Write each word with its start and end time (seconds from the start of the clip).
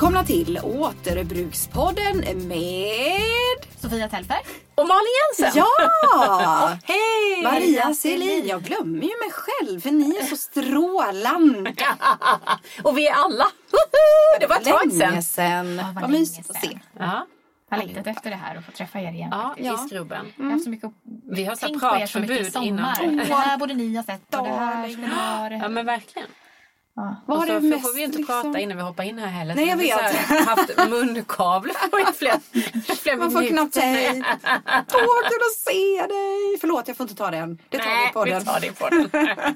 Välkomna 0.00 0.24
till 0.24 0.58
Återbrukspodden 0.64 2.16
med 2.48 3.56
Sofia 3.80 4.08
Telfer. 4.08 4.36
och 4.74 4.86
Malin 4.86 5.06
Jensen. 5.38 5.62
Ja! 5.64 6.78
Hej! 6.84 7.42
Maria 7.42 7.94
Selin. 7.94 8.46
Jag 8.46 8.62
glömmer 8.62 9.02
ju 9.02 9.08
mig 9.18 9.30
själv 9.32 9.80
för 9.80 9.90
ni 9.90 10.16
är 10.16 10.24
så 10.24 10.36
strålande. 10.36 11.74
Och 12.82 12.98
vi 12.98 13.06
är 13.08 13.12
alla. 13.14 13.44
det 14.40 14.46
var 14.46 14.56
ett 14.56 14.64
tag 14.64 14.92
sedan. 14.92 15.22
sedan. 15.22 15.76
Ja, 15.76 16.00
vad 16.00 16.10
mysigt 16.10 16.50
att 16.50 16.60
se. 16.60 16.78
Ja, 16.98 17.26
Jag 17.70 17.76
har 17.76 17.84
längtat 17.84 18.06
efter 18.06 18.30
det 18.30 18.36
här 18.36 18.58
och 18.58 18.64
få 18.64 18.72
träffa 18.72 19.00
er 19.00 19.12
igen. 19.12 19.28
ja, 19.32 19.48
faktiskt. 19.48 19.84
i 19.84 19.88
skrubben. 19.88 20.26
Jag 20.36 20.44
har 20.44 20.50
haft 20.52 20.64
så 20.64 20.70
mycket 20.70 20.90
Vi 21.30 21.44
har 21.44 21.54
så 21.54 21.66
tänkt 21.66 21.80
på 21.80 21.96
er 21.96 22.06
så 22.06 22.20
mycket 22.20 22.40
i 22.40 22.50
sommar. 22.50 22.66
innan. 22.66 23.16
Det 23.16 23.34
här 23.34 23.58
borde 23.58 23.74
ni 23.74 23.96
ha 23.96 24.02
sett 24.02 24.34
och 24.34 24.44
det 24.44 24.50
här 24.50 24.88
skulle 24.88 25.06
ni 25.06 25.14
ha. 25.14 25.50
Ja 25.50 25.68
men 25.68 25.86
verkligen. 25.86 26.28
Ja. 26.96 27.16
Vad 27.26 27.38
har 27.38 27.46
du 27.46 27.52
får 27.52 27.60
mest, 27.60 27.94
vi 27.96 27.98
ju 27.98 28.04
inte 28.04 28.18
liksom- 28.18 28.42
prata 28.42 28.58
innan 28.60 28.76
vi 28.76 28.82
hoppar 28.82 29.04
in 29.04 29.18
här 29.18 29.26
heller. 29.26 29.54
Nej, 29.54 29.68
jag 29.68 29.76
vi 29.76 29.90
har 29.90 30.02
vet. 30.02 30.12
här 30.12 30.44
haft 30.44 30.90
munkavle 30.90 31.72
på 31.90 31.98
i 32.00 32.04
flera, 32.16 32.40
flera 32.96 33.16
Man 33.16 33.30
får 33.30 33.48
knappt 33.48 33.76
hej. 33.76 34.08
Åh, 34.94 35.28
kul 35.28 35.40
att 35.48 35.56
se 35.56 36.06
dig. 36.06 36.58
Förlåt, 36.60 36.88
jag 36.88 36.96
får 36.96 37.04
inte 37.04 37.14
ta 37.14 37.30
den. 37.30 37.58
Det 37.68 37.78
tar 37.78 37.84
vi 37.86 37.90
Nej, 37.94 38.12
på 38.12 38.24
vi 38.24 38.30
den. 38.30 38.44
tar 38.44 38.60
det 38.60 38.78
på 38.78 38.88
den. 38.88 39.10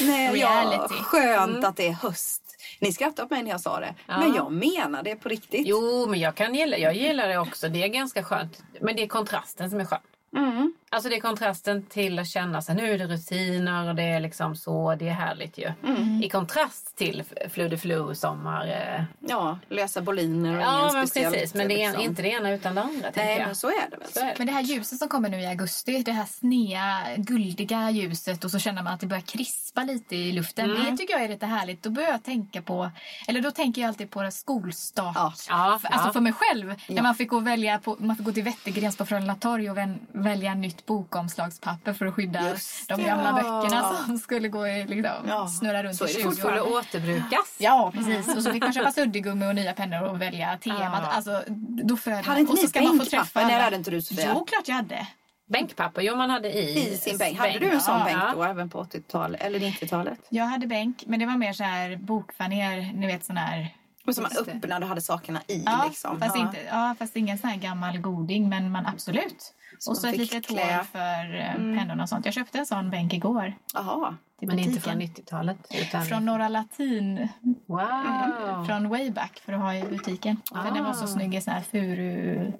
Nej, 0.00 0.38
ja, 0.38 0.88
skönt 0.90 1.64
att 1.64 1.76
det 1.76 1.86
är 1.88 1.92
höst. 1.92 2.42
Ni 2.80 2.92
skrattade 2.92 3.22
åt 3.24 3.30
mig 3.30 3.42
när 3.42 3.50
jag 3.50 3.60
sa 3.60 3.80
det. 3.80 3.94
Men 4.06 4.34
jag 4.34 4.52
menar 4.52 5.02
det 5.02 5.16
på 5.16 5.28
riktigt. 5.28 5.66
Jo, 5.66 6.06
men 6.08 6.20
jag 6.20 6.34
kan 6.34 6.54
gilla, 6.54 6.76
jag 6.78 6.94
gillar 6.94 7.28
det 7.28 7.38
också. 7.38 7.68
Det 7.68 7.82
är 7.82 7.88
ganska 7.88 8.24
skönt. 8.24 8.62
Men 8.80 8.96
det 8.96 9.02
är 9.02 9.06
kontrasten 9.06 9.70
som 9.70 9.80
är 9.80 9.84
skön. 9.84 9.98
Mm. 10.36 10.72
Alltså 10.90 11.08
det 11.08 11.16
är 11.16 11.20
kontrasten 11.20 11.82
till 11.86 12.18
att 12.18 12.26
känna 12.28 12.62
sig 12.62 12.74
nu 12.74 12.92
är 12.92 12.98
det 12.98 13.06
rutiner 13.06 13.88
och 13.88 13.94
det 13.94 14.02
är 14.02 14.20
liksom 14.20 14.56
så, 14.56 14.94
det 14.94 15.08
är 15.08 15.12
härligt 15.12 15.58
ju. 15.58 15.72
Mm. 15.86 16.22
I 16.22 16.28
kontrast 16.28 16.96
till 16.96 17.22
fludeflu 17.50 18.14
sommar. 18.14 18.66
Eh, 18.66 19.04
Ja, 19.20 19.58
lösa 19.68 20.00
boliner 20.02 20.56
och 20.56 20.62
ja 20.62 20.80
ingen 20.82 20.94
men 20.94 21.06
speciellt. 21.06 21.34
precis, 21.34 21.54
men 21.54 21.68
det 21.68 21.82
är 21.82 21.88
liksom. 21.88 22.04
inte 22.04 22.22
det 22.22 22.28
ena 22.28 22.50
utan 22.50 22.74
det 22.74 22.82
andra. 22.82 23.08
Nej, 23.16 23.38
jag. 23.38 23.46
men 23.46 23.54
så 23.56 23.68
är 23.68 23.90
det 23.90 23.96
väl. 23.96 24.08
Så 24.12 24.20
är 24.20 24.24
det. 24.26 24.34
Men 24.38 24.46
det 24.46 24.52
här 24.52 24.62
ljuset 24.62 24.98
som 24.98 25.08
kommer 25.08 25.28
nu 25.28 25.40
i 25.40 25.46
augusti, 25.46 26.02
det 26.02 26.12
här 26.12 26.24
snea, 26.24 27.02
guldiga 27.16 27.90
ljuset 27.90 28.44
och 28.44 28.50
så 28.50 28.58
känner 28.58 28.82
man 28.82 28.92
att 28.94 29.00
det 29.00 29.06
börjar 29.06 29.22
krispa 29.22 29.82
lite 29.84 30.16
i 30.16 30.32
luften. 30.32 30.70
Mm. 30.70 30.90
Det 30.90 30.96
tycker 30.96 31.14
jag 31.14 31.22
är 31.24 31.28
lite 31.28 31.46
härligt. 31.46 31.82
Då 31.82 31.90
börjar 31.90 32.10
jag 32.10 32.22
tänka 32.24 32.62
på, 32.62 32.90
eller 33.28 33.40
då 33.40 33.50
tänker 33.50 33.80
jag 33.82 33.88
alltid 33.88 34.10
på 34.10 34.30
skolstart. 34.30 35.16
Ja. 35.16 35.32
Ja, 35.48 35.78
För- 35.82 35.88
Alltså 35.88 36.08
ja. 36.08 36.12
för 36.12 36.20
mig 36.20 36.32
själv. 36.32 36.74
När 36.88 37.02
man 37.02 37.14
fick 37.14 37.28
gå, 37.28 37.36
och 37.36 37.46
välja 37.46 37.78
på, 37.78 37.96
man 37.98 38.16
fick 38.16 38.26
gå 38.26 38.32
till 38.32 38.42
Wettergrens 38.44 38.96
på 38.96 39.06
Frölunda 39.06 39.34
torg 39.34 39.70
och 39.70 39.76
välja 40.12 40.54
nytt 40.54 40.77
bokomslagspapper 40.86 41.92
för 41.92 42.06
att 42.06 42.14
skydda 42.14 42.48
Just 42.50 42.88
de 42.88 43.02
gamla 43.04 43.40
Ja. 43.44 43.60
böckerna 43.62 43.94
som 44.06 44.18
skulle 44.18 44.48
gå 44.48 44.68
i, 44.68 44.84
liksom, 44.84 45.12
Ja. 45.28 45.48
snurra 45.48 45.82
runt 45.82 45.96
Så 45.96 46.06
i 46.06 46.10
är 46.10 46.14
det 46.14 46.22
20 46.22 46.32
Skulle 46.32 46.60
år. 46.60 46.78
återbrukas. 46.78 47.56
Ja, 47.58 47.92
precis. 47.94 48.36
Och 48.36 48.42
så 48.42 48.52
fick 48.52 48.62
man 48.62 48.72
köpa 48.72 48.92
suddgummi 48.92 49.46
och 49.46 49.54
nya 49.54 49.72
pennor 49.72 50.02
och 50.02 50.20
välja 50.22 50.58
temat. 50.58 50.80
Ja. 51.02 51.12
Alltså, 51.12 51.42
då 51.84 51.96
föder 51.96 52.22
Hade 52.22 52.40
inte 52.40 52.52
och 52.52 52.58
så 52.58 52.62
ni 52.64 52.68
ska 52.68 52.80
man 52.80 52.90
få 52.90 52.96
bänkpapper? 52.98 53.40
Nej, 53.46 53.56
det 53.56 53.62
hade 53.62 53.76
inte 53.76 53.90
du, 53.90 54.02
Sofia. 54.02 54.30
Jo, 54.34 54.44
klart 54.44 54.68
jag 54.68 54.74
hade. 54.74 55.06
Bänkpapper, 55.50 56.02
jo 56.02 56.16
man 56.16 56.30
hade 56.30 56.52
i, 56.52 56.92
I 56.92 56.96
sin 56.96 57.18
bänk. 57.18 57.38
Hade 57.38 57.58
du 57.58 57.70
en 57.70 57.80
sån 57.80 57.98
ja. 57.98 58.04
bänk 58.04 58.34
då 58.34 58.42
även 58.42 58.70
på 58.70 58.82
80-talet 58.84 59.40
eller 59.40 59.58
90-talet? 59.58 60.18
Jag 60.28 60.44
hade 60.44 60.66
bänk, 60.66 61.04
men 61.06 61.20
det 61.20 61.26
var 61.26 61.36
mer 61.36 61.52
så 61.52 61.64
här 61.64 61.96
bokfaner, 61.96 62.92
ni 62.94 63.06
vet 63.06 63.24
sån 63.24 63.36
här... 63.36 63.74
Och 64.06 64.14
som 64.14 64.22
man 64.22 64.32
öppnade 64.46 64.82
och 64.84 64.88
hade 64.88 65.00
sakerna 65.00 65.40
i 65.46 65.62
Ja, 65.66 65.84
liksom. 65.88 66.20
fast, 66.20 66.36
ja. 66.36 66.42
Inte, 66.42 66.58
ja, 66.70 66.94
fast 66.98 67.16
ingen 67.16 67.38
sån 67.38 67.50
här 67.50 67.56
gammal 67.56 67.98
goding, 67.98 68.48
men 68.48 68.70
man 68.70 68.86
absolut. 68.86 69.54
Så 69.78 69.90
och 69.90 69.96
så 69.98 70.06
ett 70.06 70.16
litet 70.16 70.46
klä. 70.46 70.76
hål 70.76 70.84
för 70.84 71.34
eh, 71.40 71.52
pennorna 71.78 72.02
och 72.02 72.08
sånt. 72.08 72.24
Jag 72.24 72.34
köpte 72.34 72.58
en 72.58 72.66
sån 72.66 72.90
bänk 72.90 73.12
igår. 73.12 73.52
Jaha. 73.74 74.16
Men 74.40 74.58
inte 74.58 74.80
från 74.80 74.94
90-talet. 75.02 75.56
Utan... 75.70 76.04
Från 76.06 76.24
Norra 76.26 76.48
Latin, 76.48 77.28
Wow! 77.66 78.64
från 78.66 78.88
Wayback 78.88 79.40
för 79.44 79.52
att 79.52 79.60
ha 79.60 79.74
i 79.74 79.82
butiken. 79.82 80.36
För 80.64 80.70
den 80.74 80.84
var 80.84 80.92
så 80.92 81.04
Ah. 81.04 81.06
snygg 81.06 81.34
i 81.34 81.40
sån 81.40 81.54
här 81.54 81.60
furu... 81.62 82.52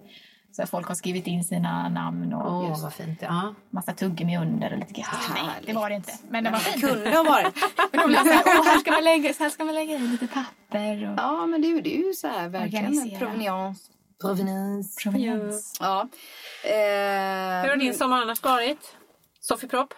Så 0.52 0.66
folk 0.66 0.88
har 0.88 0.94
skrivit 0.94 1.26
in 1.26 1.44
sina 1.44 1.88
namn 1.88 2.32
och 2.34 2.68
just 2.68 2.82
vad 2.82 2.92
fint. 2.92 3.18
Ja. 3.22 3.54
massa 3.70 3.92
tuggummi 3.92 4.36
under 4.38 4.72
och 4.72 4.78
lite 4.78 5.00
gött. 5.00 5.08
Nej, 5.34 5.44
det 5.66 5.72
var 5.72 5.88
det 5.90 5.94
inte. 5.96 6.12
Men 6.28 6.44
det 6.44 6.50
var 6.50 6.58
Det 6.58 6.64
fint. 6.64 6.84
kunde 6.84 7.10
ha 7.16 7.22
varit. 7.22 7.58
Så 7.58 7.98
här, 8.70 8.78
ska 8.80 8.90
man 8.92 9.04
lägga, 9.04 9.32
här 9.38 9.48
ska 9.50 9.64
man 9.64 9.74
lägga 9.74 9.94
i 9.94 9.98
lite 9.98 10.26
papper. 10.26 11.10
Och... 11.10 11.18
Ja, 11.18 11.46
men 11.46 11.62
det 11.62 11.80
det 11.80 11.96
är 11.98 12.06
ju 12.06 12.12
så 12.12 12.28
här 12.28 12.48
verkligen 12.48 12.84
Organisera. 12.86 13.18
proveniens. 13.18 13.90
Provenance. 14.20 15.02
Proveniens. 15.02 15.76
Ja. 15.80 16.08
Eh, 16.64 16.70
Hur 17.62 17.68
har 17.68 17.76
din 17.76 17.94
sommar 17.94 18.22
annars 18.22 18.42
varit? 18.42 18.96
Sofie 19.40 19.68
Propp? 19.68 19.94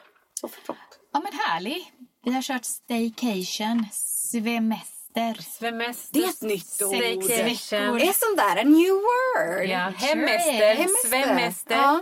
Ja, 1.12 1.20
men 1.20 1.32
härlig. 1.32 1.92
Vi 2.25 2.32
har 2.32 2.42
kört 2.42 2.64
staycation, 2.64 3.86
svemester. 3.92 5.34
Svemester? 5.42 6.20
Det 6.20 6.25
är 6.25 6.28
ett 6.28 6.42
nytt 6.42 6.82
ord. 6.82 6.94
Staycation. 6.94 8.00
Är 8.00 8.12
sånt 8.12 8.36
där 8.38 8.60
a 8.60 8.64
new 8.64 8.92
word? 8.92 9.69
Ja, 9.69 9.78
hemester. 9.78 10.75
Hemester. 10.75 11.08
svemester. 11.08 11.75
Ja. 11.76 12.00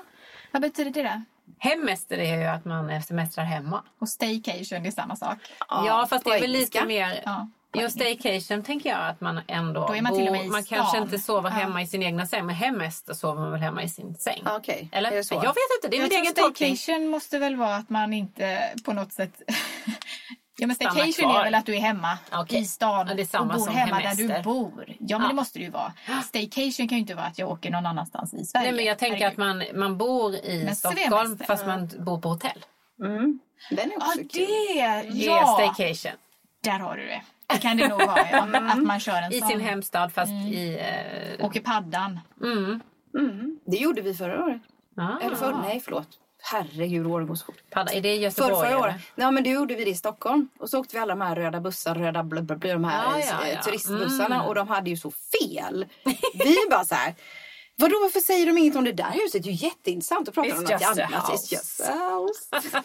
Vad 0.52 0.62
betyder 0.62 0.90
det 0.90 1.02
då? 1.02 1.22
Hemester 1.58 2.18
är 2.18 2.36
ju 2.38 2.44
att 2.44 2.64
man 2.64 3.02
semestrar 3.02 3.44
hemma. 3.44 3.84
Och 4.00 4.08
staycation 4.08 4.86
är 4.86 4.90
samma 4.90 5.16
sak. 5.16 5.38
Ja, 5.68 6.06
fast 6.10 6.24
det 6.24 6.30
är 6.30 6.40
väl 6.40 6.50
lite 6.50 6.84
mer... 6.84 7.22
Ja, 7.24 7.48
Jo, 7.72 7.88
staycation 7.90 8.62
tänker 8.62 8.90
jag 8.90 8.98
att 9.08 9.20
man 9.20 9.40
ändå 9.46 9.86
Då 9.86 9.94
är 9.94 10.02
man 10.02 10.14
till 10.16 10.26
och 10.26 10.32
med 10.32 10.44
i 10.44 10.48
Man 10.48 10.62
stan. 10.62 10.78
kanske 10.78 10.98
inte 10.98 11.18
sover 11.18 11.50
Ja. 11.50 11.56
hemma 11.56 11.82
i 11.82 11.86
sin 11.86 12.02
egna 12.02 12.26
säng, 12.26 12.46
men 12.46 12.54
hemester 12.54 13.14
sover 13.14 13.40
man 13.42 13.50
väl 13.50 13.60
hemma 13.60 13.82
i 13.82 13.88
sin 13.88 14.14
säng? 14.14 14.42
Ja, 14.44 14.56
Okej, 14.56 14.88
Eller? 14.92 15.10
Jag 15.10 15.16
vet 15.18 15.24
inte, 15.32 15.88
det 15.90 15.96
är 15.96 16.00
Jag 16.00 16.08
min 16.08 16.20
egen 16.20 16.34
tolkning. 16.34 16.76
staycation 16.76 17.08
måste 17.08 17.38
väl 17.38 17.56
vara 17.56 17.74
att 17.76 17.90
man 17.90 18.12
inte 18.12 18.60
på 18.84 18.92
något 18.92 19.12
sätt... 19.12 19.42
ja, 20.58 20.66
men 20.66 20.76
staycation 20.76 21.30
är 21.30 21.44
väl 21.44 21.54
att 21.54 21.66
du 21.66 21.74
är 21.76 21.80
hemma 21.80 22.18
Okej. 22.32 22.60
i 22.60 22.64
stan 22.64 23.06
Ja, 23.30 23.40
och 23.40 23.46
bor 23.46 23.58
som 23.58 23.74
hemma 23.74 23.94
där 23.96 24.00
hemester. 24.02 24.36
du 24.38 24.42
bor. 24.42 24.84
Ja, 24.86 25.18
men 25.18 25.22
Ja. 25.22 25.28
det 25.28 25.34
måste 25.34 25.58
det 25.58 25.64
ju 25.64 25.70
vara. 25.70 25.92
Staycation 26.24 26.88
kan 26.88 26.98
ju 26.98 26.98
inte 26.98 27.14
vara 27.14 27.26
att 27.26 27.38
jag 27.38 27.50
åker 27.50 27.70
någon 27.70 27.86
annanstans 27.86 28.34
i 28.34 28.44
Sverige. 28.44 28.64
Nej, 28.66 28.76
men 28.76 28.84
jag 28.84 28.98
tänker 28.98 29.26
att 29.26 29.36
man, 29.36 29.64
man 29.74 29.98
bor 29.98 30.34
i 30.34 30.62
Men 30.64 30.76
Stockholm 30.76 31.08
svemester. 31.26 31.44
fast 31.44 31.66
man 31.66 31.90
bor 31.98 32.20
på 32.20 32.28
hotell. 32.28 32.64
Mm. 33.04 33.38
Den 33.70 33.78
är 33.78 33.90
Ja, 34.00 34.06
också 34.06 34.18
kul. 34.18 34.28
det! 34.32 34.74
Det 34.74 34.80
är 34.80 35.04
Ja! 35.26 35.58
staycation. 35.74 36.12
Där 36.64 36.78
har 36.78 36.96
du 36.96 37.06
det. 37.06 37.22
Det 37.52 37.58
kan 37.58 37.76
det 37.76 37.88
nog 37.88 37.98
vara, 37.98 38.30
ja. 38.32 38.46
Att 38.72 38.82
man 38.82 39.00
kör 39.00 39.22
en 39.22 39.32
I 39.32 39.40
sån. 39.40 39.48
sin 39.48 39.60
hemstad 39.60 40.12
fast 40.12 40.32
i... 40.32 40.78
Eh, 41.38 41.46
Åker 41.46 41.60
paddan. 41.60 42.20
mm. 42.42 42.80
Mm. 43.18 43.58
Det 43.66 43.76
gjorde 43.76 44.00
vi 44.02 44.14
förra 44.14 44.44
året. 44.44 44.60
ah, 44.96 45.18
Eller 45.22 45.36
för, 45.36 45.52
nej, 45.52 45.80
förlåt. 45.84 46.08
Herregud, 46.42 47.06
året 47.06 47.28
går 47.28 47.34
så 47.34 47.44
fort. 47.44 47.56
Padda, 47.70 47.92
är 47.92 48.00
det 48.00 48.12
i 48.14 48.16
För, 48.18 48.22
Göteborg? 48.24 48.54
förra 48.54 48.66
eller? 48.68 48.78
året. 48.78 48.96
Ja, 49.14 49.30
men 49.30 49.44
då 49.44 49.50
gjorde 49.50 49.74
vi 49.74 49.84
det 49.84 49.90
i 49.90 49.94
Stockholm. 49.94 50.48
Och 50.58 50.70
så 50.70 50.80
åkte 50.80 50.96
vi 50.96 51.00
alla 51.02 51.14
de 51.14 51.20
här 51.20 51.36
röda 51.36 51.60
bussar, 51.60 51.94
röda 51.94 52.22
bla, 52.22 52.40
de 52.40 52.84
här 52.84 53.02
Ja, 53.04 53.18
ja, 53.18 53.46
eh, 53.46 53.54
ja. 53.54 53.62
turistbussarna. 53.62 54.34
Mm. 54.34 54.46
Och 54.46 54.54
de 54.54 54.68
hade 54.68 54.90
ju 54.90 54.96
så 54.96 55.10
fel. 55.10 55.86
Vi 56.34 56.56
bara 56.70 56.84
så 56.84 56.94
här. 56.94 57.14
Vadå, 57.80 57.96
varför 58.02 58.20
säger 58.20 58.46
de 58.46 58.58
inget 58.58 58.76
om 58.76 58.84
det 58.84 58.92
där 58.92 59.10
huset? 59.10 59.42
Det 59.42 59.48
är 59.48 59.52
ju 59.52 59.66
jätteintressant 59.66 60.28
att 60.28 60.34
prata 60.34 60.48
It's 60.48 60.58
om 60.58 60.62
något 60.64 60.82
annat. 60.82 61.24
It's 61.24 61.52
just 61.52 61.80
a 61.80 61.92
house. 61.92 62.62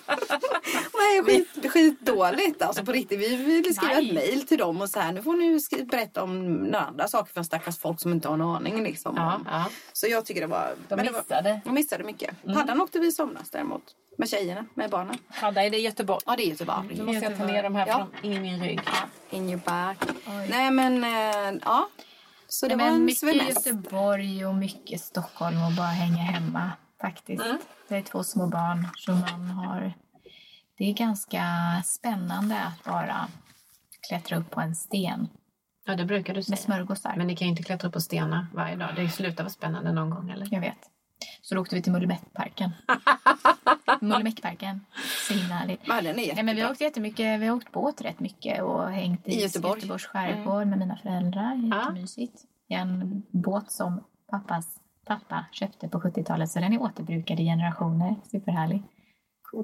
Nej, 0.97 1.23
skit, 1.23 1.71
skitdåligt. 1.71 2.61
Alltså 2.61 2.85
på 2.85 2.91
riktigt, 2.91 3.19
vi 3.19 3.35
ville 3.35 3.73
skriva 3.73 3.93
Nej. 3.93 4.07
ett 4.07 4.13
mejl 4.13 4.47
till 4.47 4.57
dem 4.57 4.81
och 4.81 4.89
så 4.89 4.99
här, 4.99 5.11
nu 5.11 5.23
får 5.23 5.33
ni 5.33 5.85
berätta 5.85 6.23
om 6.23 6.53
några 6.53 6.79
andra 6.85 7.07
saker 7.07 7.33
för 7.33 7.43
stackars 7.43 7.77
folk 7.77 8.01
som 8.01 8.11
inte 8.11 8.27
har 8.27 8.35
en 8.35 8.41
aning. 8.41 8.83
Liksom. 8.83 9.13
Ja, 9.17 9.41
ja. 9.45 9.65
Så 9.93 10.07
jag 10.07 10.25
tycker 10.25 10.41
det 10.41 10.47
var... 10.47 10.75
De 10.89 10.95
men 10.95 11.05
det 11.05 11.11
missade. 11.11 11.49
Var, 11.49 11.61
de 11.65 11.73
missade 11.73 12.03
mycket. 12.03 12.43
Paddan 12.53 12.81
åkte 12.81 12.99
vi 12.99 13.07
i 13.07 13.11
somras 13.11 13.49
däremot. 13.49 13.83
Med 14.17 14.29
tjejerna, 14.29 14.65
med 14.73 14.89
barnen. 14.89 15.17
Hadda, 15.27 15.63
är 15.63 15.69
det 15.69 15.77
Göteborg? 15.77 16.19
Ja, 16.25 16.35
det 16.35 16.43
är 16.43 16.47
Göteborg. 16.47 16.95
Nu 16.97 17.03
måste 17.03 17.25
jag 17.25 17.37
ta 17.37 17.45
ner 17.45 17.63
de 17.63 17.75
här 17.75 17.87
Ja. 17.87 18.07
från, 18.21 18.31
i 18.31 18.39
min 18.39 18.63
rygg. 18.63 18.79
In 19.29 19.49
your 19.49 19.61
back. 19.65 19.97
Nej 20.49 20.71
men, 20.71 21.03
eh, 21.03 21.59
ja. 21.65 21.89
Så 22.53 22.67
det 22.67 22.75
Nej, 22.75 22.85
var 22.89 22.95
en 22.95 23.05
mycket 23.05 23.19
svemester. 23.19 23.71
Göteborg 23.71 24.45
och 24.45 24.55
mycket 24.55 25.01
Stockholm 25.01 25.63
och 25.63 25.71
bara 25.71 25.87
hänga 25.87 26.17
hemma 26.23 26.71
faktiskt. 27.01 27.43
Det 27.87 27.95
är 27.95 28.01
två 28.01 28.23
små 28.23 28.47
barn 28.47 28.87
som 28.97 29.19
man 29.19 29.49
har... 29.49 29.93
Det 30.77 30.89
är 30.89 30.93
ganska 30.93 31.43
spännande 31.85 32.59
att 32.59 32.83
bara 32.83 33.27
klättra 34.07 34.37
upp 34.37 34.51
på 34.51 34.61
en 34.61 34.75
sten 34.75 35.27
Ja, 35.85 35.95
det 35.95 36.05
brukar 36.05 36.33
du 36.33 36.37
med 36.37 36.45
säga. 36.45 36.57
smörgåsar. 36.57 37.13
Men 37.17 37.27
ni 37.27 37.35
kan 37.35 37.47
ju 37.47 37.51
inte 37.51 37.63
klättra 37.63 37.87
upp 37.87 37.93
på 37.93 38.01
stenar 38.01 38.47
varje 38.53 38.75
dag. 38.75 38.89
Det 38.95 39.09
slutar 39.09 39.43
vara 39.43 39.51
spännande 39.51 39.91
någon 39.91 40.09
gång, 40.09 40.29
eller? 40.29 40.47
Jag 40.51 40.61
vet. 40.61 40.89
Så 41.41 41.55
då 41.55 41.61
åkte 41.61 41.75
vi 41.75 41.81
till 41.81 41.91
Mullemäckparken. 41.91 42.71
Mullemäckparken. 44.01 44.85
Så 45.27 45.33
himla 45.33 45.55
härligt. 45.55 45.81
Ja, 45.83 46.01
den 46.01 46.19
är 46.19 46.35
Nej, 46.35 46.43
men 46.43 46.55
vi 46.55 46.61
har 46.61 46.71
åkt 46.71 46.81
jättemycket. 46.81 47.39
Vi 47.41 47.47
har 47.47 47.55
åkt 47.55 47.71
båt 47.71 48.01
rätt 48.01 48.19
mycket 48.19 48.63
och 48.63 48.89
hängt 48.91 49.27
i, 49.27 49.31
I 49.31 49.41
Göteborg. 49.41 49.79
Göteborgs 49.79 50.05
skärgård 50.05 50.67
med 50.67 50.79
mina 50.79 50.97
föräldrar. 50.97 51.69
Ja. 51.71 51.79
Jättemysigt. 51.79 52.43
I 52.67 52.73
en 52.73 53.23
båt 53.31 53.71
som 53.71 54.03
pappas 54.31 54.79
pappa 55.05 55.45
köpte 55.51 55.87
på 55.87 55.99
70-talet 55.99 56.51
så 56.51 56.59
den 56.59 56.73
är 56.73 56.81
återbrukad 56.81 57.39
i 57.39 57.43
generationer. 57.43 58.15
Superhärlig. 58.31 58.83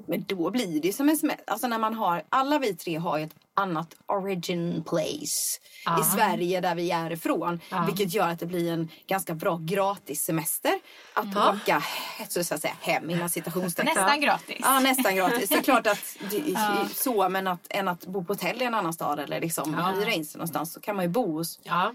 Men 0.06 0.24
då 0.28 0.50
blir 0.50 0.80
det 0.80 0.92
som 0.92 1.08
en 1.08 1.16
smäll. 1.16 1.36
Alltså 1.46 1.66
när 1.68 1.78
man 1.78 1.94
har, 1.94 2.22
alla 2.28 2.58
vi 2.58 2.74
tre 2.76 2.96
har 2.96 3.18
ett 3.18 3.34
annat 3.54 3.94
origin 4.06 4.84
place 4.88 5.60
i 6.00 6.04
Sverige 6.16 6.60
där 6.60 6.74
vi 6.74 6.90
är 6.90 7.10
ifrån. 7.12 7.60
Vilket 7.86 8.14
gör 8.14 8.28
att 8.28 8.38
det 8.38 8.46
blir 8.46 8.72
en 8.72 8.88
ganska 9.06 9.34
bra 9.34 9.56
gratis 9.62 10.22
semester. 10.22 10.72
Att 11.14 11.36
åka 11.54 11.82
så 12.28 12.40
att 12.40 12.46
säga, 12.60 12.74
hem 12.80 13.10
inom 13.10 13.28
citationstecken. 13.28 13.92
Nästan 13.94 14.20
gratis. 14.20 14.56
Ja, 14.60 14.80
nästan 14.80 15.16
gratis. 15.16 15.48
Det 15.48 15.54
är 15.54 15.62
klart 15.62 15.86
att 15.86 16.16
det 16.30 16.36
är 16.52 16.94
så, 16.94 17.28
men 17.28 17.46
att, 17.46 17.66
än 17.70 17.88
att 17.88 18.06
bo 18.06 18.24
på 18.24 18.32
hotell 18.32 18.62
i 18.62 18.64
en 18.64 18.74
annan 18.74 18.92
stad 18.92 19.18
eller 19.18 19.40
liksom 19.40 19.74
hyra 19.74 20.10
in 20.12 20.24
sig 20.24 20.38
någonstans 20.38 20.72
så 20.72 20.80
kan 20.80 20.96
man 20.96 21.04
ju 21.04 21.08
bo 21.08 21.32
hos 21.32 21.58
Ja. 21.62 21.92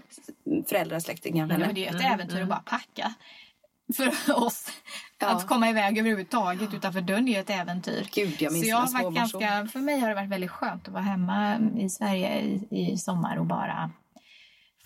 föräldrar, 0.68 1.00
släktingar, 1.00 1.44
Ja, 1.44 1.48
vänner. 1.48 1.66
men 1.66 1.74
det 1.74 1.86
är 1.86 1.94
ett 1.96 2.12
äventyr 2.14 2.42
att 2.42 2.48
bara 2.48 2.62
packa. 2.66 3.14
För 3.96 4.36
oss. 4.44 4.68
Ja. 5.18 5.26
Att 5.28 5.46
komma 5.46 5.70
iväg 5.70 5.98
överhuvudtaget 5.98 6.74
utanför 6.74 7.00
dörren 7.00 7.28
är 7.28 7.32
ju 7.32 7.38
ett 7.40 7.50
äventyr. 7.50 8.08
Gud, 8.14 8.42
jag 8.42 8.52
minns 8.52 8.64
så 8.64 8.70
jag 8.70 8.76
har 8.76 9.02
varit 9.02 9.14
ganska, 9.16 9.68
för 9.72 9.78
mig 9.80 9.98
har 10.00 10.08
det 10.08 10.14
varit 10.14 10.28
väldigt 10.30 10.50
skönt 10.50 10.88
att 10.88 10.92
vara 10.94 11.02
hemma 11.02 11.58
i 11.78 11.90
Sverige 11.90 12.40
i, 12.40 12.92
i 12.92 12.96
sommar 12.96 13.36
och 13.36 13.46
bara 13.46 13.90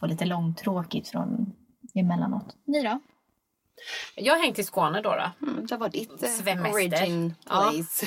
få 0.01 0.07
lite 0.07 0.25
långtråkigt 0.25 1.09
från 1.09 1.53
emellanåt. 1.95 2.57
Ni 2.67 2.83
då? 2.83 3.01
Jag 4.15 4.35
har 4.35 4.41
hängt 4.43 4.59
i 4.59 4.65
Skåne 4.65 5.01
då. 5.03 5.11
då. 5.17 5.47
Mm, 5.47 5.67
det 5.67 5.77
var 5.77 5.89
ditt 5.89 6.23
eh, 6.23 6.29
Svemester. 6.29 6.73
origin 6.75 7.35
Ja. 7.49 7.71
place. 7.73 8.07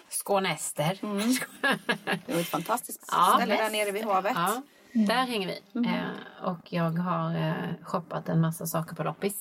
Skånester. 0.08 0.98
Det 2.26 2.32
var 2.34 2.40
ett 2.40 2.48
fantastiskt 2.48 3.08
Ja, 3.12 3.34
ställe 3.36 3.56
där 3.56 3.70
nere 3.70 3.90
vid 3.92 4.04
havet. 4.04 4.32
Ja, 4.34 4.62
där 4.92 5.26
hänger 5.26 5.46
vi. 5.48 5.86
Eh, 5.88 6.44
och 6.48 6.72
jag 6.72 6.90
har 6.90 7.34
eh, 7.48 7.54
shoppat 7.82 8.28
en 8.28 8.40
massa 8.40 8.66
saker 8.66 8.96
på 8.96 9.02
loppis. 9.02 9.34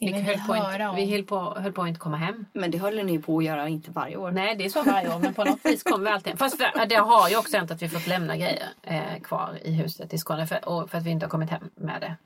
Det 0.00 0.06
vi 0.12 0.20
höll 0.20 0.38
på, 0.38 0.56
inte, 0.56 0.92
vi 0.96 1.12
höll 1.12 1.24
på, 1.24 1.54
höll 1.60 1.72
på 1.72 1.82
att 1.82 1.88
inte 1.88 2.00
komma 2.00 2.16
hem. 2.16 2.46
Men 2.52 2.70
det 2.70 2.78
håller 2.78 3.04
ni 3.04 3.18
på 3.18 3.38
att 3.38 3.44
göra, 3.44 3.68
inte 3.68 3.90
varje 3.90 4.16
år. 4.16 4.30
Nej, 4.30 4.56
det 4.56 4.64
är 4.64 4.68
så 4.68 4.82
varje 4.82 5.14
år, 5.14 5.18
men 5.18 5.34
på 5.34 5.44
något 5.44 5.58
vis 5.64 5.82
kommer 5.82 6.04
vi 6.04 6.10
alltid 6.10 6.28
hem. 6.28 6.38
Fast 6.38 6.56
för, 6.56 6.86
det 6.86 6.94
har 6.94 7.28
ju 7.28 7.36
också 7.36 7.56
hänt 7.56 7.70
att 7.70 7.82
vi 7.82 7.88
fått 7.88 8.06
lämna 8.06 8.36
grejer 8.36 8.68
eh, 8.82 9.20
kvar 9.22 9.58
i 9.62 9.72
huset 9.72 10.14
i 10.14 10.18
Skåne 10.18 10.46
för, 10.46 10.68
och 10.68 10.90
för 10.90 10.98
att 10.98 11.04
vi 11.04 11.10
inte 11.10 11.26
har 11.26 11.30
kommit 11.30 11.50
hem 11.50 11.70
med 11.74 12.00
det. 12.00 12.16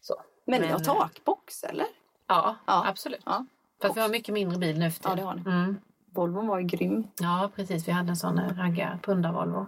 Så. 0.00 0.14
Men 0.46 0.60
ni 0.60 0.66
har 0.66 0.74
eh, 0.80 0.82
takbox 0.84 1.64
eller? 1.64 1.86
Ja, 2.28 2.56
Ja. 2.66 2.86
absolut. 2.88 3.22
Ja. 3.26 3.46
Fast 3.82 3.96
vi 3.96 4.00
har 4.00 4.08
mycket 4.08 4.34
mindre 4.34 4.58
bil 4.58 4.78
nu 4.78 4.90
för 4.90 5.08
Ja, 5.08 5.14
det 5.14 5.22
har 5.22 5.34
ni. 5.34 5.40
Mm. 5.40 5.76
Volvon 6.14 6.46
var 6.46 6.58
ju 6.58 6.66
grym. 6.66 7.06
Ja, 7.20 7.50
precis. 7.56 7.88
Vi 7.88 7.92
hade 7.92 8.08
en 8.08 8.16
sån 8.16 8.38
eh, 8.38 8.56
raggar 8.56 8.98
pundar-Volvo. 9.02 9.66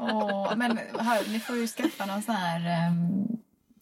Åh, 0.00 0.56
men 0.56 0.78
hör, 0.98 1.32
ni 1.32 1.40
får 1.40 1.56
ju 1.56 1.66
skaffa 1.66 2.06
någon 2.06 2.22
sån 2.22 2.34
här 2.34 2.88
um, 2.90 3.26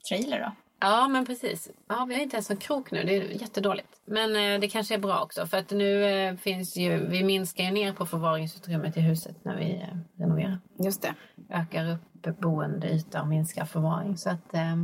trailer 0.08 0.40
då. 0.40 0.52
Ja, 0.80 1.08
men 1.08 1.26
precis. 1.26 1.70
Ja, 1.88 2.04
vi 2.08 2.14
har 2.14 2.22
inte 2.22 2.36
ens 2.36 2.50
en 2.50 2.56
krok 2.56 2.90
nu. 2.90 3.04
Det 3.04 3.16
är 3.16 3.42
jättedåligt. 3.42 4.00
Men 4.04 4.36
eh, 4.36 4.60
det 4.60 4.68
kanske 4.68 4.94
är 4.94 4.98
bra 4.98 5.22
också. 5.22 5.46
För 5.46 5.56
att 5.56 5.70
nu 5.70 6.04
eh, 6.04 6.36
finns 6.36 6.76
ju... 6.76 7.06
Vi 7.06 7.24
minskar 7.24 7.64
ju 7.64 7.70
ner 7.70 7.92
på 7.92 8.06
förvaringsutrymmet 8.06 8.96
i 8.96 9.00
huset 9.00 9.44
när 9.44 9.56
vi 9.56 9.74
eh, 9.74 10.20
renoverar. 10.22 10.58
Just 10.78 11.02
det. 11.02 11.14
Ökar 11.50 11.92
upp 11.92 12.38
boendeyta 12.38 13.22
och 13.22 13.28
minskar 13.28 13.64
förvaring. 13.64 14.16
Så 14.16 14.30
att 14.30 14.54
eh, 14.54 14.76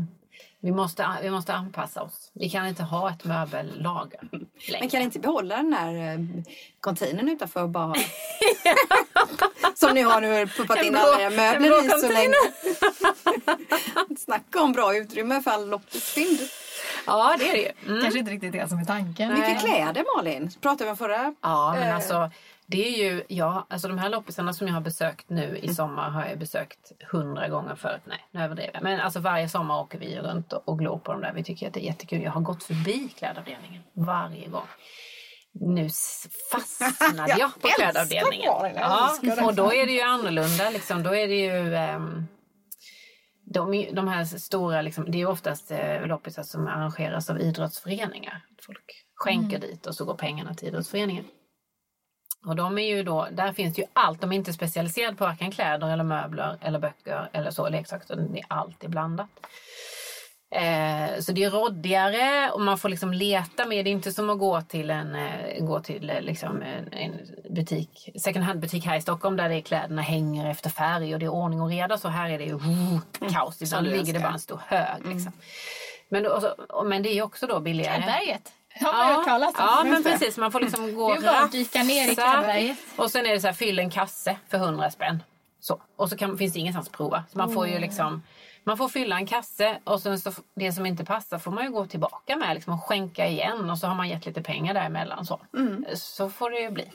vi, 0.61 0.73
måste, 0.73 1.09
vi 1.23 1.31
måste 1.31 1.55
anpassa 1.55 2.03
oss. 2.03 2.31
Vi 2.35 2.51
kan 2.51 2.67
inte 2.67 2.83
ha 2.83 3.11
ett 3.11 3.25
möbellager 3.25 4.21
längre. 4.31 4.81
Men 4.81 4.89
kan 4.89 4.99
ni 4.99 5.05
inte 5.05 5.19
behålla 5.19 5.57
den 5.57 5.71
där 5.71 6.13
eh, 6.13 6.19
containern 6.81 7.29
utanför 7.29 7.63
och 7.63 7.69
bara... 7.69 7.95
Som 9.75 9.95
ni 9.95 10.03
har 10.03 10.21
nu 10.21 10.47
puppat 10.47 10.83
in 10.83 10.97
alla 10.97 11.21
era 11.21 11.31
möbler 11.31 11.85
i 11.87 11.89
så 12.01 12.09
länge. 12.13 12.35
Snacka 14.19 14.63
om 14.63 14.73
bra 14.73 14.97
utrymme 14.97 15.43
för 15.43 15.51
all 15.51 15.69
loppisfynd. 15.69 16.39
Ja, 17.07 17.37
det 17.39 17.49
är 17.49 17.53
det 17.53 17.61
ju. 17.61 17.73
Mm. 17.87 18.03
Kanske 18.03 18.19
inte 18.19 18.31
riktigt 18.31 18.53
det 18.53 18.69
som 18.69 18.79
är 18.79 18.85
tanken. 18.85 19.35
Mycket 19.35 19.61
kläder 19.61 20.05
Malin. 20.17 20.51
Pratade 20.61 20.85
vi 20.85 20.91
om 20.91 20.97
förra? 20.97 21.35
Ja, 21.43 21.73
men 21.79 21.89
Eh. 21.89 21.95
alltså 21.95 22.31
det 22.67 22.89
är 22.89 23.11
ju, 23.11 23.25
ja, 23.29 23.67
alltså 23.71 23.89
de 23.89 23.99
här 23.99 24.09
loppisarna 24.09 24.53
som 24.53 24.67
jag 24.67 24.75
har 24.75 24.81
besökt 24.81 25.31
nu 25.31 25.59
i 25.59 25.75
sommar 25.75 26.11
har 26.11 26.27
jag 26.27 26.39
besökt 26.39 26.93
hundra 27.13 27.49
gånger 27.49 27.75
förut. 27.75 28.01
Nej, 28.05 28.27
nu 28.31 28.43
överdriver 28.43 28.71
jag. 28.75 28.83
Men 28.83 29.01
alltså 29.01 29.21
varje 29.21 29.49
sommar 29.49 29.81
åker 29.81 29.99
vi 29.99 30.19
runt 30.19 30.53
och, 30.53 30.79
glor 30.79 30.99
på 30.99 31.13
dem 31.13 31.21
där. 31.21 31.33
Vi 31.33 31.45
tycker 31.45 31.67
att 31.67 31.75
det 31.75 31.81
är 31.81 31.87
jättekul. 31.87 32.23
Jag 32.23 32.31
har 32.31 32.41
gått 32.41 32.63
förbi 32.63 33.09
klädavdelningen 33.19 33.83
varje 33.93 34.49
gång. 34.49 34.67
Nu 35.53 35.89
fastnade 36.53 37.35
jag 37.39 37.61
på 37.61 37.69
klädavdelningen. 37.69 38.53
Ja, 38.75 39.17
och 39.45 39.55
då 39.55 39.73
är 39.73 39.87
det 39.87 39.93
ju 39.93 40.01
annorlunda. 40.01 40.71
Liksom. 40.71 41.03
Då 41.03 41.15
är 41.15 41.29
det 41.29 41.37
ju... 41.37 41.75
ehm, 41.77 42.27
de, 43.47 43.89
de 43.93 44.09
här 44.09 44.25
stora, 44.25 44.83
liksom, 44.83 45.11
det 45.11 45.21
är 45.21 45.27
oftast 45.27 45.71
eh, 45.71 46.07
loppisar 46.07 46.43
som 46.43 46.67
arrangeras 46.67 47.31
av 47.31 47.41
idrottsföreningar. 47.41 48.47
Folk 48.67 49.05
skänker 49.15 49.59
dit 49.59 49.87
och 49.87 49.95
så 49.95 50.05
går 50.05 50.15
pengarna 50.15 50.55
till 50.55 50.69
idrottsföreningen. 50.69 51.25
Och 52.47 52.57
de 52.57 52.79
är 52.79 52.97
ju 52.97 53.03
då, 53.03 53.29
där 53.33 53.53
finns 53.53 53.75
det 53.75 53.83
ju 53.83 53.89
allt. 53.93 54.21
De 54.21 54.33
är 54.33 54.37
inte 54.37 54.53
specialiserade 54.53 55.17
på 55.17 55.25
varken 55.25 55.51
kläder 55.51 55.89
eller 55.89 56.05
möbler 56.05 56.59
eller 56.61 56.79
böcker 56.79 57.31
eller 57.33 57.51
så 57.51 57.69
leksaker. 57.69 58.17
Det 58.17 58.39
är 58.39 58.45
alltid 58.49 58.91
blandat. 58.91 59.29
Eh, 60.51 61.21
så 61.21 61.33
det 61.33 61.45
är 61.45 61.51
råddigare 61.51 62.51
och 62.51 62.61
man 62.61 62.79
får 62.79 62.89
liksom 62.89 63.13
leta 63.13 63.67
mer. 63.67 63.85
Det 63.85 63.91
är 63.91 63.93
inte 63.93 64.13
som 64.13 64.31
att 64.31 64.39
gå 64.39 64.61
till 64.61 64.91
en, 64.91 65.15
eh, 65.15 65.65
gå 65.65 65.81
till 65.81 66.11
eh, 66.11 66.21
liksom 66.21 66.63
en, 66.63 66.93
en 66.93 67.13
butik, 67.55 68.09
second 68.21 68.45
hand 68.45 68.61
butik 68.61 68.87
här 68.87 68.97
i 68.97 69.01
Stockholm 69.01 69.37
där 69.37 69.49
det 69.49 69.55
är 69.55 69.61
kläderna 69.61 70.03
hänger 70.03 70.51
efter 70.51 70.71
färg 70.71 71.15
och 71.15 71.21
det 71.21 71.27
är 71.27 71.31
ordning 71.31 71.61
och 71.61 71.69
reda. 71.69 71.99
Så 71.99 72.09
här 72.09 72.31
är 72.31 72.39
det 72.39 72.45
ju 72.45 72.55
oh, 72.55 72.99
kaos. 73.33 73.63
Ibland 73.63 73.87
du 73.87 73.91
ligger 73.91 74.13
det 74.13 74.21
bara 74.21 74.33
en 74.33 74.39
stor 74.39 74.61
hög. 74.67 75.07
Liksom. 75.07 75.33
Men, 76.09 76.23
då, 76.23 76.31
och 76.31 76.43
så, 76.43 76.49
och, 76.49 76.87
men 76.87 77.03
det 77.03 77.19
är 77.19 77.23
också 77.23 77.47
då 77.47 77.61
billigare. 77.61 78.01
Berget. 78.01 78.53
Ja, 78.81 78.89
har 78.93 79.13
jag 79.13 79.25
talat 79.25 79.49
om. 79.49 79.65
ja, 79.67 79.85
men 79.85 80.03
precis. 80.03 80.39
Man 80.39 80.53
får 80.53 80.61
liksom 80.61 80.95
gå 80.95 81.15
Det 81.15 81.39
att 81.39 81.53
dyka 81.53 81.83
ner 81.83 82.05
i 82.05 82.11
rafsa. 82.11 82.33
Klädberget. 82.33 82.79
Och 82.97 83.11
sen 83.11 83.27
är 83.27 83.33
det 83.33 83.41
så 83.41 83.47
här, 83.47 83.55
fyll 83.55 83.79
en 83.79 83.91
kasse 83.91 84.37
för 84.49 84.59
100 84.59 84.91
spänn. 84.91 85.23
Så. 85.61 85.81
Och 85.97 86.09
så 86.09 86.17
kan, 86.17 86.39
finns 86.39 86.53
det 86.53 86.59
ingenstans 86.59 86.87
att 86.87 86.93
prova. 86.93 87.25
Så 87.33 87.39
man 87.39 87.53
får 87.53 87.69
ju 87.69 87.79
liksom, 87.79 88.23
man 88.65 88.77
får 88.77 88.89
fylla 88.89 89.17
en 89.17 89.27
kasse 89.27 89.79
och 89.85 90.01
sen 90.03 90.21
så 90.21 90.33
det 90.55 90.73
som 90.73 90.87
inte 90.87 91.05
passar 91.05 91.39
får 91.39 91.51
man 91.51 91.65
ju 91.65 91.71
gå 91.71 91.87
tillbaka 91.87 92.37
med 92.37 92.55
liksom, 92.55 92.73
och 92.73 92.85
skänka 92.85 93.27
igen 93.27 93.71
och 93.71 93.79
så 93.79 93.87
har 93.87 93.95
man 93.95 94.09
gett 94.09 94.27
lite 94.27 94.43
pengar 94.43 94.75
däremellan. 94.75 95.27
Så, 95.27 95.41
så 95.95 96.31
får 96.31 96.51
det 96.51 96.61
ju 96.61 96.71
bli. 96.71 96.91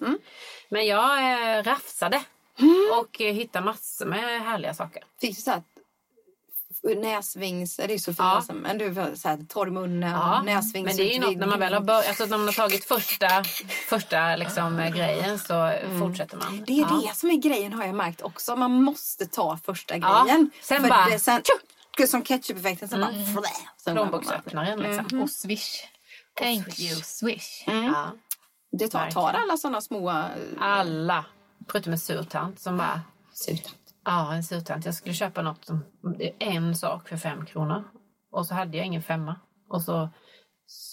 Men 0.70 0.86
jag 0.88 1.32
eh, 1.58 1.64
rafsade 1.64 2.22
och 3.00 3.22
eh, 3.22 3.34
hittade 3.34 3.66
massor 3.66 4.06
med 4.06 4.42
härliga 4.42 4.74
saker. 4.74 5.04
Fick 5.22 5.36
du 5.36 5.42
så 5.42 5.52
här 5.52 5.62
näsvings... 6.84 7.76
Det 7.76 7.94
är 7.94 7.98
så 7.98 8.06
fint. 8.06 8.18
Ja. 8.20 8.42
som- 8.48 8.58
Men 8.58 8.78
du 8.78 8.94
så 9.16 9.28
här 9.30 9.46
torr 9.50 9.68
munnen, 9.70 10.12
Ja, 10.12 10.42
näsvings... 10.42 10.86
men 10.86 10.98
det 10.98 11.04
är 11.04 11.14
ju 11.14 11.20
något 11.20 11.38
när 11.38 11.48
man 11.48 11.60
väl 11.60 11.74
har, 11.74 11.82
bör- 11.82 12.08
alltså, 12.08 12.26
när 12.26 12.38
man 12.38 12.46
har 12.48 12.54
tagit 12.54 12.86
första, 12.86 13.44
första 13.90 14.36
liksom, 14.36 14.80
eh, 14.80 14.96
grejen 14.96 15.40
så 15.40 15.72
fortsätter 16.00 16.38
man. 16.38 16.64
Det 16.68 16.74
är 16.74 16.82
ja. 16.82 17.02
det 17.08 17.16
som 17.16 17.30
är 17.30 17.36
grejen 17.38 17.74
har 17.74 17.86
jag 17.86 17.96
märkt 17.96 18.22
också. 18.22 18.56
Man 18.56 18.72
måste 18.84 19.26
ta 19.26 19.58
första 19.66 19.98
grejen. 19.98 20.52
sen 20.62 20.82
För 20.82 20.90
bara- 20.90 21.06
det, 21.10 21.20
sen, 21.20 21.42
som 22.08 22.24
ketchup-effekten. 22.24 22.90
Sen 22.90 23.02
bara... 23.02 23.12
Flä, 23.12 23.24
sen 23.78 23.96
bara- 23.96 24.08
Plånboksöppnaren 24.08 24.80
liksom. 24.80 25.22
Och 25.22 25.30
swish. 25.30 25.76
Thank 26.40 26.80
you 26.80 26.96
swish. 27.04 27.64
Ja. 27.68 28.12
Det 28.72 28.88
tar, 28.88 29.12
tar 29.12 29.34
alla 29.34 29.58
sådana 29.58 29.82
små... 29.82 30.10
eh, 30.10 30.26
Alla. 30.60 31.26
Förutom 31.72 31.94
en 31.94 32.00
surtant 32.00 32.60
som 32.60 32.78
bara... 32.78 33.02
Surtant. 33.34 33.76
Ja, 34.06 34.34
en 34.34 34.44
surtant. 34.44 34.86
Jag 34.86 34.96
skulle 34.96 35.16
köpa 35.16 35.42
något 35.42 35.66
som... 35.66 35.86
En 36.40 36.76
sak 36.76 37.10
för 37.10 37.18
fem 37.18 37.46
kronor. 37.46 37.84
Och 38.32 38.46
så 38.46 38.54
hade 38.54 38.78
jag 38.78 38.86
ingen 38.86 39.04
femma. 39.04 39.36
Och 39.70 39.82
så 39.82 40.10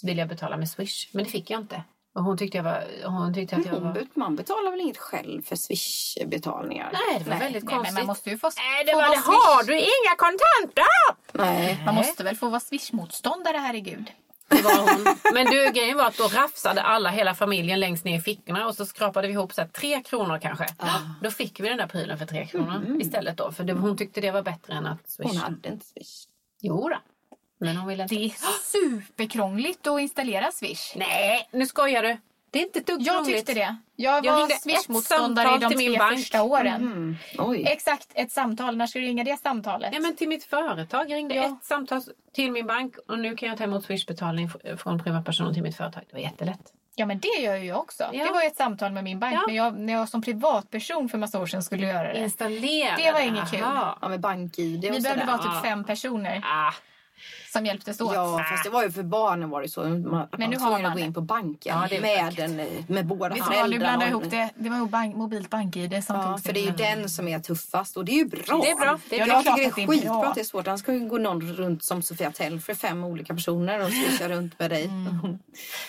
ville 0.03 0.19
jag 0.19 0.29
betala 0.29 0.57
med 0.57 0.69
Swish. 0.69 1.09
Men 1.13 1.23
det 1.23 1.29
fick 1.29 1.49
jag 1.49 1.61
inte. 1.61 1.83
Och 2.15 2.23
hon 2.23 2.37
tyckte, 2.37 2.57
jag 2.57 2.63
var, 2.63 2.83
hon 3.05 3.33
tyckte 3.33 3.55
att 3.55 3.65
jag 3.65 3.79
var... 3.79 4.07
Man 4.13 4.35
betalar 4.35 4.71
väl 4.71 4.81
inget 4.81 4.97
själv 4.97 5.41
för 5.41 5.55
Swish-betalningar? 5.55 6.89
Nej, 6.93 7.23
det 7.23 7.29
var 7.29 7.39
väldigt 7.39 7.63
Nej, 7.63 7.73
men 7.73 7.83
konstigt. 7.83 7.97
man 7.97 8.05
måste 8.05 8.29
ju 8.29 8.37
få, 8.37 8.51
Nej, 8.57 8.85
det 8.85 8.91
få 8.91 8.97
var 8.97 9.09
det. 9.09 9.17
Har 9.17 9.63
du 9.63 9.73
inga 9.77 10.15
kontanter? 10.17 10.85
Nej. 11.33 11.81
Man 11.85 11.95
måste 11.95 12.23
väl 12.23 12.35
få 12.35 12.49
vara 12.49 12.59
Swish-motståndare, 12.59 13.57
herregud. 13.57 14.11
Det 14.49 14.61
var 14.61 14.93
hon. 14.93 15.15
Men 15.33 15.45
du, 15.45 15.71
grejen 15.71 15.97
var 15.97 16.05
att 16.05 16.17
då 16.17 16.23
rafsade 16.27 16.81
alla, 16.81 17.09
hela 17.09 17.35
familjen 17.35 17.79
längst 17.79 18.05
ner 18.05 18.17
i 18.17 18.21
fickorna 18.21 18.67
och 18.67 18.75
så 18.75 18.85
skrapade 18.85 19.27
vi 19.27 19.33
ihop 19.33 19.53
så 19.53 19.61
här, 19.61 19.67
tre 19.67 20.01
kronor 20.03 20.39
kanske. 20.41 20.65
Då 21.21 21.31
fick 21.31 21.59
vi 21.59 21.69
den 21.69 21.77
där 21.77 21.87
prylen 21.87 22.17
för 22.17 22.25
tre 22.25 22.45
kronor 22.45 23.01
istället 23.01 23.37
då. 23.37 23.51
För 23.51 23.63
det, 23.63 23.73
hon 23.73 23.97
tyckte 23.97 24.21
det 24.21 24.31
var 24.31 24.41
bättre 24.43 24.73
än 24.73 24.85
att 24.85 24.99
Hon 25.17 25.29
swisha. 25.29 25.43
hade 25.43 25.69
inte 25.69 25.85
Swish. 25.85 26.25
Jo 26.61 26.89
då. 26.89 26.97
Men 27.59 27.77
hon 27.77 27.87
ville 27.87 28.03
inte. 28.03 28.15
Det 28.15 28.25
är 28.25 28.33
superkrångligt 28.71 29.87
att 29.87 29.99
installera 30.01 30.51
Swish. 30.51 30.93
Nej, 30.95 31.49
nu 31.51 31.65
skojar 31.65 32.03
du. 32.03 32.17
Det 32.51 32.59
är 32.59 32.63
inte 32.63 32.79
ett 32.79 32.87
dugg 32.87 33.01
Jag 33.01 33.15
krångligt. 33.15 33.35
tyckte 33.37 33.53
det. 33.53 33.75
Jag 33.95 34.25
Jag 34.25 34.31
var 34.33 34.39
ringde 34.39 34.53
ett 34.53 34.61
Swish-motståndare 34.61 35.55
i 35.55 35.59
de 35.59 35.69
tre 35.73 35.97
bank. 35.97 36.17
första 36.19 36.43
åren. 36.43 36.75
Mm. 36.81 37.15
Oj. 37.37 37.63
Exakt, 37.67 38.07
ett 38.13 38.31
samtal. 38.31 38.77
När 38.77 38.87
ska 38.87 38.99
du 38.99 39.05
ringa 39.05 39.23
det 39.23 39.37
samtalet? 39.41 39.91
Nej 39.91 40.01
men 40.01 40.15
till 40.15 40.27
mitt 40.29 40.43
företag. 40.43 41.09
Jag 41.09 41.17
ringde 41.17 41.35
Ja. 41.35 41.43
ett 41.45 41.63
samtal 41.65 42.01
till 42.33 42.51
min 42.51 42.67
bank 42.67 42.95
och 43.07 43.19
nu 43.19 43.35
kan 43.35 43.49
jag 43.49 43.57
ta 43.57 43.63
emot 43.63 43.85
swishbetalning 43.85 44.49
från 44.77 45.03
privatperson 45.03 45.53
till 45.53 45.63
mitt 45.63 45.77
företag. 45.77 46.03
Det 46.09 46.13
var 46.13 46.21
jättelätt. 46.21 46.73
Ja, 46.95 47.05
men 47.05 47.19
det 47.19 47.41
gör 47.41 47.55
ju 47.55 47.65
jag 47.65 47.79
också. 47.79 48.03
Ja. 48.13 48.25
Det 48.25 48.31
var 48.31 48.41
ju 48.41 48.47
ett 48.47 48.55
samtal 48.57 48.91
med 48.91 49.03
min 49.03 49.19
bank 49.19 49.33
Ja. 49.35 49.43
när, 49.47 49.53
jag, 49.55 49.79
när 49.79 49.93
jag 49.93 50.09
som 50.09 50.21
privatperson 50.21 51.09
för 51.09 51.17
massa 51.17 51.39
år 51.39 51.45
sedan 51.47 51.63
skulle 51.63 51.87
göra 51.87 52.13
det. 52.13 52.19
Installera 52.19 52.95
Det 52.97 53.11
var 53.11 53.19
inget 53.19 53.51
kul. 53.51 53.59
Ja, 53.59 53.97
med 54.09 54.19
bank-id 54.19 54.85
och 54.89 54.95
Vi 54.95 55.01
behövde 55.01 55.25
vara 55.25 55.37
typ 55.37 55.61
fem 55.63 55.83
personer 55.83 56.41
Ah, 56.45 56.73
som 57.53 57.65
hjälptes 57.65 58.01
åt. 58.01 58.13
Ja, 58.13 58.45
fast 58.49 58.63
det 58.63 58.69
var 58.69 58.83
ju 58.83 58.91
för 58.91 59.03
barnen 59.03 59.49
var 59.49 59.61
det 59.61 59.69
så. 59.69 59.81
Man, 59.83 60.15
att 60.31 60.39
nu 60.39 60.47
man 60.47 60.61
har 60.61 60.71
man 60.71 60.85
att 60.85 60.93
gå 60.93 60.99
in 60.99 61.13
på 61.13 61.21
banken 61.21 61.75
Ja, 61.91 61.99
med, 62.01 62.33
den, 62.35 62.55
med 62.87 63.05
båda 63.07 63.29
du 63.35 63.41
föräldrarna. 63.41 63.67
nu 63.67 63.77
blandar 63.79 64.07
ihop 64.07 64.29
det. 64.29 64.49
Det 64.55 64.69
var 64.69 64.77
nog 64.77 64.89
bank, 64.89 65.15
mobilt 65.15 65.49
bank-id 65.49 66.03
som 66.03 66.15
Ja, 66.15 66.37
för 66.45 66.53
det 66.53 66.59
är 66.59 66.65
ju 66.65 66.71
den 66.71 67.09
som 67.09 67.27
är 67.27 67.39
tuffast 67.39 67.97
och 67.97 68.05
det 68.05 68.11
är 68.11 68.15
ju 68.17 68.25
bra. 68.25 68.61
Det 68.63 68.71
är 68.71 68.75
bra. 68.75 68.99
Det 69.09 69.15
är 69.19 69.27
jag 69.27 69.43
bra. 69.43 69.53
tycker 69.53 69.55
det 69.57 69.61
Klart 69.61 69.69
att 69.69 69.75
det 69.75 69.83
är 69.83 69.87
skitbra 69.87 70.13
bra. 70.13 70.25
att 70.25 70.35
det 70.35 70.41
är 70.41 70.45
svårt. 70.45 70.67
Annars 70.67 70.79
ska 70.79 70.93
ju 70.93 70.99
gå 71.09 71.17
någon 71.17 71.41
runt 71.41 71.83
som 71.83 72.01
Sofia 72.01 72.31
Tell 72.31 72.59
för 72.59 72.73
fem 72.73 73.03
olika 73.03 73.33
personer 73.33 73.79
och 73.85 73.91
swishar 73.91 74.29
runt 74.35 74.59
med 74.59 74.69
dig. 74.71 74.85
Mm. 74.85 75.19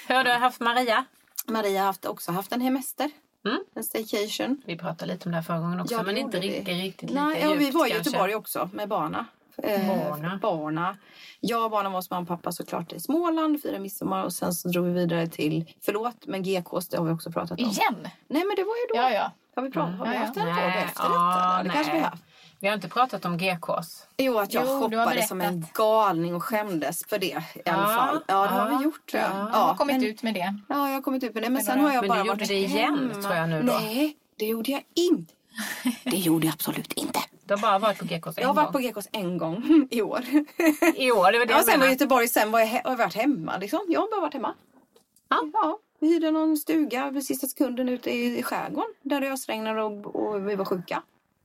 hur 0.09 0.15
har 0.15 0.25
du 0.25 0.31
haft 0.33 0.61
Maria? 0.61 1.05
Maria 1.47 1.81
har 1.81 1.87
haft, 1.87 2.05
också 2.07 2.33
haft 2.33 2.53
en 2.53 2.61
hemester. 2.61 3.11
Mm. 3.47 3.59
En 3.77 3.85
staycation. 3.85 4.63
Vi 4.67 4.79
pratade 4.79 5.13
lite 5.13 5.25
om 5.25 5.31
det 5.31 5.37
här 5.37 5.43
förra 5.43 5.59
gången 5.59 5.81
också 5.81 5.95
Ja, 5.95 6.03
men 6.03 6.15
det 6.15 6.21
inte 6.21 6.41
vi. 6.41 6.49
riktigt, 6.49 6.69
riktigt 6.69 7.11
lika 7.11 7.25
Nej, 7.25 7.41
ja, 7.43 7.53
vi 7.55 7.65
djupt 7.65 7.75
var 7.77 7.87
i 7.87 7.91
kanske. 7.91 8.11
Göteborg 8.11 8.35
också 8.35 8.71
med 8.73 8.89
barna. 8.89 9.27
Eh, 9.63 9.87
Barna. 10.11 10.39
barna. 10.43 10.97
Jag 11.41 11.65
och 11.65 11.71
barnen 11.71 11.93
var 11.93 11.99
hos 11.99 12.11
mamma 12.11 12.23
och 12.23 12.29
pappa 12.29 12.53
såklart 12.53 12.93
i 12.93 13.01
Småland, 13.01 13.63
firade 13.63 13.79
midsommar 13.79 14.25
och 14.25 14.33
sen 14.33 14.53
så 14.55 14.69
drog 14.69 14.85
vi 14.87 14.93
vidare 14.93 15.27
till, 15.27 15.73
förlåt, 15.85 16.27
men 16.27 16.43
GKs 16.43 16.89
det 16.89 16.97
har 16.99 17.05
vi 17.05 17.13
också 17.13 17.31
pratat 17.33 17.51
om. 17.51 17.59
Igen? 17.59 17.95
Nej 18.29 18.45
men 18.45 18.57
det 18.57 18.63
var 18.65 18.77
ju 18.77 18.87
då. 18.89 18.97
Ja, 18.97 19.11
ja. 19.11 19.33
Har 19.57 19.63
vi, 19.63 19.71
pratat, 19.71 19.99
har 19.99 20.07
vi 20.07 20.13
Ja, 20.15 20.21
ja. 20.21 20.27
haft 20.27 20.37
en 20.37 20.45
podd 20.45 20.85
efter 20.85 21.03
ja, 21.05 21.59
detta? 21.59 21.63
Det 21.63 21.71
kanske 21.71 21.93
vi 21.93 21.99
har 21.99 22.07
haft. 22.09 22.23
Vi 22.63 22.69
har 22.69 22.75
inte 22.75 22.89
pratat 22.89 23.25
om 23.25 23.39
GKs. 23.39 24.07
Jo, 24.17 24.39
att 24.39 24.55
jag 24.55 24.65
Jo, 24.67 24.89
du 24.89 24.97
har 24.97 25.05
hoppade 25.05 25.23
som 25.27 25.41
en 25.41 25.67
galning 25.75 26.35
och 26.35 26.45
skämdes 26.45 27.05
för 27.07 27.19
det 27.19 27.27
i 27.27 27.69
alla 27.71 27.83
Ja, 27.83 27.87
fall. 27.97 28.21
Ja, 28.29 28.35
det 28.43 28.49
har 28.49 28.71
ja, 28.71 28.79
vi 28.79 28.85
gjort 28.85 29.11
tror 29.11 29.23
jag. 29.23 29.31
ja. 29.33 29.49
Jag 29.53 29.59
har 29.59 29.75
kommit 29.75 29.97
men, 29.97 30.05
ut 30.05 30.23
med 30.23 30.35
det. 30.35 30.55
Ja, 30.69 30.89
jag 30.89 30.95
har 30.95 31.03
kommit 31.03 31.25
ut 31.25 31.35
med 31.35 31.43
det. 31.43 31.47
Men, 31.47 31.53
Men 31.53 31.63
sen 31.63 31.81
har 31.81 31.93
jag 31.93 32.03
Men 32.03 32.09
bara 32.09 32.23
du 32.23 32.27
gjorde 32.27 32.39
varit 32.39 32.49
det 32.49 32.55
igen, 32.59 33.11
hemma. 33.11 33.23
tror 33.23 33.35
jag 33.35 33.49
nu 33.49 33.63
då. 33.63 33.73
Nej, 33.73 34.17
det 34.39 34.47
gjorde 34.47 34.71
jag 34.71 34.83
inte. 34.95 35.35
Det 36.05 36.17
gjorde 36.17 36.47
jag 36.47 36.53
absolut 36.55 36.93
inte. 36.93 37.21
Du 37.51 37.55
har 37.55 37.63
bara 37.63 37.79
varit 37.79 37.99
på 37.99 38.05
GKs 38.05 38.39
en 38.39 38.43
Jag 38.43 38.49
har 38.49 38.55
varit 38.55 38.73
på 38.73 38.79
gång. 38.79 38.91
GKs 38.93 39.09
en 39.13 39.39
gång 39.39 39.89
i 39.91 40.03
år. 40.03 40.21
I 40.95 41.11
år, 41.13 41.33
det 41.33 41.39
var 41.39 41.47
det 41.47 41.53
Ja, 41.53 41.57
jag 41.59 41.65
sen 41.65 41.81
var. 41.81 41.87
Göteborg, 41.87 42.29
sen 42.29 42.51
var 42.51 42.61
jag, 42.61 42.69
he- 42.69 42.81
har 42.85 42.91
jag 42.91 42.97
varit 42.99 43.15
hemma. 43.15 43.57
Liksom. 43.59 43.81
Jag 43.89 44.01
har 44.01 44.11
bara 44.11 44.21
varit 44.21 44.35
hemma. 44.35 44.55
Ja. 45.29 45.51
ja. 45.53 45.79
Vi 46.01 46.09
hyrde 46.09 46.31
någon 46.31 46.57
stuga 46.57 47.11
vid 47.11 47.27
sista 47.27 47.47
sekunden 47.47 47.89
ute 47.89 48.11
i, 48.11 48.43
skärgården. 48.43 48.95
Där 49.03 49.21
det 49.21 49.33
ösregnade 49.33 49.83
och, 49.83 50.17
och 50.17 50.49
vi 50.49 50.55
var 50.55 50.65
sjuka. 50.65 51.03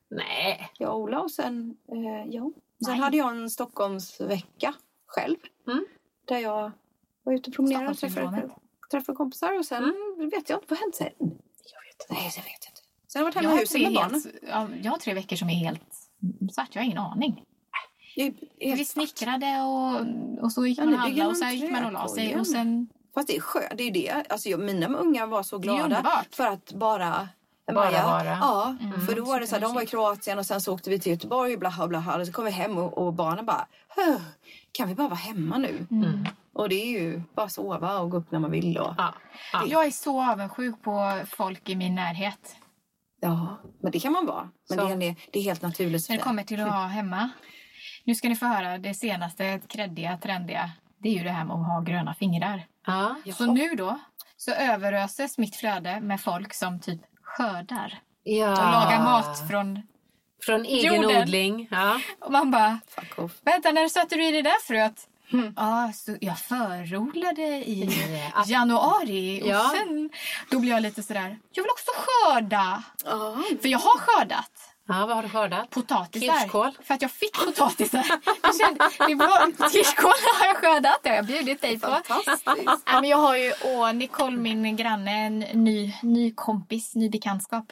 Nej. 0.10 0.72
Jag 0.78 0.90
och 0.94 1.00
Ola 1.00 1.20
och 1.22 1.32
sen, 1.32 1.78
eh, 1.92 2.32
ja. 2.34 2.52
Sen 2.86 2.92
Nej. 2.94 2.98
hade 3.00 3.18
jag 3.18 3.32
en 3.32 3.50
Stockholmsvecka 3.50 4.74
själv. 5.08 5.38
Mm. 5.68 5.86
Där 6.26 6.40
jag 6.40 6.72
var 7.24 7.34
ute 7.34 7.50
och 7.50 7.56
promenerade 7.56 7.90
och 7.90 7.98
träffade, 7.98 8.50
träffade 8.92 9.16
kompisar. 9.16 9.60
Och 9.60 9.66
sen 9.66 9.84
vet 10.18 10.50
jag 10.50 10.58
inte, 10.58 10.66
vad 10.70 10.80
hände 10.80 10.98
sen? 10.98 11.10
Jag 11.20 11.82
vet 11.88 12.10
Nej, 12.10 12.32
jag 12.36 12.44
vet 12.44 12.66
inte. 12.70 12.75
Har 13.16 13.22
jag 13.22 13.26
varit 13.26 13.36
Jag 13.36 13.42
hemma 13.42 13.54
i 13.54 13.96
har, 13.96 14.10
huset 14.10 14.32
med 14.44 14.50
ja, 14.50 14.68
jag 14.84 14.92
har 14.92 14.98
tre 14.98 15.14
veckor 15.14 15.36
som 15.36 15.50
är 15.50 15.56
helt 15.56 15.82
svart. 16.52 16.70
Jag 16.72 16.82
har 16.82 16.86
ingen 16.86 16.98
aning. 16.98 17.44
Vi 18.60 18.86
snickrade 18.86 19.62
och, 19.62 20.44
och 20.44 20.52
så 20.52 20.66
gick 20.66 20.80
Ja, 20.80 20.86
man 20.86 20.94
och 20.94 21.00
handlade 21.00 21.30
och 21.30 21.38
sen 21.38 21.56
gick 21.56 21.72
man 21.72 21.86
och 21.86 21.92
la 21.92 22.08
sig. 22.08 22.40
Och 22.40 22.48
sen, 22.48 22.90
Fast 23.14 23.28
det 23.28 23.36
är 23.36 23.42
skönt, 23.42 23.78
det 23.78 23.84
är 23.84 23.92
det. 23.92 24.24
Alltså, 24.30 24.50
jag, 24.50 24.60
mina 24.60 24.88
unga 24.88 25.26
var 25.26 25.44
så 25.44 25.58
glada 25.58 26.26
för 26.32 26.48
att 26.48 26.72
bara 26.74 27.30
Bara 27.74 27.92
vara. 27.92 28.26
Ja, 28.42 28.76
Mm, 28.82 29.08
för 29.08 29.16
då 29.16 29.26
var 29.26 29.40
det 29.40 29.48
så 29.48 29.56
här, 29.56 29.62
de 29.62 29.74
var 29.74 29.82
i 29.82 29.86
Kroatien 29.86 30.40
och 30.40 30.46
sen 30.46 30.62
så 30.62 30.74
åkte 30.74 30.90
vi 30.90 31.00
till 31.00 31.12
Göteborg 31.12 31.54
och 31.54 31.60
blaha 31.60 31.88
blaha. 31.88 32.20
Och 32.20 32.28
så 32.28 32.34
kom 32.34 32.46
vi 32.46 32.52
hem 32.52 32.78
och, 32.78 32.98
och 32.98 33.14
barnen 33.14 33.46
bara, 33.46 33.68
"Huh, 33.96 34.22
kan 34.72 34.88
vi 34.88 34.96
bara 34.96 35.08
vara 35.08 35.20
hemma 35.20 35.58
nu? 35.58 35.88
Mm. 35.92 36.26
Och 36.54 36.70
det 36.70 36.76
är 36.76 37.02
ju 37.02 37.22
bara 37.36 37.50
sova 37.50 38.00
och 38.00 38.10
gå 38.12 38.18
upp 38.18 38.32
när 38.32 38.40
man 38.40 38.52
vill. 38.52 38.78
Och, 38.78 38.94
Ja. 38.98 39.14
ja. 39.54 39.64
jag 39.68 39.86
är 39.86 39.92
så 39.92 40.32
avundsjuk 40.32 40.82
på 40.84 41.20
folk 41.28 41.70
i 41.70 41.76
min 41.76 41.96
närhet. 41.96 42.56
Ja, 43.22 43.58
men 43.82 43.92
det 43.92 44.00
kan 44.00 44.12
man 44.12 44.26
vara. 44.26 44.50
Men 44.70 44.80
Så. 44.80 44.96
det 44.96 45.06
är, 45.06 45.16
det 45.32 45.40
är 45.40 45.44
helt 45.44 45.62
naturligt. 45.62 46.10
När 46.10 46.18
det 46.18 46.24
kommer 46.24 46.44
till 46.44 46.60
att 46.62 46.72
ha 46.72 46.86
hemma. 46.86 47.30
Nu 48.04 48.16
ska 48.16 48.30
ni 48.30 48.36
få 48.36 48.46
höra 48.46 48.78
det 48.78 48.94
senaste 48.94 49.62
kreddiga, 49.68 50.18
trendiga. 50.18 50.72
Det 50.98 51.10
är 51.10 51.14
ju 51.14 51.24
det 51.24 51.32
här 51.32 51.46
med 51.46 51.56
att 51.56 51.68
ha 51.68 51.82
gröna 51.82 52.14
fingrar. 52.14 52.66
Ja. 52.86 53.16
Så 53.34 53.46
nu 53.46 53.76
då 53.76 54.00
så 54.38 54.52
överöses 54.52 55.38
mitt 55.38 55.56
flöde 55.56 56.02
med 56.02 56.22
folk 56.22 56.54
som 56.54 56.80
typ 56.80 57.02
skördar 57.24 58.00
ja. 58.24 58.52
och 58.52 58.72
lagar 58.72 59.04
mat 59.04 59.50
från... 59.50 59.82
Från 60.46 60.66
egen 60.66 60.96
Jorden. 60.96 61.22
odling. 61.22 61.68
Ja. 61.72 62.00
Och 62.20 62.32
man 62.32 62.52
bara, 62.52 62.80
vänta 63.42 63.72
när 63.72 63.88
satte 63.88 64.16
du 64.16 64.28
i 64.28 64.32
det 64.32 64.42
där 64.42 64.68
fröet? 64.68 65.08
Ja, 65.56 65.92
så 65.96 66.18
jag 66.22 66.40
förodlade 66.40 67.42
i 67.42 67.90
Ja. 68.36 68.44
januari 68.48 69.42
och 69.44 69.48
Ja. 69.48 69.72
sen 69.76 70.10
då 70.52 70.60
blir 70.60 70.72
jag 70.72 70.82
lite 70.82 71.04
sådär, 71.04 71.38
jag 71.52 71.64
vill 71.64 71.72
också 71.72 71.92
skörda. 71.96 72.84
Ja, 73.06 73.38
För 73.62 73.68
jag 73.70 73.80
har 73.80 73.98
skördat 74.00 74.52
ja, 74.88 75.06
vad 75.06 75.16
har 75.16 75.24
du 75.24 75.30
skördat? 75.30 75.70
potatisar. 75.70 76.40
Kirskål. 76.40 76.72
För 76.84 76.94
att 76.94 77.02
jag 77.02 77.12
fick 77.12 77.34
potatisar. 77.46 78.06
Jag 78.44 78.58
kände, 78.60 78.90
det 79.08 79.16
var, 79.16 79.70
kirskål 79.70 80.12
har 80.40 80.46
jag 80.48 80.56
skördat, 80.58 81.00
det 81.04 81.10
har 81.10 81.16
jag 81.16 81.26
bjudit 81.26 81.62
dig 81.62 81.80
på. 81.80 81.88
fantastiskt. 81.88 82.44
Ja, 82.66 83.02
men 83.02 83.10
jag 83.10 83.18
har 83.18 83.36
ju 83.38 83.54
åh, 83.64 83.94
Nicole, 83.94 84.38
min 84.38 84.76
granne, 84.76 85.12
en 85.12 85.40
ny, 85.40 85.94
ny 86.04 86.32
kompis, 86.36 86.96
ny 86.96 87.10
bekantskap. 87.10 87.66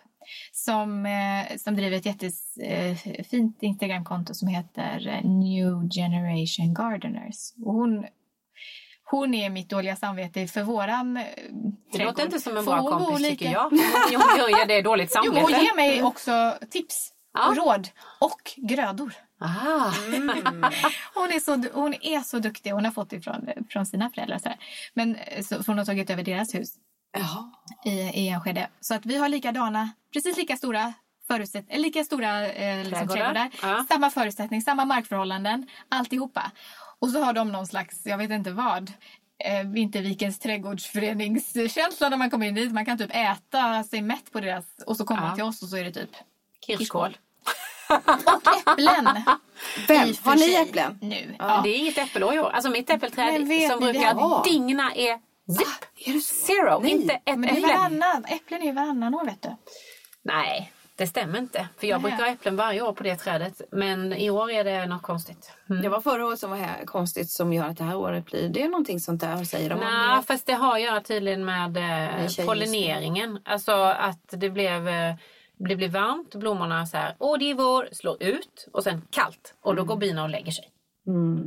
Som, 0.66 1.06
eh, 1.06 1.58
som 1.58 1.76
driver 1.76 1.98
ett 1.98 2.06
jättefint 2.06 3.64
Instagramkonto 3.64 4.34
som 4.34 4.48
heter 4.48 5.08
eh, 5.08 5.30
New 5.30 5.90
Generation 5.92 6.74
Gardeners. 6.74 7.54
Och 7.66 7.74
hon, 7.74 8.06
hon 9.12 9.34
är 9.34 9.50
mitt 9.50 9.70
dåliga 9.70 9.96
samvete 9.96 10.48
för 10.48 10.64
våran 10.64 11.18
eh, 11.18 11.24
Det 11.24 11.98
trädgård. 11.98 12.08
låter 12.14 12.24
inte 12.26 12.40
som 12.40 12.58
en 12.58 12.66
bra 12.66 12.82
kompis 12.90 13.20
lite- 13.20 13.32
tycker 13.36 13.52
jag. 13.52 13.70
Hon 13.70 13.80
gör 14.60 14.68
det 14.68 14.82
dåligt 14.82 15.14
Jo, 15.26 15.34
men 15.34 15.42
hon 15.42 15.52
samvete. 15.52 15.66
ger 15.66 15.76
mig 15.76 16.04
också 16.04 16.54
tips 16.70 17.10
Ja. 17.34 17.50
och 17.50 17.56
råd. 17.58 17.88
Och 18.20 18.52
grödor. 18.58 19.14
Ah. 19.40 19.92
Hon 21.16 21.30
är 21.32 21.40
så, 21.40 21.64
hon 21.74 21.94
är 22.02 22.20
så 22.20 22.40
duktig. 22.40 22.72
Hon 22.72 22.86
har 22.86 22.92
fått 22.92 23.10
det 23.10 23.22
från, 23.22 23.50
från 23.70 23.86
sina 23.86 24.10
föräldrar. 24.10 24.38
Så 24.38 24.50
här. 24.50 24.58
Men, 24.94 25.18
så, 25.44 25.56
hon 25.68 25.78
har 25.78 25.86
tagit 25.86 26.10
över 26.10 26.24
deras 26.24 26.56
hus 26.56 26.74
Jaha. 27.14 27.52
i, 27.86 27.92
i 27.92 28.30
Enskede. 28.30 28.68
Så 28.82 28.96
att 28.96 29.06
vi 29.06 29.18
har 29.18 29.30
likadana, 29.30 29.90
precis 30.14 30.38
lika 30.38 30.58
stora 30.58 30.94
förutsätt, 31.28 31.66
eller 31.70 31.84
lika 31.84 32.04
stora 32.04 32.48
eh, 32.48 32.84
liksom, 32.84 33.08
Trädgårdar. 33.08 33.50
Ja. 33.62 33.86
Samma 33.90 34.10
förutsättning, 34.10 34.62
samma 34.62 34.86
markförhållanden, 34.86 35.68
alltihopa. 35.90 36.52
Och 37.00 37.10
så 37.10 37.24
har 37.24 37.34
de 37.34 37.52
någon 37.52 37.68
slags, 37.68 38.02
jag 38.06 38.18
vet 38.18 38.32
inte 38.32 38.52
vad, 38.52 38.92
eh, 39.46 39.64
Vintervikens 39.68 40.40
trädgårdsföreningskänsla 40.40 42.10
när 42.10 42.18
man 42.18 42.30
kommer 42.30 42.48
in 42.48 42.56
dit. 42.56 42.72
Man 42.74 42.86
kan 42.86 42.98
typ 42.98 43.12
äta 43.16 43.84
sig 43.84 44.02
mätt 44.02 44.32
på 44.32 44.40
deras 44.40 44.66
och 44.86 44.98
så 44.98 45.06
kommer 45.06 45.22
Ja. 45.22 45.28
man 45.28 45.36
till 45.36 45.44
oss 45.44 45.64
och 45.64 45.70
så 45.70 45.78
är 45.78 45.84
det 45.84 45.92
typ 45.92 46.10
Kirskål. 46.66 47.18
och 47.90 48.72
äpplen. 48.74 49.10
Vem? 49.88 50.14
Har 50.24 50.36
ni 50.36 50.54
äpplen? 50.54 50.98
Nu. 51.02 51.36
Ja. 51.40 51.62
Det 51.64 51.70
är 51.70 51.78
inget 51.78 51.98
äppelår 51.98 52.34
i 52.34 52.40
år. 52.40 52.50
Alltså 52.50 52.70
mitt 52.70 52.90
äppelträd 52.90 53.36
som 53.36 53.48
ni, 53.48 53.70
brukar 53.80 54.44
digna 54.44 54.94
är 54.96 55.20
zip. 55.48 56.08
Är 56.08 56.14
det? 56.14 56.22
Zero. 56.22 56.80
Nej. 56.80 56.92
Inte 56.92 57.14
ett 57.14 57.22
Men 57.26 57.42
det 57.42 57.50
är 57.50 57.62
varannan. 57.62 58.26
Äpplen 58.26 58.62
är 58.62 58.74
varannan 58.74 59.16
år 59.16 59.26
vet 59.26 59.42
du. 59.42 59.50
Nej, 60.22 60.72
det 60.96 61.08
stämmer 61.08 61.40
inte. 61.40 61.68
För 61.78 61.88
jag 61.88 62.02
Nej. 62.02 62.12
brukar 62.12 62.26
ha 62.26 62.34
äpplen 62.34 62.56
varje 62.56 62.82
år 62.82 62.94
på 62.94 63.04
det 63.04 63.16
trädet. 63.16 63.62
Men 63.72 64.14
i 64.14 64.30
år 64.30 64.52
är 64.52 64.64
det 64.64 64.86
något 64.86 65.02
konstigt. 65.02 65.52
Mm. 65.70 65.82
Det 65.82 65.90
var 65.90 66.02
förra 66.02 66.26
året 66.26 66.40
som 66.40 66.50
var 66.50 66.58
här, 66.58 66.86
konstigt 66.86 67.30
som 67.30 67.54
gör 67.54 67.66
att 67.66 67.78
det 67.78 67.84
här 67.84 67.96
året 67.96 68.26
blir... 68.26 68.50
Det 68.50 68.64
är 68.64 68.70
någonting 68.70 69.00
sånt 69.00 69.22
där 69.22 69.44
säger 69.44 69.70
de. 69.70 69.80
Nej, 69.80 70.24
fast 70.28 70.46
det 70.46 70.54
har 70.54 70.76
att 70.76 70.82
göra 70.82 71.02
tydligen 71.02 71.46
med 71.46 71.78
eh, 71.78 72.46
pollineringen. 72.46 73.40
Alltså 73.46 73.72
att 73.84 74.26
det 74.30 74.50
blev, 74.50 74.88
eh, 74.88 75.16
det 75.58 75.76
blev 75.76 75.92
varmt, 75.92 76.36
blommorna 76.36 76.86
så 76.86 76.98
här, 76.98 77.16
åh 77.20 77.38
det 77.40 77.52
är 77.52 77.56
vår, 77.56 77.90
slår 77.92 78.24
ut 78.24 78.68
och 78.74 78.84
sen 78.84 79.02
kallt. 79.10 79.54
Och 79.62 79.76
då 79.76 79.84
går 79.84 79.96
bina 79.96 80.24
och 80.24 80.30
lägger 80.30 80.52
sig. 80.52 80.73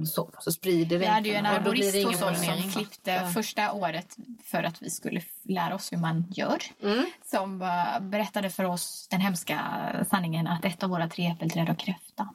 Så. 0.07 0.31
Så 0.39 0.53
sprider 0.53 0.87
det 0.91 0.99
Vi 0.99 1.07
hade 1.07 1.29
ju 1.29 1.35
en 1.35 1.47
arborist 1.47 2.05
hos 2.07 2.23
oss 2.23 2.45
som 2.45 2.71
klippte 2.73 3.31
första 3.35 3.73
året 3.73 4.17
för 4.45 4.63
att 4.63 4.83
vi 4.83 4.91
skulle 4.91 5.23
lära 5.43 5.75
oss 5.75 5.93
hur 5.93 5.99
man 5.99 6.25
gör. 6.31 6.63
Mm. 6.83 7.07
Som 7.25 7.59
berättade 8.01 8.51
för 8.51 8.65
oss 8.65 9.09
den 9.11 9.21
hemska 9.21 9.61
sanningen 10.11 10.47
att 10.47 10.65
ett 10.65 10.83
av 10.83 10.91
våra 10.91 11.09
tre 11.09 11.27
äppelträd 11.27 11.69
har 11.69 11.75
kräfta. 11.75 12.29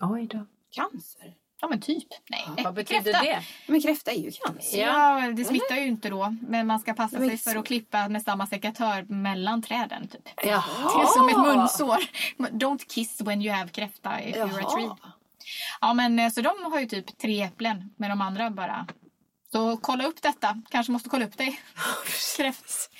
Oj 0.00 0.26
då. 0.26 0.46
Cancer. 0.70 1.34
Ja 1.60 1.68
men 1.68 1.80
typ. 1.80 2.06
Nej, 2.30 2.44
Vad 2.46 2.58
äppelkräfta. 2.58 3.04
betyder 3.04 3.22
det? 3.22 3.42
Men 3.66 3.80
kräfta 3.80 4.10
är 4.10 4.16
ju 4.16 4.30
cancer. 4.30 4.78
Ja, 4.78 5.32
det 5.36 5.44
smittar 5.44 5.76
ju 5.76 5.86
inte 5.86 6.10
då. 6.10 6.36
Men 6.40 6.66
man 6.66 6.80
ska 6.80 6.94
passa 6.94 7.16
sig 7.18 7.38
för 7.38 7.56
att 7.56 7.66
klippa 7.66 8.08
med 8.08 8.22
samma 8.22 8.46
sekatör 8.46 9.02
mellan 9.02 9.62
träden. 9.62 10.08
Typ. 10.08 10.28
Jaha. 10.44 10.62
Det 10.78 11.02
är 11.02 11.06
som 11.06 11.28
ett 11.28 11.56
munsår. 11.56 11.98
Don't 12.38 12.88
kiss 12.88 13.20
when 13.20 13.42
you 13.42 13.54
have 13.54 13.70
kräfta 13.70 14.22
if 14.22 14.36
you're 14.36 14.66
a 14.66 14.70
tree. 14.70 15.10
Ja, 15.80 15.94
men 15.94 16.18
eh, 16.18 16.30
så 16.30 16.40
de 16.40 16.72
har 16.72 16.80
ju 16.80 16.86
typ 16.86 17.18
tre 17.18 17.42
äpplen 17.42 17.94
med 17.96 18.10
de 18.10 18.20
andra 18.20 18.50
bara. 18.50 18.86
Så 19.52 19.76
kolla 19.76 20.04
upp 20.04 20.22
detta. 20.22 20.62
Kanske 20.70 20.92
måste 20.92 21.08
kolla 21.08 21.24
upp 21.24 21.38
dig. 21.38 21.60
Kräft. 22.36 22.90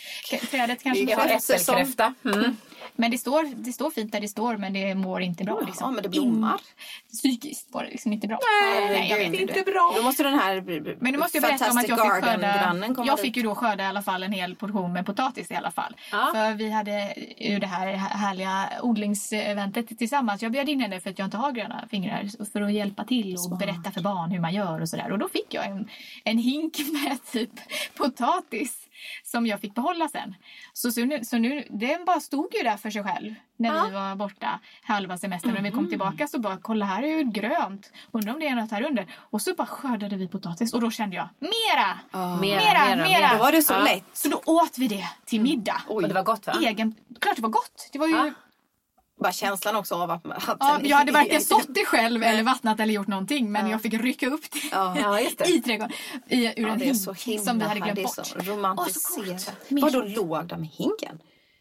Trädet 0.51 0.83
kanske 0.83 1.05
Vi 1.05 1.13
har 1.13 1.29
måste... 1.29 1.55
Äppelkräfta. 1.55 2.15
Mm. 2.25 2.57
Men 2.97 3.11
det 3.11 3.19
står, 3.19 3.55
det 3.55 3.73
står 3.73 3.91
fint 3.91 4.13
där 4.13 4.21
det 4.21 4.29
står 4.29 4.57
men 4.57 4.73
det 4.73 4.95
mår 4.95 5.23
inte 5.23 5.45
bra. 5.45 5.59
Ja, 5.61 5.67
Liksom. 5.67 5.95
men 5.95 6.03
det 6.03 6.09
blommar. 6.09 6.61
Psykiskt 7.13 7.69
var 7.73 7.85
det 7.85 7.91
liksom 7.91 8.13
inte 8.13 8.27
bra. 8.29 8.39
Nej, 8.63 9.11
jag 9.11 9.19
vet 9.19 9.41
inte. 9.41 9.65
Då 9.97 10.03
måste 10.03 10.23
den 10.23 10.39
här 10.39 10.61
Men 11.01 11.13
nu 11.13 11.19
måste 11.19 11.37
jag 11.39 11.43
berätta 11.43 11.71
om 11.71 11.79
att 11.79 11.89
jag 11.89 11.99
fick 12.01 12.25
skörda, 12.25 13.05
jag 13.07 13.21
fick 13.21 13.37
ju 13.37 13.43
då 13.43 13.55
skörda 13.55 13.85
i 13.85 13.87
alla 13.87 14.03
fall 14.03 14.23
en 14.23 14.33
hel 14.33 14.57
portion 14.57 14.93
med 14.93 15.07
potatis 15.07 15.51
i 15.51 15.55
alla 15.55 15.71
fall. 15.71 15.97
Ja. 16.13 16.31
För 16.35 16.55
vi 16.55 16.71
hade 16.71 17.15
ju 17.39 17.59
det 17.59 17.67
här 17.67 17.87
härliga 17.97 18.69
odlingseventet 18.83 19.99
tillsammans. 19.99 20.43
Jag 20.43 20.53
bjöd 20.53 20.69
in 20.69 20.81
henne 20.81 21.01
för 21.01 21.11
att 21.11 21.19
jag 21.19 21.27
inte 21.27 21.37
har 21.37 21.53
gröna 21.53 21.85
fingrar 21.91 22.45
för 22.53 22.61
att 22.61 22.73
hjälpa 22.73 23.05
till 23.05 23.37
och 23.51 23.59
berätta 23.59 23.91
för 23.91 24.01
barn 24.01 24.31
hur 24.31 24.41
man 24.41 24.55
gör 24.55 24.81
och 24.81 24.89
sådär. 24.89 25.13
Och 25.13 25.19
då 25.19 25.29
fick 25.29 25.55
jag 25.55 25.67
en, 25.67 25.89
en 26.25 26.39
hink 26.39 26.79
med 26.93 27.19
typ 27.33 27.51
potatis 27.97 28.88
som 29.25 29.47
jag 29.47 29.61
fick 29.61 29.75
behålla 29.75 30.09
sen. 30.09 30.35
Så, 30.73 30.91
så, 30.93 31.05
nu, 31.05 31.25
så 31.25 31.39
nu, 31.39 31.65
den 31.71 32.05
bara 32.05 32.21
stod 32.21 32.55
ju 32.55 32.63
där 32.63 32.77
för 32.77 32.91
sig 32.91 33.05
själv 33.05 33.35
när 33.57 33.87
vi 33.87 33.93
var 33.95 34.15
borta 34.17 34.61
halva 34.83 35.19
semestern. 35.19 35.55
När 35.55 35.63
vi 35.63 35.71
kom 35.71 35.89
tillbaka 35.89 36.29
så 36.29 36.39
bara, 36.39 36.59
kolla 36.63 36.85
här 36.85 37.03
är 37.03 37.07
ju 37.07 37.23
grönt. 37.25 37.93
Undrar 38.13 38.33
om 38.35 38.41
det 38.41 38.47
är 38.49 38.55
något 38.55 38.71
här 38.71 38.83
under. 38.83 39.07
Och 39.17 39.43
så 39.43 39.55
bara 39.55 39.67
skördade 39.67 40.17
vi 40.17 40.29
potatis 40.29 40.73
och 40.75 40.81
då 40.81 40.91
kände 40.91 41.17
jag, 41.17 41.29
mera! 41.39 41.99
Mera, 42.41 42.61
Mera, 42.61 42.97
mera. 42.97 43.33
Då 43.33 43.39
var 43.39 43.53
det 43.53 43.63
så 43.63 43.73
Ja. 43.73 43.79
lätt. 43.83 44.05
Så 44.13 44.29
då 44.29 44.43
åt 44.47 44.79
vi 44.79 44.89
det 44.89 45.05
till 45.25 45.41
middag. 45.41 45.83
Och 45.87 46.03
det 46.09 46.15
var 46.15 46.23
gott 46.23 46.47
va? 46.47 46.53
Egen, 46.63 46.95
klart 47.21 47.37
det 47.37 47.43
var 47.43 47.49
gott. 47.49 47.89
Det 47.93 47.99
var 47.99 48.07
ju, 48.07 48.15
Ja. 48.17 48.31
Bara 49.21 49.33
känslan 49.33 49.77
också 49.77 49.95
av 49.95 50.11
att... 50.11 50.27
att 50.27 50.57
ja, 50.61 50.81
jag 50.83 50.97
hade 50.97 51.13
varken 51.13 51.41
sått 51.55 51.67
det 51.69 51.85
själv 51.85 52.23
eller 52.23 52.43
vattnat 52.43 52.81
eller 52.81 52.93
gjort 52.95 53.07
någonting. 53.07 53.53
Men 53.53 53.71
jag 53.71 53.83
fick 53.83 53.95
rycka 53.95 54.27
upp 54.27 54.51
det 54.53 54.59
Ja. 54.73 54.97
Ja, 55.01 55.31
det. 55.39 55.49
i 55.49 55.61
trädgården. 55.61 55.93
I, 56.29 56.47
ur 56.61 56.67
Ja, 56.69 56.73
en 56.73 56.81
hink 57.25 57.41
som 57.45 57.59
vi 57.59 57.65
hade 57.65 57.81
glömt 57.81 57.95
det 57.97 58.03
är 58.03 58.05
bort. 58.05 58.27
så 58.27 58.39
romantiserat. 58.39 59.53
Vadå 59.69 60.03
låg 60.03 60.49
där 60.49 60.57
med 60.57 60.69
hinken? 60.69 61.19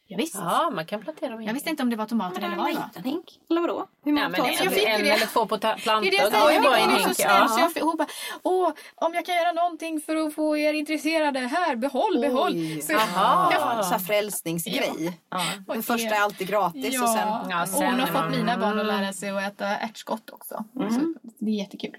Ja, 0.09 0.17
visst. 0.17 0.35
Ja, 0.35 0.69
man 0.75 0.85
kan 0.85 1.01
plantera 1.01 1.29
dem 1.31 1.43
Jag 1.43 1.53
visste 1.53 1.69
inte 1.69 1.83
om 1.83 1.89
det 1.89 1.95
var 1.95 2.05
tomater 2.05 2.37
eller 2.37 2.47
En 2.51 2.57
vad 2.57 2.67
det 2.67 2.73
var. 2.73 2.85
liten 2.87 3.03
hink? 3.03 3.39
Eller 3.49 3.61
vadå? 3.61 3.87
Hur 4.05 4.11
många 4.11 4.27
Nej, 4.29 4.41
men 4.41 4.53
jag 4.53 4.73
fick 4.73 4.83
en 4.83 5.03
det. 5.03 5.09
eller 5.09 5.25
två 5.25 5.45
på 5.45 5.57
plantor. 5.57 6.01
Det 6.01 6.09
det 6.09 6.53
jag 6.53 6.61
var 6.63 6.77
en 6.77 6.89
så 7.03 7.13
snäll 7.13 7.27
Ja. 7.29 7.47
så 7.47 7.59
jag, 7.59 7.73
fick- 7.73 7.83
hon 7.83 7.97
bara, 7.97 8.07
åh, 8.43 8.71
om 8.95 9.13
jag 9.13 9.25
kan 9.25 9.35
göra 9.35 9.51
någonting 9.51 10.01
för 10.01 10.15
att 10.15 10.33
få 10.35 10.57
er 10.57 10.73
intresserade. 10.73 11.39
Här, 11.39 11.75
behåll, 11.75 12.19
behåll. 12.21 12.51
Oj. 12.55 12.81
Så, 12.81 12.93
Aha. 12.95 13.51
Ja, 13.53 13.83
så 13.83 13.99
frälsningsgrej. 14.05 15.19
Ja. 15.29 15.41
Den 15.67 15.83
första 15.83 16.15
är 16.15 16.21
alltid 16.21 16.47
gratis 16.47 17.01
och 17.01 17.09
sen... 17.09 17.27
Ja, 17.27 17.45
Ja, 17.49 17.61
och 17.61 17.67
sen 17.69 17.85
hon 17.85 17.99
har 17.99 18.07
fått 18.07 18.31
mina 18.31 18.57
barn 18.57 18.79
att 18.79 18.85
lära 18.85 19.13
sig 19.13 19.29
att 19.29 19.43
äta 19.43 19.65
ärtskott 19.67 20.29
också. 20.29 20.63
Så 20.73 21.13
det 21.39 21.51
är 21.51 21.55
jättekul. 21.55 21.95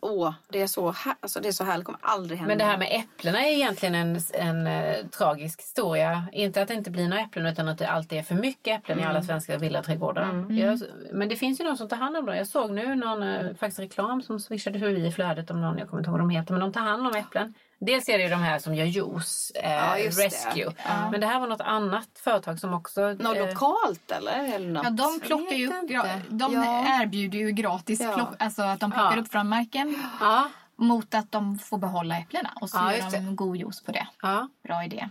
Åh, 0.00 0.34
det 0.48 0.62
är 0.62 0.66
så, 0.66 0.90
här, 0.90 1.14
alltså, 1.20 1.40
det 1.40 1.48
är 1.48 1.52
så 1.52 1.64
här, 1.64 1.78
det 1.78 1.84
kommer 1.84 2.00
aldrig 2.02 2.38
hända. 2.38 2.48
Men 2.48 2.58
det 2.58 2.64
här 2.64 2.78
med 2.78 2.88
äpplena 2.90 3.46
är 3.46 3.52
egentligen 3.52 3.94
en, 3.94 4.20
en 4.34 4.66
eh, 4.66 5.06
tragisk 5.06 5.60
historia. 5.60 6.24
Inte 6.32 6.62
att 6.62 6.68
det 6.68 6.74
inte 6.74 6.90
blir 6.90 7.08
några 7.08 7.22
äpplen 7.22 7.46
utan 7.46 7.68
att 7.68 7.78
det 7.78 7.88
alltid 7.88 8.18
är 8.18 8.22
för 8.22 8.34
mycket 8.34 8.78
äpplen 8.78 9.00
i 9.00 9.04
alla 9.04 9.22
svenska 9.22 9.58
villaträdgårdar. 9.58 10.46
Jag, 10.50 10.80
men 11.12 11.28
det 11.28 11.36
finns 11.36 11.60
ju 11.60 11.64
någon 11.64 11.76
som 11.76 11.88
tar 11.88 11.96
hand 11.96 12.16
om 12.16 12.26
dem. 12.26 12.36
Jag 12.36 12.46
såg 12.46 12.70
nu 12.70 12.94
någon 12.94 13.22
eh, 13.22 13.54
faktiskt 13.54 13.78
reklam 13.78 14.22
som 14.22 14.40
swishade 14.40 14.78
förbi 14.78 15.06
i 15.06 15.12
flödet 15.12 15.50
om 15.50 15.60
någon, 15.60 15.78
jag 15.78 15.88
kommer 15.88 16.00
inte 16.00 16.08
ihåg 16.08 16.18
vad 16.18 16.20
de 16.20 16.30
heter, 16.30 16.52
men 16.52 16.60
de 16.60 16.72
tar 16.72 16.80
hand 16.80 17.06
om 17.06 17.14
äpplen. 17.14 17.54
Dels 17.86 18.08
är 18.08 18.18
det 18.18 18.24
ju 18.24 18.30
de 18.30 18.40
här 18.40 18.58
som 18.58 18.74
gör 18.74 18.84
juice, 18.84 19.52
eh, 19.54 19.72
Ja, 19.72 19.98
just 19.98 20.18
det. 20.18 20.24
Rescue. 20.24 20.72
Men 21.10 21.20
det 21.20 21.26
här 21.26 21.40
var 21.40 21.46
något 21.46 21.60
annat 21.60 22.08
företag 22.14 22.58
som 22.60 22.74
också... 22.74 23.00
Något 23.12 23.36
eh, 23.36 23.46
lokalt 23.48 24.10
eller? 24.10 24.54
eller 24.54 24.68
något? 24.70 24.84
Ja, 24.84 24.90
de 24.90 25.20
plockar 25.20 25.56
ju 25.56 25.68
de 26.28 26.52
Ja. 26.54 27.02
erbjuder 27.02 27.38
ju 27.38 27.50
gratis, 27.50 28.00
Ja. 28.00 28.14
plock, 28.14 28.28
alltså 28.38 28.62
att 28.62 28.80
de 28.80 28.90
plockar 28.92 29.16
Ja. 29.16 29.22
upp 29.22 29.28
från 29.32 29.48
marken 29.48 30.02
Ja, 30.20 30.48
mot 30.76 31.14
att 31.14 31.32
de 31.32 31.58
får 31.58 31.78
behålla 31.78 32.18
äpplena 32.18 32.50
och 32.60 32.70
så 32.70 32.76
Ja, 32.76 32.96
gör 32.96 33.10
de 33.10 33.36
god 33.36 33.56
juice 33.56 33.80
på 33.80 33.92
det. 33.92 34.06
ja. 34.22 34.48
Bra 34.64 34.84
idé. 34.84 35.08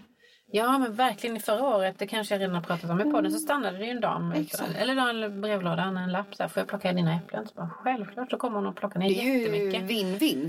Ja 0.53 0.77
men 0.77 0.93
verkligen 0.93 1.39
förra 1.39 1.63
året, 1.63 1.99
det 1.99 2.07
kanske 2.07 2.33
jag 2.33 2.41
redan 2.41 2.55
har 2.55 2.61
pratat 2.61 2.89
om 2.89 3.01
i 3.01 3.11
podden, 3.11 3.31
så 3.31 3.39
stannade 3.39 3.77
det 3.77 3.85
ju 3.85 3.91
en 3.91 4.01
dam 4.01 4.31
eller 4.79 4.95
la 4.95 5.09
en 5.09 5.41
brevlåda, 5.41 5.83
en 5.83 6.11
lapp 6.11 6.35
så 6.35 6.43
här, 6.43 6.47
får 6.49 6.61
jag 6.61 6.67
plocka 6.67 6.93
dina 6.93 7.15
äpplen? 7.15 7.47
Så 7.47 7.53
bara, 7.55 7.69
självklart 7.69 8.31
så 8.31 8.37
kommer 8.37 8.55
hon 8.55 8.67
att 8.67 8.75
plocka 8.75 8.99
ner 8.99 9.09
Det 9.09 9.21
är 9.21 9.23
ju 9.23 9.39
jättemycket. 9.39 9.87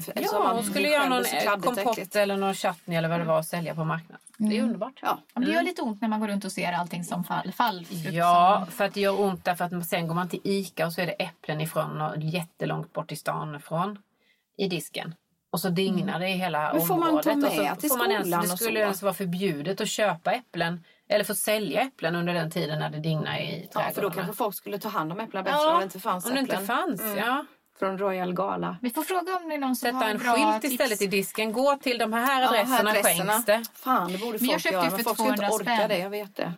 eftersom 0.09 0.39
Ja, 0.39 0.45
man 0.45 0.57
hon 0.57 0.65
skulle 0.65 0.89
göra 0.89 1.09
någon 1.09 1.25
eh, 1.25 1.53
och 1.55 1.63
kompott 1.65 2.17
eller 2.17 2.37
någon 2.37 2.55
chutney 2.55 2.97
eller 2.99 3.09
vad 3.09 3.21
det 3.21 3.25
var 3.25 3.39
att 3.39 3.47
sälja 3.47 3.75
på 3.75 3.85
marknaden. 3.85 4.19
Det 4.37 4.59
är 4.59 4.63
underbart. 4.63 4.99
Ja. 5.03 5.19
Men 5.35 5.45
det 5.45 5.51
gör 5.51 5.63
lite 5.63 5.83
ont 5.83 6.01
när 6.01 6.09
man 6.09 6.21
går 6.21 6.29
runt 6.29 6.45
och 6.45 6.53
ser 6.53 6.73
allting 6.73 7.05
som 7.05 7.25
fall, 7.25 7.53
fallfrukt. 7.53 8.13
Ja, 8.13 8.67
för 8.71 8.85
att 8.85 8.95
det 8.95 9.01
gör 9.01 9.21
ont 9.21 9.45
därför 9.45 9.65
att 9.65 9.87
sen 9.87 10.09
går 10.09 10.15
man 10.15 10.29
till 10.29 10.41
Ica 10.45 10.87
och 10.87 10.93
så 10.93 11.01
är 11.01 11.07
det 11.07 11.13
äpplen 11.13 11.61
ifrån 11.61 12.01
och 12.01 12.17
jättelångt 12.19 12.93
bort 12.93 13.13
i 13.13 13.17
stan 13.17 13.55
ifrån 13.55 13.99
i 14.57 14.69
disken. 14.69 15.15
Och 15.53 15.61
så 15.61 15.69
dignar 15.69 16.19
det 16.19 16.29
i 16.29 16.33
hela 16.33 16.73
Men 16.73 16.87
får 16.87 16.97
man 16.97 17.09
området. 17.09 17.25
ta 17.25 17.37
med 17.37 17.49
och 17.73 17.75
så 17.75 17.81
till 17.81 17.89
får 17.91 17.97
man 17.99 18.11
ens, 18.11 18.27
skolan 18.29 18.49
Det 18.49 18.57
skulle 18.57 18.81
ens 18.81 19.03
vara 19.03 19.15
förbjudet 19.15 19.81
att 19.81 19.89
köpa 19.89 20.33
äpplen 20.33 20.85
eller 21.09 21.25
få 21.25 21.35
sälja 21.35 21.81
äpplen 21.81 22.17
under 22.17 22.35
den 22.35 22.51
tiden 22.51 22.79
när 22.79 22.91
det 22.91 22.99
dignar 22.99 23.39
i 23.39 23.69
ja, 23.75 23.81
för 23.81 23.87
då 23.89 23.93
trädgårdarna. 23.93 24.15
kanske 24.15 24.33
folk 24.37 24.55
skulle 24.55 24.79
ta 24.79 24.89
hand 24.89 25.13
om 25.13 25.21
äpplena 25.21 25.43
bättre 25.45 25.59
om 25.73 25.79
det 25.79 25.85
inte 25.85 26.01
fanns 26.01 26.27
om 26.27 26.35
det 26.35 26.41
inte 26.41 26.53
äpplen. 26.53 26.67
fanns. 26.67 27.01
Mm. 27.03 27.17
Ja. 27.19 27.45
Från 27.79 27.99
Royal 27.99 28.33
Gala. 28.35 28.77
vi 28.83 28.91
får 28.91 29.03
fråga 29.03 29.37
om 29.37 29.49
det 29.49 29.55
är 29.55 29.59
någon 29.59 29.77
som 29.77 29.87
Sätta 29.87 29.97
har 29.97 30.09
en 30.11 30.19
bra 30.19 30.35
skylt 30.35 30.63
tips. 30.63 30.73
istället 30.73 31.03
i 31.03 31.07
disken. 31.07 31.53
Gå 31.53 31.77
till 31.77 31.99
de 31.99 32.13
här 32.13 32.43
Ja, 32.43 32.49
adresserna, 32.49 32.91
adresserna. 32.91 33.33
skänks 33.33 33.47
det. 33.47 33.63
Fan, 33.75 34.13
det 34.13 34.19
borde 34.19 34.39
Men 34.39 34.49
jag 34.49 34.53
folk 34.53 34.63
köpte 34.63 34.75
göra. 34.75 34.85
ju 34.85 34.91
Men 34.91 34.99
för 34.99 35.05
folk 35.05 35.17
skulle 35.17 35.29
inte 35.29 35.47
200 35.47 35.55
orka 35.57 35.77
spänn. 35.77 35.89
det, 35.89 35.99
jag 35.99 36.11
vet 36.11 36.37
det. 36.37 36.53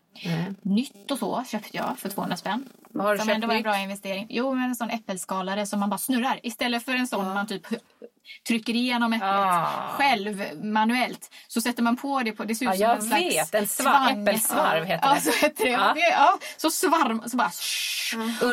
Nytt 0.63 1.11
och 1.11 1.19
så 1.19 1.45
köpte 1.47 1.77
jag 1.77 1.99
för 1.99 2.09
200 2.09 2.37
spänn. 2.37 2.69
Vad 2.91 3.07
har 3.07 3.13
du 3.13 3.19
Som 3.19 3.27
köpt 3.29 3.35
ändå 3.35 3.47
var 3.47 3.55
en 3.55 3.63
bra 3.63 3.79
investering. 3.79 4.27
Jo, 4.31 4.55
men 4.55 4.65
en 4.69 4.75
sån 4.77 4.91
äppelskalare 4.91 5.67
som 5.67 5.81
man 5.81 5.91
bara 5.91 5.99
snurrar. 5.99 6.41
Istället 6.43 6.83
för 6.85 6.93
en 6.93 7.07
sån 7.07 7.35
man 7.35 7.47
typ 7.47 7.67
trycker 8.49 8.75
igenom 8.75 9.13
äpplet 9.13 9.31
Ah. 9.31 9.67
själv 9.99 10.43
manuellt. 10.65 11.31
Så 11.49 11.61
sätter 11.61 11.83
man 11.83 11.97
på 11.97 12.23
det 12.23 12.33
på... 12.33 12.45
Det 12.45 12.55
ser 12.55 12.73
ut 12.73 12.79
Ja, 12.81 13.01
som 13.01 13.09
jag 13.11 13.23
en 13.23 13.29
vet. 13.29 13.55
En 13.55 13.67
svar- 13.67 14.11
äppelsvarv 14.23 14.85
heter 14.85 15.07
ja, 15.09 15.15
det. 15.15 15.21
så 15.21 15.33
heter 15.47 15.65
det. 15.65 15.71
Ja. 15.71 15.95
Ja. 15.97 16.09
ja 16.11 16.39
så 16.57 16.71
svarm, 16.71 17.23
så 17.27 17.37
bara... 17.37 17.51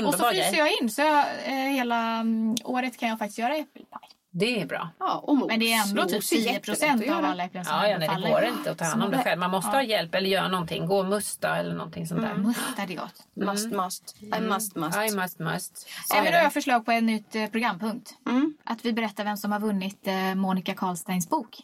Och 0.07 0.13
så 0.13 0.29
fryser 0.29 0.57
jag 0.57 0.69
in. 0.81 0.89
Så 0.89 1.01
jag, 1.01 1.19
eh, 1.45 1.53
hela 1.53 1.97
mm, 2.15 2.55
året 2.63 2.99
kan 2.99 3.09
jag 3.09 3.19
faktiskt 3.19 3.39
göra 3.39 3.55
äppelpaj. 3.55 3.99
Det 4.33 4.61
är 4.61 4.65
bra. 4.65 4.89
Ja, 4.99 5.17
och 5.27 5.37
mos. 5.37 5.47
Men 5.47 5.59
det 5.59 5.73
är 5.73 5.89
ändå 5.89 6.03
typ 6.03 6.13
Mos 6.15 6.31
är 6.31 6.35
10 6.35 6.39
jättelätt 6.53 6.63
procent 6.65 7.01
att 7.01 7.09
av 7.09 7.21
göra. 7.21 7.31
alla 7.31 7.43
äpplen 7.43 7.65
som 7.65 7.75
Ja, 7.75 7.87
ja 7.87 7.97
nej, 7.97 8.09
det 8.23 8.29
går 8.29 8.43
inte 8.43 8.71
att 8.71 8.77
ta 8.77 8.85
hand 8.85 9.03
om 9.03 9.11
Så 9.11 9.17
det 9.17 9.23
själv. 9.23 9.39
Man 9.39 9.51
måste 9.51 9.69
ja. 9.69 9.73
ha 9.75 9.83
hjälp 9.83 10.15
eller 10.15 10.29
göra 10.29 10.47
någonting. 10.47 10.85
Gå 10.85 10.99
och 10.99 11.05
musta 11.05 11.57
eller 11.57 11.73
någonting 11.75 12.07
sånt 12.07 12.21
där. 12.21 12.35
Mustard 12.35 12.91
är 12.91 12.95
gott. 12.95 13.27
Must, 13.35 13.71
must. 13.71 14.15
I 14.21 14.41
must, 14.41 14.75
must. 14.75 14.97
I 14.97 15.15
must, 15.15 15.39
must. 15.39 15.77
Så 16.07 16.15
Även 16.15 16.25
då 16.25 16.31
har 16.31 16.37
det. 16.37 16.43
jag 16.43 16.53
förslag 16.53 16.85
på 16.85 16.91
en 16.91 17.05
nytt 17.05 17.35
eh, 17.35 17.47
programpunkt. 17.47 18.13
Mm. 18.29 18.53
Att 18.63 18.85
vi 18.85 18.93
berättar 18.93 19.23
vem 19.23 19.37
som 19.37 19.51
har 19.51 19.59
vunnit 19.59 20.07
eh, 20.07 20.35
Monica 20.35 20.73
Karlsteins 20.73 21.29
bok. 21.29 21.57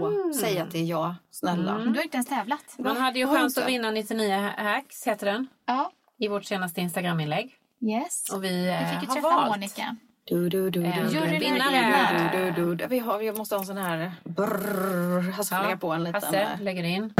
Åh, 0.00 0.32
säg 0.40 0.58
att 0.58 0.70
det 0.70 0.78
är 0.78 0.84
jag, 0.84 1.14
snälla. 1.30 1.78
Men 1.78 1.92
du 1.92 1.98
har 1.98 2.04
inte 2.04 2.16
ens 2.16 2.28
tävlat. 2.28 2.74
Man 2.78 2.96
hade 2.96 3.18
ju 3.18 3.26
chans 3.26 3.58
att 3.58 3.68
vinna 3.68 3.90
99 3.90 4.50
hacks, 4.56 5.06
heter 5.06 5.26
den, 5.26 5.46
Ja. 5.66 5.90
i 6.18 6.28
vårt 6.28 6.44
senaste 6.44 6.80
Instagram-inlägg. 6.80 7.54
Yes. 7.90 8.30
Och 8.32 8.44
vi, 8.44 8.68
eh, 8.68 8.78
Vi 8.80 8.86
fick 8.86 9.02
ju 9.02 9.08
har 9.08 9.14
träffa. 9.14 9.46
Monica. 9.48 9.96
Du, 10.24 10.48
du, 10.48 10.70
du, 10.70 10.84
En 10.84 11.08
du, 11.08 11.38
vinnare. 11.38 12.86
Vi, 12.88 12.98
har, 12.98 13.18
vi 13.18 13.32
måste 13.32 13.54
ha 13.54 13.60
en 13.60 13.66
sån 13.66 13.76
här... 13.76 14.12
Brrr, 14.24 15.30
Hasse 15.30 15.54
får 15.56 15.62
lägga 15.62 15.76
på 15.76 15.92
en 15.92 16.04
liten... 16.04 16.22
Hasse 16.22 16.40
eh, 16.40 16.60
lägger 16.60 16.84
in. 16.84 17.14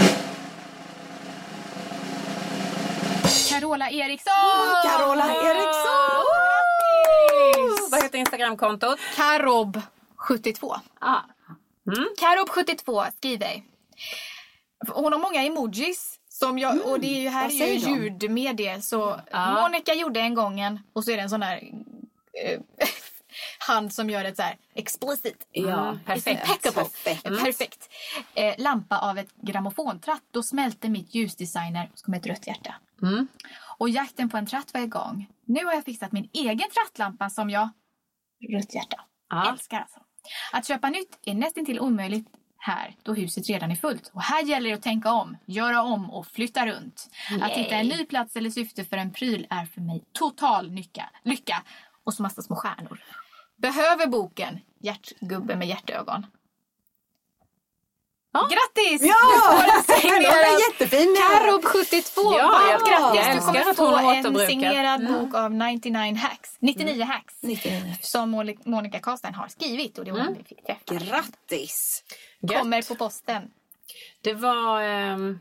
Carola 3.50 3.90
Eriksson! 3.90 4.32
Carola 4.84 5.24
Eriksson! 5.24 6.24
Vad 7.90 8.02
heter 8.02 8.18
Instagramkontot? 8.18 8.98
Karob72. 9.16 10.80
Ah. 10.98 11.20
Karob72 12.20 13.10
skriver. 13.16 13.62
Hon 14.88 15.12
har 15.12 15.20
många 15.20 15.42
emojis. 15.42 16.18
Som 16.28 16.58
jag, 16.58 16.86
och 16.86 17.00
det 17.00 17.06
är 17.06 17.20
ju, 17.20 17.28
här 17.28 17.42
Vad 17.42 17.52
är 17.52 17.66
ju 17.66 17.94
ljudmedie. 17.94 18.82
Så 18.82 19.20
Ja. 19.30 19.62
Monica 19.62 19.94
gjorde 19.94 20.20
en 20.20 20.34
gången 20.34 20.80
och 20.92 21.04
så 21.04 21.10
är 21.10 21.16
det 21.16 21.22
en 21.22 21.30
sån 21.30 21.42
här 21.42 21.56
eh, 22.44 22.60
hand 23.72 23.92
som 23.94 24.10
gör 24.10 24.24
ett 24.24 24.36
så 24.36 24.42
här 24.42 24.56
explicit. 24.74 25.46
Ja, 25.52 25.88
Mm, 25.88 26.00
perfekt. 26.04 26.46
Perfekt. 26.74 27.26
Eh, 27.26 27.44
Perfekt. 27.44 27.88
Eh, 28.34 28.54
lampa 28.58 28.98
av 28.98 29.18
ett 29.18 29.32
grammofontratt. 29.42 30.22
Då 30.30 30.42
smälte 30.42 30.88
mitt 30.88 31.14
ljusdesigner 31.14 31.90
och 31.92 31.98
kom 31.98 32.14
ett 32.14 32.26
rött 32.26 32.46
hjärta. 32.46 32.74
Mm. 33.02 33.28
Och 33.78 33.88
jakten 33.88 34.28
på 34.30 34.36
en 34.36 34.46
tratt 34.46 34.74
var 34.74 34.80
igång. 34.80 35.26
Nu 35.44 35.64
har 35.64 35.72
jag 35.72 35.84
fixat 35.84 36.12
min 36.12 36.28
egen 36.32 36.70
trattlampa 36.74 37.30
som 37.30 37.50
jag 37.50 37.68
rött 38.52 38.74
hjärta. 38.74 39.00
Ja. 39.28 39.50
Älskar 39.52 39.80
alltså. 39.80 40.00
Att 40.52 40.66
köpa 40.66 40.88
nytt 40.90 41.18
är 41.24 41.34
nästintill 41.34 41.80
omöjligt 41.80 42.28
här 42.58 42.96
då 43.02 43.14
huset 43.14 43.48
redan 43.48 43.70
är 43.70 43.76
fullt. 43.76 44.10
Och 44.14 44.22
här 44.22 44.42
gäller 44.42 44.68
det 44.70 44.76
att 44.76 44.82
tänka 44.82 45.12
om, 45.12 45.36
göra 45.46 45.82
om 45.82 46.10
och 46.10 46.26
flytta 46.26 46.66
runt. 46.66 47.10
Att 47.42 47.52
hitta 47.52 47.74
en 47.74 47.86
ny 47.88 48.04
plats 48.06 48.36
eller 48.36 48.50
syfte 48.50 48.84
för 48.84 48.96
en 48.96 49.12
pryl 49.12 49.46
är 49.50 49.64
för 49.66 49.80
mig 49.80 50.04
total 50.12 50.70
lycka. 50.70 51.10
lycka. 51.22 51.62
Och 52.04 52.14
så 52.14 52.22
massa 52.22 52.42
små 52.42 52.56
stjärnor. 52.56 53.02
Behöver 53.62 54.06
boken 54.06 54.60
Hjärtgubbe 54.80 55.56
med 55.56 55.68
hjärtögon. 55.68 56.26
Grattis! 58.50 59.02
Ja! 59.02 59.14
Du 59.34 59.40
får 59.40 59.76
en 59.76 60.00
signerad 60.00 60.60
jättefin. 60.70 61.16
Karob 61.30 61.64
72. 61.64 62.20
Ja, 62.38 62.48
Varmt 62.48 62.82
jag- 62.88 63.14
grattis! 63.14 63.26
jag 63.26 63.36
Du 63.36 63.40
kommer 63.40 63.70
att 63.70 63.76
få 63.76 64.38
en 64.40 64.46
signerad 64.46 65.00
Mm. 65.00 65.12
bok 65.12 65.34
av 65.34 65.54
99 65.54 66.14
hacks. 66.16 66.56
99 66.60 67.04
hacks. 67.04 67.34
99. 67.42 67.96
Som 68.00 68.30
Monica 68.64 68.98
Karlstein 68.98 69.34
har 69.34 69.48
skrivit 69.48 69.98
och 69.98 70.04
det 70.04 70.12
var 70.12 70.18
Mm. 70.20 70.34
vi 70.38 70.44
fick 70.44 70.64
träffa. 70.66 70.94
Grattis! 71.04 72.04
Gött. 72.40 72.58
Kommer 72.60 72.82
på 72.88 72.94
posten. 72.94 73.50
Det 74.22 74.34
var... 74.34 74.82
Um, 75.12 75.40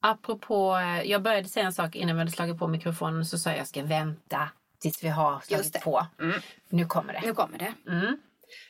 apropå... 0.00 0.76
eh, 0.76 1.02
Jag 1.10 1.22
började 1.22 1.48
säga 1.48 1.66
en 1.66 1.72
sak 1.72 1.96
innan 1.96 2.14
vi 2.16 2.20
hade 2.20 2.30
slagit 2.30 2.58
på 2.58 2.68
mikrofonen. 2.68 3.24
Så 3.26 3.38
sa 3.38 3.50
jag 3.50 3.58
jag 3.58 3.66
ska 3.68 3.82
vänta 3.82 4.48
tills 4.80 5.04
vi 5.04 5.08
har 5.08 5.40
slagit 5.40 5.80
på. 5.80 6.06
Nu 6.68 6.86
kommer 6.86 7.12
det. 7.12 7.20
Nu 7.24 7.34
kommer 7.34 7.58
det. 7.58 7.74
Mm. 7.86 8.18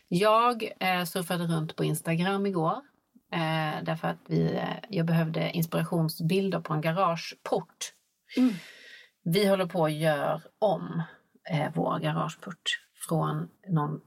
Jag 0.09 0.73
eh, 0.81 1.05
surfade 1.05 1.45
runt 1.45 1.77
på 1.77 1.85
Instagram 1.85 2.47
igår. 2.47 2.77
Eh, 3.33 3.83
därför 3.83 4.09
att 4.09 4.19
vi, 4.27 4.55
eh, 4.55 4.77
jag 4.89 5.07
behövde 5.07 5.51
inspirationsbilder 5.51 6.61
på 6.61 6.75
en 6.75 6.81
garageport. 6.81 7.93
Vi 9.23 9.47
håller 9.47 9.67
på 9.67 9.85
att 9.85 9.93
göra 9.93 10.43
om 10.59 11.03
eh, 11.51 11.73
vår 11.75 11.99
garageport 11.99 12.81
från 13.09 13.49
någon, 13.69 14.01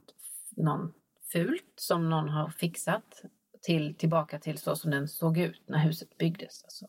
någon 0.58 0.94
fult 1.32 1.74
som 1.76 2.10
någon 2.10 2.30
har 2.30 2.50
fixat 2.50 3.22
till 3.62 3.96
tillbaka 3.96 4.40
till 4.40 4.58
så 4.58 4.76
som 4.76 4.92
den 4.92 5.08
såg 5.08 5.38
ut 5.38 5.64
när 5.68 5.80
huset 5.80 6.18
byggdes. 6.18 6.64
Alltså. 6.64 6.86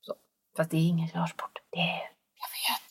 Så. 0.00 0.14
Fast 0.56 0.70
det 0.70 0.76
är 0.76 0.88
ingen 0.88 1.08
garageport. 1.08 1.58
Det 1.70 1.78
är, 1.78 2.10
jag 2.34 2.48
vet. 2.50 2.83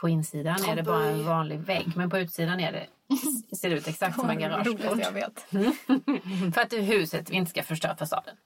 På 0.00 0.08
insidan 0.08 0.64
är 0.68 0.76
det 0.76 0.82
bara 0.82 1.04
en 1.04 1.26
vanlig 1.26 1.58
vägg 1.58 1.92
men 1.96 2.10
på 2.10 2.18
utsidan 2.18 2.60
är 2.60 2.72
det, 2.72 2.86
ser 3.56 3.70
det 3.70 3.76
ut 3.76 3.88
exakt 3.88 4.20
som 4.20 4.30
en 4.30 4.38
garageport. 4.38 4.98
jag 4.98 5.12
vet. 5.12 5.40
För 6.54 6.60
att 6.60 6.72
huset 6.72 7.30
inte 7.30 7.50
ska 7.50 7.62
förstöra 7.62 7.96
fasaden. 7.96 8.36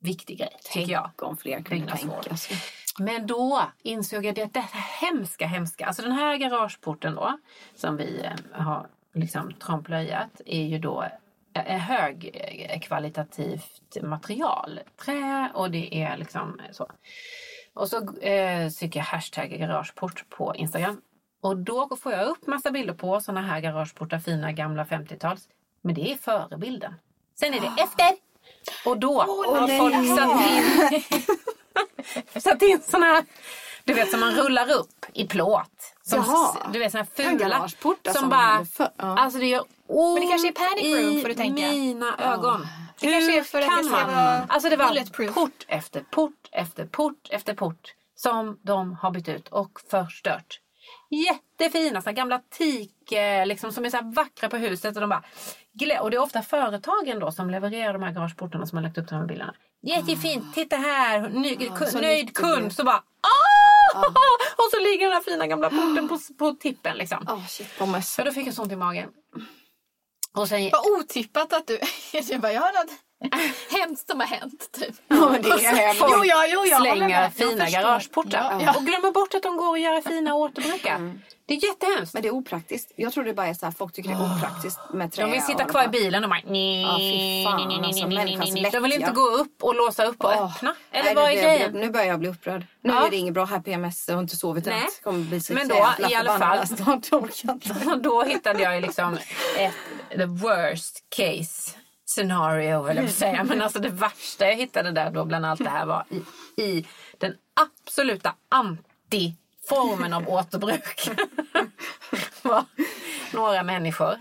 Viktig 0.00 0.38
grej, 0.38 0.56
tycker 0.62 0.92
jag. 0.92 1.04
Tänk 1.04 1.22
om 1.22 1.36
fler 1.36 1.62
kunde 1.62 1.96
tänka 1.96 2.36
sig. 2.36 2.56
Men 2.98 3.26
då 3.26 3.62
insåg 3.82 4.24
jag 4.24 4.34
det, 4.34 4.52
det 4.52 4.60
här 4.60 5.06
hemska, 5.06 5.46
hemska. 5.46 5.86
Alltså 5.86 6.02
den 6.02 6.12
här 6.12 6.36
garageporten 6.36 7.14
då, 7.14 7.38
som 7.74 7.96
vi 7.96 8.20
eh, 8.24 8.32
har 8.52 8.86
liksom 9.14 9.52
tromplöjat, 9.52 10.40
är 10.46 10.62
ju 10.62 10.78
då 10.78 11.04
eh, 11.54 11.78
högkvalitativt 11.78 13.96
material. 14.02 14.80
Trä 15.04 15.50
och 15.54 15.70
det 15.70 16.02
är 16.02 16.16
liksom 16.16 16.60
så. 16.72 16.90
Och 17.76 17.88
så 17.88 17.96
eh, 18.20 18.68
söker 18.70 19.00
jag 19.00 19.04
hashtag 19.04 19.50
garageport 19.50 20.24
på 20.28 20.54
Instagram. 20.56 21.00
Och 21.42 21.56
då 21.56 21.96
får 22.02 22.12
jag 22.12 22.26
upp 22.28 22.46
massa 22.46 22.70
bilder 22.70 22.94
på 22.94 23.20
såna 23.20 23.42
här 23.42 23.60
garageportar, 23.60 24.18
fina 24.18 24.52
gamla 24.52 24.84
50-tals. 24.84 25.48
Men 25.82 25.94
det 25.94 26.12
är 26.12 26.16
förebilden. 26.16 26.94
Sen 27.40 27.54
är 27.54 27.60
det 27.60 27.82
efter. 27.82 28.16
Och 28.84 28.98
då 28.98 29.22
har 29.22 29.78
folk 29.78 29.94
satt 30.18 30.50
in 30.50 31.02
satt 32.40 32.62
in 32.62 32.80
såna 32.82 33.06
här, 33.06 33.24
du 33.84 33.94
vet 33.94 34.10
som 34.10 34.20
man 34.20 34.34
rullar 34.34 34.72
upp 34.72 35.06
i 35.12 35.26
plåt. 35.26 35.94
Som, 36.02 36.18
Jaha. 36.18 36.70
Du 36.72 36.78
vet 36.78 36.92
såna 36.92 37.04
här 37.16 37.28
fula. 37.30 37.68
som 37.68 38.14
som 38.14 38.28
bara, 38.28 38.64
för- 38.64 38.90
ja. 38.96 39.18
alltså 39.18 39.38
det 39.38 39.46
gör 39.46 39.64
ont 39.86 40.18
Men 40.18 40.28
det 40.28 40.30
kanske 40.32 40.48
är 40.48 40.52
panic 40.52 41.06
room, 41.06 41.20
får 41.20 41.28
du 41.28 41.34
tänka. 41.34 41.68
mina 41.70 42.16
ögon. 42.18 42.66
Det 43.00 43.06
är 43.14 43.42
för 43.42 43.62
kan 43.62 43.84
det 43.84 43.90
man? 43.90 44.06
vara 44.14 44.46
Alltså 44.48 44.68
det 44.70 44.76
var 44.76 45.32
port 45.32 45.64
efter 45.68 46.00
port 46.00 46.48
efter 46.52 46.86
port 46.86 47.28
efter 47.30 47.54
port 47.54 47.94
som 48.14 48.58
de 48.62 48.94
har 48.94 49.10
bytt 49.10 49.28
ut 49.28 49.48
och 49.48 49.80
förstört. 49.90 50.60
Jättefina 51.10 52.02
såna 52.02 52.12
gamla 52.12 52.38
teak 52.58 53.12
eh, 53.12 53.46
liksom, 53.46 53.72
som 53.72 53.84
är 53.84 53.90
så 53.90 53.98
vackra 54.02 54.48
på 54.48 54.56
huset. 54.56 54.96
Och, 54.96 55.00
de 55.00 55.10
bara, 55.10 55.22
och 56.00 56.10
det 56.10 56.16
är 56.16 56.22
ofta 56.22 56.42
företagen 56.42 57.18
då 57.18 57.32
som 57.32 57.50
levererar 57.50 57.92
de 57.92 58.02
här 58.02 58.12
garageportarna 58.12 58.66
som 58.66 58.78
har 58.78 58.82
lagt 58.82 58.98
upp 58.98 59.08
de 59.08 59.14
här 59.14 59.26
bilderna. 59.26 59.54
Jättefint, 59.82 60.54
titta 60.54 60.76
här, 60.76 61.28
Ny, 61.28 61.54
ku- 61.56 61.86
så 61.86 62.00
nöjd 62.00 62.36
kund. 62.36 62.72
Så 62.72 62.84
bara 62.84 62.96
ah! 63.20 64.00
Och 64.56 64.68
så 64.70 64.80
ligger 64.80 65.06
den 65.06 65.12
här 65.14 65.22
fina 65.22 65.46
gamla 65.46 65.70
porten 65.70 66.08
på, 66.08 66.18
på 66.38 66.52
tippen 66.52 66.96
liksom. 66.96 67.26
Åh, 67.28 67.46
shit. 67.46 67.68
Så 68.04 68.24
då 68.24 68.32
fick 68.32 68.46
jag 68.46 68.54
sånt 68.54 68.72
i 68.72 68.76
magen. 68.76 69.08
Och 70.36 70.48
sen, 70.48 70.70
Vad 70.72 71.00
otippat 71.00 71.52
att 71.52 71.66
du... 71.66 71.80
Jag 72.30 72.40
bara, 72.40 72.52
jag 72.52 72.60
har 72.60 72.84
något 72.84 72.94
hemskt 73.70 74.10
som 74.10 74.20
har 74.20 74.26
hänt. 74.26 74.68
Typ. 74.72 74.94
Ja, 75.08 75.28
men 75.30 75.42
det 75.42 75.48
är 75.48 75.76
hemskt. 75.76 76.02
Jo, 76.02 76.24
ja, 76.24 76.46
jo, 76.48 76.64
jag. 76.64 77.10
Jag 77.10 77.32
fina 77.32 77.70
garageportar. 77.70 78.60
Ja. 78.60 78.74
Och 78.76 78.84
glömmer 78.84 79.10
bort 79.10 79.34
att 79.34 79.42
de 79.42 79.56
går 79.56 79.74
att 79.74 79.80
göra 79.80 80.02
fina 80.02 80.34
och 80.34 80.40
återbrukar. 80.40 81.18
Det 81.48 81.54
är 81.54 81.64
jättehemskt. 81.64 82.14
Men 82.14 82.22
det 82.22 82.28
är 82.28 82.32
opraktiskt. 82.32 82.92
Jag 82.96 83.12
tror 83.12 83.24
det 83.24 83.34
bara 83.34 83.46
är 83.46 83.54
så 83.54 83.66
här, 83.66 83.72
folk 83.72 83.92
tycker 83.92 84.10
det 84.10 84.16
är 84.16 84.36
opraktiskt 84.36 84.78
med 84.92 85.12
trä. 85.12 85.22
De 85.24 85.32
vill 85.32 85.42
sitta 85.42 85.64
och 85.64 85.70
kvar 85.70 85.84
i 85.84 85.88
bilen 85.88 86.24
och 86.24 86.30
bara... 86.30 86.40
Ja, 86.40 86.96
fy 86.98 87.44
fan, 87.44 87.84
alltså, 87.84 88.08
människans 88.08 88.72
De 88.72 88.82
vill 88.82 88.92
inte 88.92 89.10
gå 89.10 89.28
upp 89.28 89.62
och 89.62 89.74
låsa 89.74 90.04
upp 90.04 90.24
och 90.24 90.32
öppna. 90.32 90.74
Eller 90.90 91.14
vad 91.14 91.24
nu 91.24 91.30
är 91.30 91.42
grejen? 91.42 91.72
Nu 91.72 91.90
börjar 91.90 92.06
jag 92.06 92.18
bli 92.18 92.28
upprörd. 92.28 92.66
Nu 92.82 92.92
Ja. 92.92 93.06
är 93.06 93.10
det 93.10 93.16
inget 93.16 93.34
bra 93.34 93.44
här 93.44 93.60
PMS. 93.60 94.08
Jag 94.08 94.14
har 94.14 94.22
inte 94.22 94.36
sovit 94.36 94.66
i 94.66 94.70
Nej. 94.70 94.80
natt. 94.80 95.00
Kommer 95.02 95.24
bli 95.24 95.40
så 95.40 95.52
Men 95.52 95.68
då, 95.68 95.88
i 96.10 96.14
alla 96.14 96.38
fall-. 96.38 96.58
Och 97.90 98.00
då 98.02 98.22
hittade 98.22 98.62
jag 98.62 98.82
liksom 98.82 99.18
ett, 99.58 99.74
the 100.10 100.24
worst 100.24 101.04
case 101.16 101.70
scenario, 102.06 102.86
eller 102.86 103.02
jag 103.02 103.08
att 103.08 103.14
säga. 103.14 103.44
Men 103.44 103.62
alltså 103.62 103.78
det 103.78 103.88
värsta 103.88 104.46
jag 104.46 104.56
hittade 104.56 104.90
där 104.92 105.10
då 105.10 105.24
bland 105.24 105.46
allt 105.46 105.64
det 105.64 105.70
här 105.70 105.86
var 105.86 106.04
i, 106.10 106.22
i 106.62 106.86
den 107.18 107.34
absoluta 107.54 108.34
anti-formen 108.48 110.12
av 110.16 110.28
återbruk. 110.28 111.08
var 112.42 112.64
några 113.32 113.62
människor, 113.62 114.14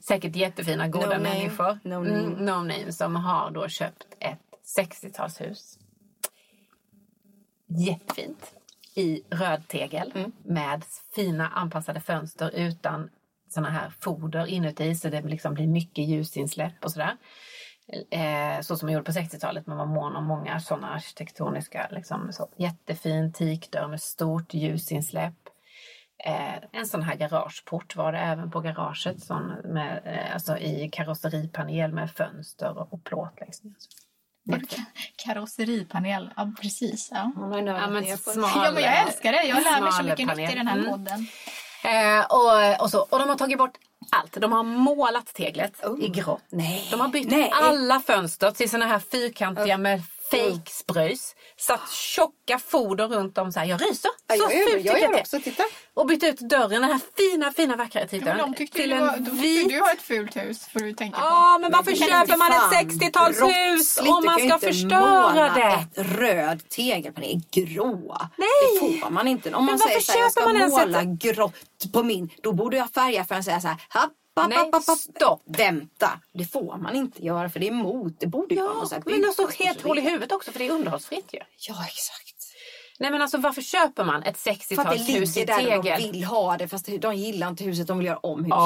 säkert 0.00 0.36
jättefina, 0.36 0.88
goda 0.88 1.06
No 1.06 1.10
name, 1.10 1.22
människor, 1.22 1.78
no 1.82 1.94
name. 1.94 2.10
Mm, 2.10 2.30
no 2.32 2.50
name, 2.52 2.92
som 2.92 3.16
har 3.16 3.50
då 3.50 3.68
köpt 3.68 4.06
ett 4.20 4.40
60-talshus. 4.78 5.78
Jättefint. 7.66 8.54
I 8.94 9.22
röd 9.30 9.68
tegel 9.68 10.12
Mm. 10.14 10.32
med 10.44 10.84
fina 11.14 11.48
anpassade 11.48 12.00
fönster 12.00 12.50
utan 12.54 13.10
såna 13.54 13.70
här 13.70 13.92
foder 14.00 14.46
inuti 14.46 14.94
så 14.94 15.08
det 15.08 15.22
liksom 15.22 15.54
blir 15.54 15.66
mycket 15.66 16.04
ljusinsläpp 16.04 16.84
och 16.84 16.92
sådär. 16.92 17.16
Eh, 18.10 18.60
så 18.60 18.76
som 18.76 18.86
man 18.86 18.92
gjorde 18.92 19.04
på 19.04 19.12
60-talet. 19.12 19.66
Man 19.66 19.78
var 19.78 19.86
mån 19.86 20.16
om 20.16 20.24
många 20.24 20.60
sådana 20.60 20.90
arkitektoniska, 20.90 21.88
liksom, 21.90 22.32
så, 22.32 22.48
jättefin 22.56 23.32
teakdörr 23.32 23.88
med 23.88 24.00
stort 24.00 24.54
ljusinsläpp. 24.54 25.34
Eh, 26.24 26.54
en 26.72 26.86
sån 26.86 27.02
här 27.02 27.16
garageport 27.16 27.96
var 27.96 28.12
det 28.12 28.18
även 28.18 28.50
på 28.50 28.60
garaget 28.60 29.22
sån 29.22 29.46
med, 29.64 30.02
eh, 30.04 30.34
alltså 30.34 30.58
i 30.58 30.88
karosseripanel 30.92 31.92
med 31.92 32.10
fönster 32.10 32.92
och 32.92 33.04
plåt 33.04 33.40
ner. 33.40 33.74
Karosseripanel, 35.16 36.30
ja 36.36 36.52
precis. 36.62 37.08
Ja. 37.12 37.32
Ja, 37.36 37.90
men 37.90 38.16
smal, 38.16 38.50
ja, 38.64 38.70
men 38.74 38.82
jag 38.82 39.06
älskar 39.06 39.32
det. 39.32 39.44
Jag 39.44 39.62
lär 39.62 39.80
mig 39.80 39.92
så 39.92 40.02
mycket 40.02 40.28
panel. 40.28 40.36
nytt 40.36 40.52
i 40.52 40.54
den 40.54 40.66
här 40.66 40.78
Mm. 40.78 41.26
Eh, 41.84 42.24
och, 42.28 42.82
och, 42.82 42.90
så, 42.90 43.00
och 43.10 43.18
de 43.18 43.28
har 43.28 43.36
tagit 43.36 43.58
bort 43.58 43.74
allt. 44.10 44.40
De 44.40 44.52
har 44.52 44.62
målat 44.62 45.26
teglet 45.26 45.84
Oh. 45.84 46.04
i 46.04 46.08
grått. 46.08 46.42
Nej. 46.50 46.88
De 46.90 47.00
har 47.00 47.08
bytt 47.08 47.30
Nej. 47.30 47.50
alla 47.54 48.00
fönster 48.00 48.50
till 48.50 48.70
såna 48.70 48.86
här 48.86 48.98
fyrkantiga 48.98 49.78
med 49.78 50.02
fejkspröjs. 50.36 51.34
Satt 51.58 51.90
tjocka 51.90 52.58
foder 52.58 53.08
runt 53.08 53.38
om 53.38 53.52
så 53.52 53.58
här. 53.60 53.66
Jag 53.66 53.82
ryser. 53.82 54.10
Ja, 54.28 54.34
Så 54.36 54.42
jag 54.42 54.54
gör, 54.54 54.70
fult 54.70 54.84
jag 54.86 54.94
tycker 54.94 55.10
gör 55.12 55.20
också. 55.20 55.40
Titta. 55.40 55.62
Och 55.94 56.06
bytt 56.06 56.22
ut 56.24 56.38
dörren, 56.40 56.70
den 56.82 56.84
här 56.84 57.00
fina, 57.16 57.52
fina 57.52 57.76
vackra 57.76 58.00
Ja, 58.00 58.06
titeln. 58.08 58.36
men 58.36 58.52
de 58.52 58.54
till 58.66 58.90
du, 58.90 58.96
en 58.96 59.06
var, 59.06 59.16
de 59.16 59.30
vit... 59.30 59.68
du 59.68 59.80
har 59.80 59.92
ett 59.92 60.02
fult 60.02 60.36
hus, 60.36 60.66
får 60.72 60.80
du 60.80 60.92
tänka 60.92 61.18
på. 61.20 61.24
Ja, 61.26 61.58
men 61.60 61.70
varför 61.72 61.90
Men 61.90 61.96
köper 62.00 62.36
man 62.36 62.52
ett 62.52 62.90
60-talshus 62.92 63.40
brottsligt. 63.74 64.08
om 64.08 64.24
man 64.24 64.34
ska 64.34 64.44
inte 64.44 64.58
förstöra 64.66 65.54
det? 65.54 65.62
ett 66.00 66.18
röd 66.18 66.68
tegelpanel 66.68 67.40
grå. 67.50 68.16
Nej. 68.36 68.48
Det 68.92 68.98
får 69.00 69.10
man 69.10 69.28
inte. 69.28 69.54
Om 69.54 69.64
man 69.66 69.78
säger 69.78 70.00
så 70.00 70.12
här, 70.12 70.18
jag 70.20 70.32
ska 70.32 70.40
köper 70.40 70.58
man 70.58 70.70
måla 70.70 71.00
ett- 71.02 71.08
grått 71.08 71.92
på 71.92 72.02
min, 72.02 72.30
då 72.42 72.52
borde 72.52 72.76
jag 72.76 72.90
färga 72.90 73.24
för 73.24 73.34
att 73.34 73.44
säga 73.44 73.60
så 73.60 73.68
här, 73.68 73.76
Nej, 74.36 74.70
stopp. 74.98 75.42
Vänta, 75.44 76.10
det 76.32 76.44
får 76.44 76.76
man 76.76 76.96
inte 76.96 77.24
göra 77.24 77.48
för 77.48 77.60
det 77.60 77.66
är 77.66 77.70
emot. 77.70 78.12
Det 78.20 78.26
borde 78.26 78.54
ju 78.54 78.60
vara 78.60 78.72
Ja, 78.72 78.78
något 78.80 78.88
så 78.88 78.94
här 78.94 79.02
men 79.06 79.14
alltså 79.14 79.42
byggnadsprocedur. 79.42 79.64
helt 79.66 79.82
hål 79.82 79.98
i 79.98 80.02
huvudet 80.02 80.32
också 80.32 80.52
för 80.52 80.58
det 80.58 80.66
är 80.66 80.70
underhållsfritt 80.70 81.28
ju. 81.32 81.38
Ja, 81.68 81.84
exakt. 81.86 82.23
Nej 82.98 83.10
men 83.10 83.22
alltså 83.22 83.38
varför 83.38 83.62
köper 83.62 84.04
man 84.04 84.22
ett 84.22 84.38
För 84.38 84.50
att 84.50 84.58
det 84.68 84.74
60-talshus 84.76 85.08
i 85.08 85.40
ligger 85.40 85.46
där 85.46 85.56
tegel? 85.82 86.02
de 86.02 86.12
vill 86.12 86.24
ha 86.24 86.56
det 86.56 86.68
fast 86.68 86.88
de 87.00 87.14
gillar 87.14 87.48
inte 87.48 87.64
huset, 87.64 87.86
de 87.86 87.98
vill 87.98 88.06
göra 88.06 88.18
om 88.18 88.44
huset 88.44 88.58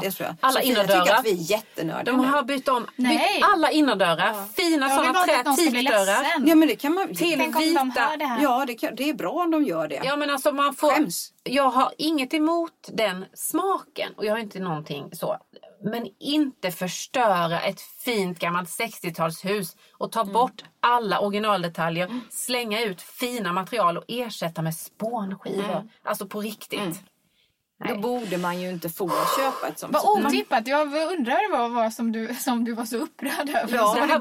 till 0.00 0.08
det. 0.10 0.16
tror 0.16 0.26
jag. 0.28 0.36
Alla 0.40 0.60
Sofia 0.60 0.72
innerdörrar. 0.72 1.00
tycker 1.04 1.14
att 1.18 1.24
vi 1.24 1.30
är 1.30 1.50
jättenördiga 1.50 2.12
De 2.16 2.22
nu. 2.22 2.28
har 2.28 2.42
bytt 2.42 2.68
om 2.68 2.86
Nej. 2.96 3.16
bytt 3.18 3.44
alla 3.52 3.70
innerdörrar. 3.70 4.34
Fina 4.56 4.86
Jag 4.88 4.96
vill 5.02 5.06
sådana 5.14 5.24
trätikdörrar. 5.54 6.22
ledsen. 6.22 6.46
Ja 6.48 6.54
men 6.54 6.68
det 6.68 6.76
kan 6.76 6.94
man... 6.94 7.08
Till 7.08 7.16
Tänk 7.38 7.56
om 7.56 7.62
de 7.62 7.88
vita. 7.88 8.00
hör 8.00 8.16
det 8.16 8.24
här. 8.26 8.42
Ja 8.42 8.64
det, 8.66 8.74
kan, 8.74 8.94
det 8.94 9.08
är 9.08 9.14
bra 9.14 9.32
om 9.32 9.50
de 9.50 9.64
gör 9.64 9.88
det. 9.88 10.00
Ja 10.04 10.16
men 10.16 10.30
alltså 10.30 10.52
man 10.52 10.74
får... 10.74 10.90
Skäms. 10.90 11.32
Jag 11.44 11.70
har 11.70 11.92
inget 11.98 12.34
emot 12.34 12.70
den 12.92 13.24
smaken 13.34 14.12
och 14.16 14.24
jag 14.24 14.32
har 14.32 14.38
inte 14.38 14.58
någonting 14.58 15.08
så. 15.12 15.36
Men 15.84 16.08
inte 16.20 16.70
förstöra 16.70 17.60
ett 17.60 17.80
fint 17.80 18.38
gammalt 18.38 18.68
60-talshus 18.68 19.76
och 19.92 20.12
ta 20.12 20.24
bort 20.24 20.64
alla 20.80 21.20
originaldetaljer, 21.20 22.20
slänga 22.30 22.80
ut 22.82 23.02
fina 23.02 23.52
material 23.52 23.96
och 23.98 24.04
ersätta 24.08 24.62
med 24.62 24.74
spånskivor. 24.74 25.88
Alltså 26.04 26.26
på 26.26 26.40
riktigt. 26.40 27.02
Då 27.88 27.94
borde 27.96 28.38
man 28.38 28.60
ju 28.60 28.68
inte 28.70 28.88
få 28.88 29.08
köpa 29.08 29.68
ett 29.68 29.78
sånt. 29.78 29.92
Vad 29.92 30.24
otippat. 30.26 30.66
Jag 30.66 30.86
undrar 31.12 31.50
vad 31.52 31.70
det 31.70 31.74
var 31.74 31.90
som 31.90 32.12
du, 32.12 32.34
som 32.34 32.64
du 32.64 32.72
var 32.72 32.84
så 32.84 32.96
upprörd 32.96 33.48
över. 33.48 33.74
Ja, 33.76 33.86
Så 33.94 34.00
det 34.00 34.18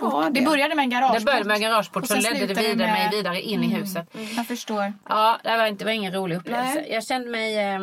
var. 0.00 0.10
Var 0.10 0.30
Det 0.30 0.40
började 0.42 0.74
med 0.74 0.82
en 0.82 0.90
garageport. 0.90 1.18
Det 1.20 1.24
började 1.24 1.44
med 1.44 1.54
en 1.54 1.60
garageport 1.62 2.02
Och 2.02 2.08
som 2.08 2.22
sen 2.22 2.32
ledde 2.32 2.54
det 2.54 2.60
vidare 2.60 2.76
med- 2.76 2.92
mig 2.92 3.08
vidare 3.10 3.40
in 3.40 3.64
i 3.64 3.66
huset. 3.74 4.08
Jag 4.36 4.46
förstår. 4.46 4.92
Ja, 5.08 5.38
det 5.44 5.56
var, 5.56 5.66
inte, 5.66 5.84
det 5.84 5.88
var 5.88 5.92
ingen 5.92 6.12
rolig 6.14 6.36
upplevelse. 6.36 6.74
Nej. 6.74 6.92
Jag 6.92 7.04
kände 7.06 7.30
mig... 7.30 7.56
Eh, 7.74 7.80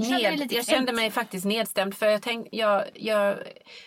ned, 0.00 0.38
lite 0.38 0.54
jag 0.54 0.66
kände 0.66 0.92
mig 0.92 1.10
faktiskt 1.10 1.44
nedstämd. 1.44 1.94
För 1.94 2.06
jag 2.06 2.22
tänkte, 2.22 2.56
jag, 2.56 2.84
jag, 2.94 3.36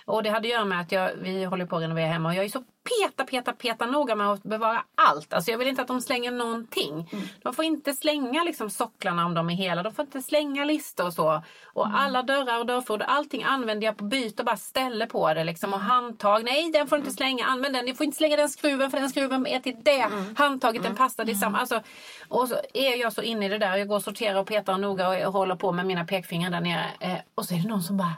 och 0.05 0.23
det 0.23 0.29
hade 0.29 0.47
att 0.47 0.51
göra 0.51 0.65
med 0.65 0.81
att 0.81 0.91
jag, 0.91 1.11
vi 1.21 1.43
håller 1.43 1.65
på 1.65 1.75
att 1.75 1.83
renovera 1.83 2.07
hemma. 2.07 2.29
Och 2.29 2.35
jag 2.35 2.45
är 2.45 2.49
så 2.49 2.63
peta, 2.83 3.23
peta, 3.23 3.53
peta 3.53 3.85
noga 3.85 4.15
med 4.15 4.27
att 4.27 4.43
bevara 4.43 4.83
allt. 4.95 5.33
Alltså 5.33 5.51
jag 5.51 5.57
vill 5.57 5.67
inte 5.67 5.81
att 5.81 5.87
de 5.87 6.01
slänger 6.01 6.31
någonting. 6.31 7.09
De 7.43 7.53
får 7.53 7.65
inte 7.65 7.93
slänga 7.93 8.43
liksom 8.43 8.69
socklarna 8.69 9.25
om 9.25 9.33
de 9.33 9.49
är 9.49 9.53
hela. 9.53 9.83
De 9.83 9.93
får 9.93 10.05
inte 10.05 10.21
slänga 10.21 10.65
listor 10.65 11.05
och 11.05 11.13
så. 11.13 11.43
Och 11.73 11.87
alla 11.87 12.23
dörrar 12.23 12.59
och 12.59 12.65
dörrfoder, 12.65 13.05
allting 13.05 13.43
använder 13.43 13.85
jag 13.85 13.97
på 13.97 14.03
byte 14.03 14.41
och 14.41 14.45
bara 14.45 14.57
ställer 14.57 15.05
på 15.05 15.33
det. 15.33 15.43
Liksom. 15.43 15.73
Och 15.73 15.79
handtag, 15.79 16.43
nej 16.43 16.71
den 16.71 16.87
får 16.87 16.95
du 16.95 16.99
inte 16.99 17.11
slänga. 17.13 17.45
Använd 17.45 17.75
den. 17.75 17.85
Ni 17.85 17.93
får 17.93 18.03
inte 18.05 18.17
slänga 18.17 18.35
den 18.35 18.49
skruven 18.49 18.91
för 18.91 18.99
den 18.99 19.09
skruven 19.09 19.47
är 19.47 19.59
till 19.59 19.75
det. 19.83 20.09
Handtaget 20.37 20.83
den 20.83 20.95
passar 20.95 21.25
till 21.25 21.39
samma. 21.39 21.59
Alltså, 21.59 21.81
och 22.27 22.47
så 22.47 22.55
är 22.73 22.95
jag 23.01 23.13
så 23.13 23.21
inne 23.21 23.45
i 23.45 23.49
det 23.49 23.57
där. 23.57 23.77
Jag 23.77 23.87
går 23.87 23.95
och 23.95 24.03
sorterar 24.03 24.39
och 24.39 24.47
petar 24.47 24.77
noga 24.77 25.27
och 25.27 25.33
håller 25.33 25.55
på 25.55 25.71
med 25.71 25.85
mina 25.85 26.05
pekfingrar 26.05 26.49
där 26.49 26.61
nere. 26.61 26.85
Eh, 26.99 27.17
och 27.35 27.45
så 27.45 27.55
är 27.55 27.59
det 27.59 27.67
någon 27.67 27.83
som 27.83 27.97
bara... 27.97 28.13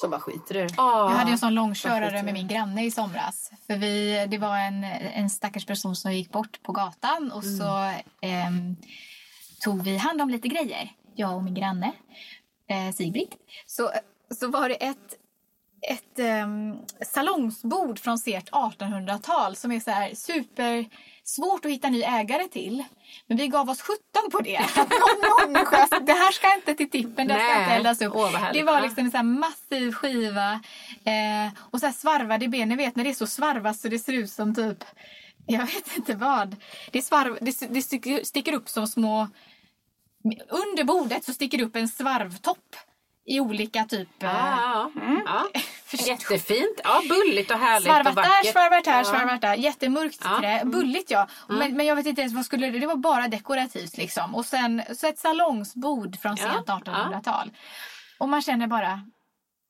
Så 0.00 0.08
bara 0.08 0.20
skiter 0.20 0.56
i 0.56 0.58
det. 0.58 0.74
Jag 0.76 1.08
hade 1.08 1.30
ju 1.30 1.32
en 1.32 1.38
sån 1.38 1.54
långkörare 1.54 2.22
med 2.22 2.34
min 2.34 2.48
granne 2.48 2.84
i 2.84 2.90
somras. 2.90 3.50
För 3.66 3.76
vi, 3.76 4.26
det 4.30 4.38
var 4.38 4.56
en, 4.56 4.84
en 4.84 5.30
stackars 5.30 5.66
person 5.66 5.96
som 5.96 6.12
gick 6.12 6.32
bort 6.32 6.62
på 6.62 6.72
gatan 6.72 7.32
och 7.32 7.44
så 7.44 7.92
ehm, 8.22 8.76
tog 9.60 9.82
vi 9.82 9.96
hand 9.96 10.22
om 10.22 10.30
lite 10.30 10.48
grejer. 10.48 10.92
Jag 11.14 11.36
och 11.36 11.44
min 11.44 11.54
granne 11.54 11.92
eh, 12.68 12.94
Sigbritt. 12.94 13.30
Så, 13.66 13.90
så 14.30 14.48
var 14.48 14.68
det 14.68 14.74
ett, 14.74 15.14
ett 15.90 16.18
ehm, 16.18 16.76
salongsbord 17.06 17.98
från 17.98 18.18
sent 18.18 18.50
1800-tal 18.50 19.56
som 19.56 19.72
är 19.72 19.80
så 19.80 19.90
här 19.90 20.14
super 20.14 20.88
svårt 21.28 21.64
att 21.64 21.70
hitta 21.70 21.88
ny 21.90 22.02
ägare 22.02 22.48
till. 22.48 22.84
Men 23.26 23.36
vi 23.36 23.48
gav 23.48 23.70
oss 23.70 23.82
17 23.82 23.98
på 24.32 24.40
det. 24.40 24.60
Någon 24.76 25.52
det 26.06 26.12
här 26.12 26.32
ska 26.32 26.54
inte 26.54 26.74
till 26.74 26.90
tippen, 26.90 27.28
det 27.28 27.34
här 27.34 27.54
ska 27.54 27.62
inte 27.62 27.74
eldas 27.74 28.02
upp. 28.02 28.12
Åh, 28.16 28.52
det 28.52 28.62
var 28.62 28.80
liksom 28.80 29.04
en 29.04 29.10
så 29.10 29.22
massiv 29.22 29.92
skiva 29.92 30.52
eh, 31.04 31.52
och 31.70 31.80
så 31.80 31.86
här 31.86 31.92
svarvade 31.92 32.48
ben. 32.48 32.68
Ni 32.68 32.76
vet 32.76 32.96
när 32.96 33.04
det 33.04 33.10
är 33.10 33.14
så 33.14 33.26
svarvat 33.26 33.80
så 33.80 33.88
det 33.88 33.98
ser 33.98 34.12
ut 34.12 34.30
som 34.30 34.54
typ, 34.54 34.84
jag 35.46 35.66
vet 35.66 35.96
inte 35.96 36.14
vad. 36.14 36.56
Det, 36.92 37.02
svarv, 37.02 37.38
det, 37.40 37.68
det 37.70 37.82
sticker 38.26 38.52
upp 38.52 38.68
som 38.68 38.86
små, 38.86 39.28
under 40.48 40.84
bordet 40.84 41.24
så 41.24 41.32
sticker 41.32 41.58
det 41.58 41.64
upp 41.64 41.76
en 41.76 41.88
svarvtopp 41.88 42.76
i 43.28 43.40
olika 43.40 43.84
typ 43.84 44.22
eh, 44.22 44.28
Ja, 44.28 44.90
ja. 44.94 45.22
ja. 45.52 45.60
Jättefint. 46.06 46.80
Ja, 46.84 47.02
bulligt 47.08 47.50
och 47.50 47.58
härligt 47.58 47.86
Svarvat 47.86 48.16
och 48.16 48.22
där, 48.22 48.52
svarvat 48.52 48.86
här, 48.86 48.98
Ja. 48.98 49.04
svarvat 49.04 49.40
där. 49.40 49.54
Jättemörkt 49.54 50.20
Ja. 50.24 50.38
trä. 50.40 50.62
Bulligt 50.64 51.10
ja. 51.10 51.28
Men, 51.48 51.76
men 51.76 51.86
jag 51.86 51.96
vet 51.96 52.06
inte 52.06 52.20
ens 52.20 52.34
vad 52.34 52.44
skulle 52.44 52.70
det 52.70 52.78
Det 52.78 52.86
var 52.86 52.96
bara 52.96 53.28
dekorativt 53.28 53.96
liksom. 53.96 54.34
Och 54.34 54.46
sen 54.46 54.82
så 54.94 55.06
ett 55.06 55.18
salongsbord 55.18 56.18
från 56.20 56.36
Ja. 56.36 56.52
sent 56.52 56.66
1800-tal. 56.66 57.50
Och 58.18 58.28
man 58.28 58.42
känner 58.42 58.66
bara, 58.66 59.00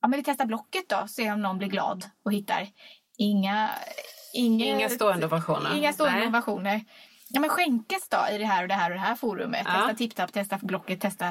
ja 0.03 0.09
men 0.09 0.19
vi 0.19 0.25
testar 0.25 0.45
Blocket 0.47 0.89
då. 0.89 1.09
Se 1.09 1.33
om 1.33 1.43
någon 1.43 1.59
blir 1.59 1.69
glad 1.69 2.05
och 2.25 2.33
hittar. 2.33 2.67
Inga... 3.19 3.71
Inga, 4.35 4.65
Inga 4.65 4.89
stående 4.89 5.27
ovationer. 5.27 5.77
Inga 5.77 5.93
stående 5.93 6.19
Nej. 6.19 6.29
ovationer. 6.29 6.85
Ja 7.29 7.41
men 7.41 7.51
skänkes 7.51 8.09
då 8.09 8.19
i 8.35 8.39
det 8.39 8.45
här 8.47 8.63
och 8.63 8.69
det 8.69 8.75
här 8.75 8.91
och 8.91 8.97
det 8.97 9.03
här 9.03 9.15
forumet. 9.15 9.67
Testa 9.67 9.95
TipTap, 9.95 10.33
testa 10.33 10.59
Blocket, 10.63 11.01
testa. 11.01 11.27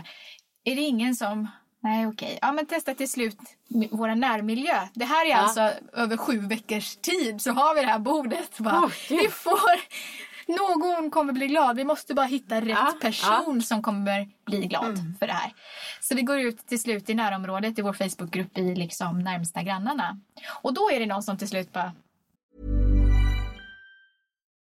Är 0.64 0.76
det 0.76 0.82
ingen 0.82 1.16
som... 1.16 1.48
Nej 1.88 2.08
okej. 2.08 2.40
Ja 2.42 2.52
men 2.52 2.66
testa 2.66 2.94
till 2.96 3.10
slut 3.12 3.38
vår 3.92 4.16
närmiljö. 4.16 4.88
Det 4.94 5.06
här 5.06 5.26
är 5.26 5.30
Ja. 5.30 5.38
alltså 5.38 5.72
över 5.94 6.18
sju 6.18 6.40
veckors 6.40 6.96
tid 6.96 7.42
så 7.42 7.52
har 7.52 7.76
vi 7.76 7.82
det 7.82 7.88
här 7.88 8.00
bordet. 8.00 8.58
Bara, 8.58 8.92
gud. 9.10 9.20
vi 9.22 9.28
får... 9.28 9.60
Någon 10.48 11.12
kommer 11.12 11.34
bli 11.34 11.48
glad. 11.48 11.76
Vi 11.76 11.84
måste 11.84 12.14
bara 12.14 12.26
hitta 12.26 12.62
rätt 12.62 12.70
Ja, 12.70 12.94
person 13.02 13.62
som 13.62 13.82
kommer 13.82 14.30
bli 14.46 14.60
glad 14.68 14.86
Mm. 15.00 15.16
för 15.20 15.28
det 15.28 15.34
här. 15.34 15.54
Så 16.02 16.16
vi 16.16 16.22
går 16.22 16.40
ut 16.40 16.68
till 16.68 16.82
slut 16.82 17.10
i 17.10 17.14
närområdet 17.14 17.80
i 17.80 17.82
vår 17.82 17.94
Facebookgrupp 17.94 18.58
i 18.58 18.76
liksom 18.76 19.20
närmsta 19.20 19.64
grannarna. 19.64 20.20
Och 20.62 20.74
då 20.74 20.92
är 20.92 21.00
det 21.00 21.06
någon 21.06 21.24
som 21.24 21.38
till 21.38 21.48
slut 21.48 21.74
bara 21.74 21.92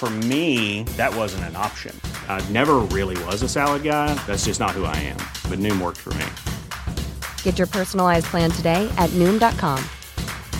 For 0.00 0.08
me, 0.08 0.84
that 0.96 1.14
wasn't 1.14 1.44
an 1.44 1.56
option. 1.56 1.94
I 2.26 2.40
never 2.48 2.76
really 2.78 3.22
was 3.26 3.42
a 3.42 3.48
salad 3.50 3.82
guy. 3.82 4.14
That's 4.26 4.46
just 4.46 4.58
not 4.58 4.70
who 4.70 4.86
I 4.86 4.96
am. 4.96 5.18
But 5.50 5.58
Noom 5.58 5.78
worked 5.78 5.98
for 5.98 6.14
me. 6.14 6.24
Get 7.42 7.58
your 7.58 7.66
personalized 7.66 8.24
plan 8.30 8.50
today 8.50 8.88
at 8.96 9.10
Noom.com. 9.10 9.78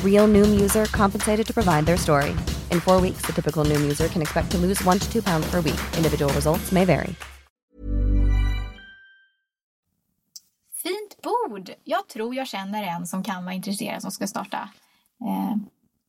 Real 0.04 0.28
Noom 0.28 0.60
user 0.60 0.84
compensated 0.92 1.46
to 1.46 1.54
provide 1.54 1.86
their 1.86 1.96
story. 1.96 2.32
In 2.70 2.80
four 2.80 3.00
weeks, 3.00 3.22
the 3.24 3.32
typical 3.32 3.64
Noom 3.64 3.80
user 3.80 4.08
can 4.08 4.20
expect 4.20 4.50
to 4.50 4.58
lose 4.58 4.84
one 4.84 4.98
to 4.98 5.10
two 5.10 5.22
pounds 5.22 5.50
per 5.50 5.62
week. 5.62 5.80
Individual 5.96 6.30
results 6.34 6.70
may 6.70 6.84
vary. 6.84 7.14
Fint 10.82 11.16
bord! 11.22 11.70
Jag 11.84 12.08
tror 12.08 12.34
jag 12.34 12.46
känner 12.46 12.82
en 12.82 13.06
som 13.06 13.22
kan 13.22 13.44
vara 13.44 13.54
intresserad 13.54 14.02
som 14.02 14.10
ska 14.10 14.26
starta 14.26 14.68
eh, 15.20 15.56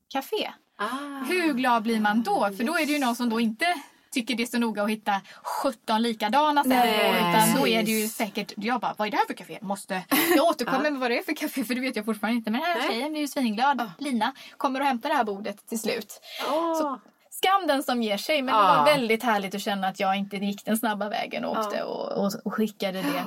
café. 0.10 0.54
Ah, 0.82 1.24
Hur 1.28 1.54
glad 1.54 1.84
blir 1.84 2.00
man 2.00 2.24
då? 2.24 2.50
För 2.58 2.64
då 2.64 2.74
är 2.78 2.86
det 2.86 2.92
ju 2.92 3.00
någon 3.00 3.16
som 3.16 3.30
då 3.30 3.40
inte 3.40 3.66
tycker 4.12 4.36
det 4.36 4.44
är 4.44 4.48
så 4.48 4.60
noga 4.60 4.84
att 4.84 4.90
hitta 4.90 5.22
17 5.64 6.02
likadana. 6.02 6.64
Nej, 6.66 7.10
Utan 7.20 7.60
då 7.62 7.68
är 7.68 7.84
det 7.84 7.92
ju 7.92 8.08
säkert, 8.08 8.54
jag 8.58 8.80
bara, 8.82 8.96
vad 8.98 9.08
är 9.08 9.12
det 9.12 9.18
här 9.18 9.26
för 9.28 9.34
café? 9.34 9.58
Måste, 9.62 10.02
jag 10.36 10.46
återkommer 10.48 10.92
med 10.92 11.00
vad 11.00 11.12
det 11.12 11.18
är 11.18 11.24
för 11.24 11.36
café 11.36 11.64
för 11.64 11.76
det 11.76 11.82
vet 11.82 11.96
jag 11.96 12.06
fortfarande 12.06 12.38
inte. 12.38 12.52
Men 12.52 12.62
den 12.62 12.70
här 12.70 12.80
Nej. 12.80 12.90
tjejen 12.90 13.12
blir 13.12 13.22
ju 13.22 13.28
svinglad. 13.28 13.92
Lina 13.98 14.34
kommer 14.58 14.80
och 14.80 14.86
hämtar 14.86 15.10
det 15.10 15.16
här 15.16 15.24
bordet 15.24 15.68
till 15.68 15.80
slut. 15.80 16.22
Åh. 16.52 16.78
Så, 16.80 17.00
skam 17.30 17.68
den 17.68 17.84
som 17.84 18.04
ger 18.04 18.18
sig. 18.18 18.42
Men 18.42 18.56
det 18.56 18.62
Ja. 18.62 18.76
var 18.78 18.86
väldigt 18.86 19.24
härligt 19.24 19.56
att 19.56 19.62
känna 19.62 19.88
att 19.88 20.00
jag 20.00 20.16
inte 20.18 20.38
gick 20.38 20.66
den 20.66 20.78
snabba 20.78 21.10
vägen 21.10 21.46
och 21.46 21.52
åkte 21.60 21.84
och, 21.84 22.12
och, 22.26 22.32
och 22.46 22.54
skickade 22.54 23.02
det. 23.02 23.24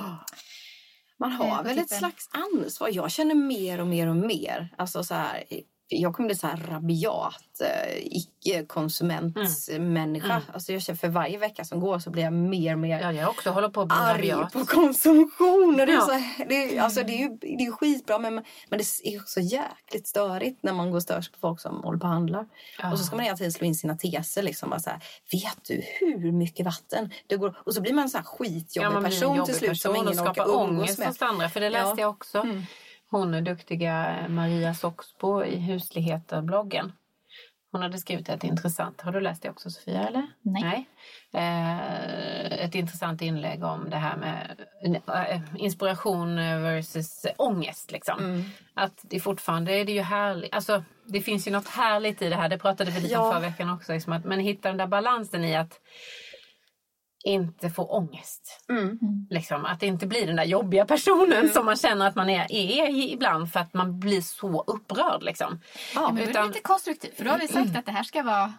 Man 1.19 1.31
Eh, 1.31 1.37
har 1.37 1.63
väl 1.63 1.79
ett 1.79 1.89
slags 1.89 2.29
ansvar. 2.31 2.89
Jag 2.93 3.11
känner 3.11 3.35
mer 3.35 3.81
och 3.81 3.87
mer 3.87 4.07
och 4.07 4.15
mer. 4.15 4.69
Alltså 4.77 5.03
så 5.03 5.13
här, 5.13 5.43
jag 5.87 6.13
kommer 6.13 6.27
bli 6.29 6.35
så 6.35 6.47
här 6.47 6.57
rabiat 6.57 7.61
eh, 7.61 7.97
icke-konsumentmänniska. 8.03 10.33
Mm. 10.33 10.41
Alltså 10.53 10.73
jag 10.73 10.81
känner 10.81 10.97
för 10.97 11.07
varje 11.07 11.37
vecka 11.37 11.63
som 11.65 11.79
går 11.79 11.99
så 11.99 12.09
blir 12.09 12.23
jag 12.23 12.33
mer 12.33 12.73
och 12.73 12.79
mer 12.79 12.99
Ja, 12.99 13.11
jag 13.11 13.29
också 13.29 13.49
håller 13.49 13.69
på 13.69 13.81
att 13.81 13.87
bli 13.87 13.97
arg 13.99 14.31
rabiat. 14.31 14.53
på 14.53 14.65
konsumtion. 14.65 15.79
Och 15.79 15.85
det, 15.85 15.91
är 15.93 15.95
Ja. 15.95 16.01
så, 16.01 16.21
det, 16.49 16.77
är, 16.77 16.81
alltså, 16.81 17.03
det, 17.03 17.13
är 17.13 17.17
ju, 17.17 17.29
det 17.57 17.65
är 17.65 17.71
skitbra 17.71 18.19
men, 18.19 18.33
men 18.69 18.79
det 18.79 18.85
är 19.03 19.21
också 19.21 19.39
jäkligt 19.39 20.07
störigt 20.07 20.63
när 20.63 20.73
man 20.73 20.89
går 20.89 20.97
och 20.97 21.03
stör 21.03 21.21
sig 21.21 21.33
på 21.33 21.39
folk 21.39 21.59
som 21.61 21.83
håller 21.83 21.99
på 21.99 22.07
och 22.07 22.13
handlar. 22.13 22.45
Ja. 22.81 22.91
Och 22.91 22.99
så 22.99 23.05
ska 23.05 23.15
man 23.15 23.25
hela 23.25 23.37
tiden 23.37 23.51
slå 23.51 23.67
in 23.67 23.75
sina 23.75 23.95
teser. 23.97 24.43
Liksom, 24.43 24.69
bara 24.69 24.79
så 24.79 24.89
här, 24.89 24.99
vet 25.31 25.57
du 25.67 25.81
hur 25.99 26.31
mycket 26.31 26.65
vatten 26.65 27.09
det 27.27 27.35
går? 27.37 27.57
Och 27.65 27.73
så 27.73 27.81
blir 27.81 27.93
man 27.93 28.03
en 28.03 28.09
sån 28.09 28.17
här 28.17 28.25
skitjobbig 28.25 28.97
en 28.97 29.03
person 29.03 29.35
jobbig 29.37 29.45
till 29.45 29.55
slut 29.55 29.79
som 29.81 29.93
person 29.93 30.07
och 30.07 30.13
ingen 30.13 30.23
orkar 30.23 30.33
skapar 30.33 30.51
umgås 30.63 30.79
ångest 30.81 31.03
hos 31.05 31.21
andra. 31.21 31.49
För 31.49 31.59
det 31.59 31.69
läste 31.69 31.85
Ja. 31.85 31.91
Mm. 31.91 32.01
jag 32.01 32.09
också. 32.09 32.45
Hon 33.15 33.43
duktiga 33.43 34.25
Maria 34.29 34.73
Soxbo 34.73 35.43
i 35.43 35.55
Husligheter-bloggen. 35.59 36.91
Hon 37.71 37.81
hade 37.81 37.97
skrivit 37.97 38.29
ett 38.29 38.43
intressant, 38.43 39.01
har 39.01 39.11
du 39.11 39.21
läst 39.21 39.43
det 39.43 39.49
också 39.49 39.69
Sofia? 39.69 40.07
Eller? 40.07 40.27
Nej. 40.41 40.89
Eh, 41.33 42.65
ett 42.65 42.75
intressant 42.75 43.21
inlägg 43.21 43.63
om 43.63 43.89
det 43.89 43.97
här 43.97 44.17
med 44.17 44.61
eh, 45.31 45.41
inspiration 45.57 46.35
versus 46.35 47.25
ångest. 47.37 47.91
Liksom. 47.91 48.19
Mm. 48.19 48.43
Att 48.73 48.99
det 49.01 49.19
fortfarande 49.19 49.71
är 49.71 49.85
det 49.85 49.91
ju 49.91 50.01
härligt. 50.01 50.53
Alltså, 50.53 50.83
det 51.05 51.21
finns 51.21 51.47
ju 51.47 51.51
något 51.51 51.67
härligt 51.67 52.21
i 52.21 52.29
det 52.29 52.35
här. 52.35 52.49
Det 52.49 52.57
pratade 52.57 52.91
vi 52.91 52.99
lite 52.99 53.13
Ja. 53.13 53.27
om 53.27 53.31
förra 53.33 53.49
veckan 53.49 53.69
också. 53.69 53.93
Liksom, 53.93 54.13
att, 54.13 54.25
men 54.25 54.39
hitta 54.39 54.67
den 54.67 54.77
där 54.77 54.87
balansen 54.87 55.43
i 55.43 55.55
att 55.55 55.79
inte 57.25 57.69
få 57.69 57.83
ångest. 57.83 58.65
Mm. 58.69 58.99
Liksom, 59.29 59.65
att 59.65 59.79
det 59.79 59.85
inte 59.85 60.07
blir 60.07 60.27
den 60.27 60.35
där 60.35 60.43
jobbiga 60.43 60.85
personen 60.85 61.49
som 61.49 61.65
man 61.65 61.75
känner 61.75 62.07
att 62.07 62.15
man 62.15 62.29
är, 62.29 62.51
är 62.51 62.89
ibland 63.13 63.51
för 63.51 63.59
att 63.59 63.73
man 63.73 63.99
blir 63.99 64.21
så 64.21 64.63
upprörd. 64.67 65.23
Liksom. 65.23 65.59
Ja, 65.95 66.11
men 66.11 66.17
är 66.17 66.25
det 66.25 66.31
Utan- 66.31 66.47
lite 66.47 66.61
konstruktivt. 66.61 67.17
För 67.17 67.25
då 67.25 67.31
har 67.31 67.39
vi 67.39 67.47
sagt 67.47 67.75
att 67.77 67.85
det 67.85 67.91
här 67.91 68.03
ska 68.03 68.23
vara 68.23 68.53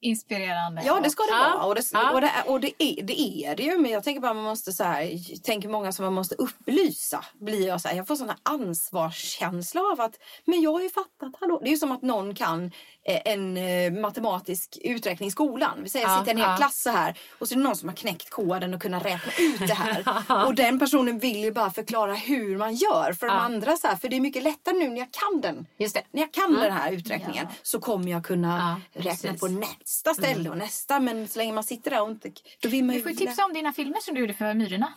inspirerande. 0.00 0.82
Ja, 0.86 1.00
det 1.02 1.10
ska 1.10 1.22
det 1.22 1.28
Ja. 1.30 1.52
vara. 1.56 1.64
Och, 1.66 1.74
det, 1.74 1.82
Ja. 1.92 2.10
och, 2.12 2.20
det, 2.20 2.26
är- 2.26 2.50
och 2.50 2.60
det, 2.60 2.82
är, 2.82 3.02
det 3.02 3.20
är 3.20 3.56
det 3.56 3.62
ju. 3.62 3.78
Men 3.78 3.90
jag 3.90 4.04
tänker 4.04 4.20
bara 4.20 4.34
man 4.34 4.44
måste 4.44 4.72
så 4.72 4.84
här, 4.84 5.38
tänker 5.42 5.68
många 5.68 5.92
som 5.92 6.04
man 6.04 6.14
måste 6.14 6.34
upplysa. 6.34 7.24
Blir 7.40 7.66
jag 7.66 7.80
så 7.80 7.88
här, 7.88 7.96
jag 7.96 8.06
får 8.06 8.16
sån 8.16 8.30
ansvarskänsla 8.42 9.80
av 9.80 10.00
att, 10.00 10.18
men 10.44 10.60
jag 10.62 10.72
har 10.72 10.80
ju 10.80 10.90
fattat, 10.90 11.34
hallå. 11.40 11.58
Det 11.62 11.68
är 11.68 11.70
ju 11.70 11.76
som 11.76 11.92
att 11.92 12.02
någon 12.02 12.34
kan 12.34 12.64
eh, 13.04 13.20
en 13.24 13.56
eh, 13.56 13.92
matematisk 13.92 14.78
uträkning 14.84 15.28
i 15.28 15.30
skolan. 15.32 15.78
Vi 15.82 15.88
säger, 15.88 16.06
Ja, 16.06 16.18
sitter 16.18 16.30
i 16.30 16.34
en 16.34 16.38
hel 16.38 16.50
ja. 16.50 16.56
klass 16.56 16.82
så 16.82 16.90
här 16.90 17.18
och 17.38 17.48
så 17.48 17.54
är 17.54 17.56
det 17.56 17.62
någon 17.64 17.76
som 17.76 17.88
har 17.88 17.96
knäckt 17.96 18.30
koden 18.30 18.74
och 18.74 18.82
kunnat 18.82 19.04
räkna 19.04 19.32
ut 19.38 19.58
det 19.68 19.74
här. 19.74 20.04
och 20.46 20.54
den 20.54 20.78
personen 20.78 21.18
vill 21.18 21.44
ju 21.44 21.52
bara 21.52 21.70
förklara 21.70 22.14
hur 22.14 22.58
man 22.58 22.74
gör 22.74 23.12
för 23.12 23.26
de 23.26 23.32
andra 23.36 23.76
så 23.76 23.86
här, 23.88 23.96
för 23.96 24.08
det 24.08 24.16
är 24.16 24.20
mycket 24.20 24.42
lättare 24.42 24.74
nu 24.78 24.88
när 24.90 24.98
jag 24.98 25.08
kan 25.12 25.40
den. 25.40 25.66
Just. 25.78 25.96
När 26.12 26.20
jag 26.20 26.32
kan 26.32 26.54
den 26.54 26.72
här 26.72 26.92
uträkningen 26.92 27.46
så 27.62 27.80
kommer 27.80 28.10
jag 28.10 28.24
kunna 28.24 28.80
räkna 28.92 29.10
precis. 29.12 29.40
på 29.40 29.48
nästa 29.90 30.14
ställe 30.14 30.50
och 30.50 30.58
nästa. 30.58 31.00
Men 31.00 31.28
så 31.28 31.38
länge 31.38 31.52
man 31.52 31.64
sitter 31.64 31.90
där 31.90 32.02
och 32.02 32.10
inte... 32.10 32.32
Då 32.62 32.68
vill 32.68 32.84
man 32.84 32.96
Du 32.96 33.02
får 33.02 33.10
ju 33.10 33.16
tipsa 33.16 33.44
om 33.44 33.52
dina 33.52 33.72
filmer 33.72 34.00
som 34.00 34.14
du 34.14 34.20
gjorde 34.20 34.34
för 34.34 34.54
Myrorna. 34.54 34.92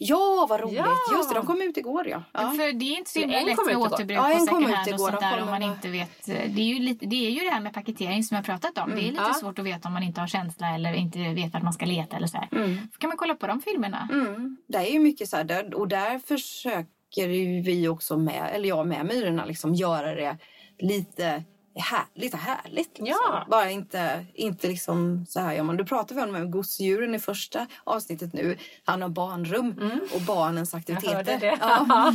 Ja, 0.00 0.46
vad 0.48 0.60
roligt! 0.60 0.76
Ja. 0.76 0.96
Just 1.16 1.28
det, 1.28 1.34
de 1.34 1.46
kom 1.46 1.62
ut 1.62 1.76
igår 1.76 2.08
ja. 2.08 2.22
ja. 2.32 2.40
För 2.40 2.72
det 2.72 2.84
är 2.84 2.98
inte 2.98 3.10
så 3.10 3.20
himla 3.20 3.40
lätt 3.40 3.66
med 3.66 3.76
återbruk 3.76 4.18
Ja, 4.18 4.34
på 4.38 4.44
second 4.46 4.66
hand 4.66 4.92
och 4.92 5.00
sånt 5.00 5.20
där 5.20 5.42
om 5.42 5.50
man 5.50 5.62
inte 5.62 5.88
vet. 5.88 6.26
Det 6.26 6.32
är, 6.32 6.74
ju 6.74 6.78
lite, 6.78 7.06
det 7.06 7.26
är 7.26 7.30
ju 7.30 7.40
det 7.40 7.50
här 7.50 7.60
med 7.60 7.74
paketering 7.74 8.24
som 8.24 8.34
jag 8.34 8.44
pratat 8.44 8.78
om. 8.78 8.90
Det 8.90 9.00
är 9.00 9.10
lite 9.10 9.22
Ja. 9.22 9.34
svårt 9.34 9.58
att 9.58 9.64
veta 9.64 9.88
om 9.88 9.94
man 9.94 10.02
inte 10.02 10.20
har 10.20 10.28
känsla 10.28 10.74
eller 10.74 10.92
inte 10.92 11.18
vet 11.18 11.52
vart 11.52 11.62
man 11.62 11.72
ska 11.72 11.86
leta 11.86 12.16
eller 12.16 12.26
så 12.26 12.36
här. 12.36 12.48
Då 12.92 12.98
kan 12.98 13.08
man 13.08 13.16
kolla 13.16 13.34
på 13.34 13.46
de 13.46 13.60
filmerna. 13.60 14.08
Mm. 14.12 14.56
Det 14.68 14.78
är 14.78 14.92
ju 14.92 14.98
mycket 14.98 15.28
så 15.28 15.36
här, 15.36 15.74
och 15.74 15.88
där 15.88 16.18
försöker 16.18 17.28
vi 17.62 17.88
också 17.88 18.16
med, 18.16 18.50
eller 18.52 18.68
jag 18.68 18.86
med 18.86 19.06
Myrorna, 19.06 19.44
liksom 19.44 19.74
göra 19.74 20.14
det 20.14 20.38
lite 20.78 21.44
här, 21.82 22.04
lite 22.14 22.36
härligt. 22.36 22.98
Liksom. 22.98 23.06
Ja. 23.06 23.46
Bara 23.50 23.70
inte, 23.70 24.26
inte 24.34 24.68
liksom 24.68 25.26
så 25.28 25.40
här 25.40 25.54
gör 25.54 25.62
man. 25.62 25.76
Du 25.76 25.84
pratar 25.84 26.14
vi 26.14 26.22
om 26.22 26.50
gosedjuren 26.50 27.14
i 27.14 27.18
första 27.18 27.66
avsnittet 27.84 28.32
nu. 28.32 28.56
Han 28.84 29.02
har 29.02 29.08
barnrum 29.08 30.00
och 30.14 30.20
barnens 30.20 30.74
aktiviteter. 30.74 31.58
Ja. 31.60 32.14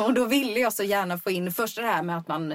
och 0.06 0.14
då 0.14 0.24
ville 0.24 0.60
jag 0.60 0.72
så 0.72 0.82
gärna 0.82 1.18
få 1.18 1.30
in 1.30 1.52
först 1.52 1.76
det 1.76 1.82
här 1.82 2.02
med 2.02 2.18
att 2.18 2.28
man 2.28 2.54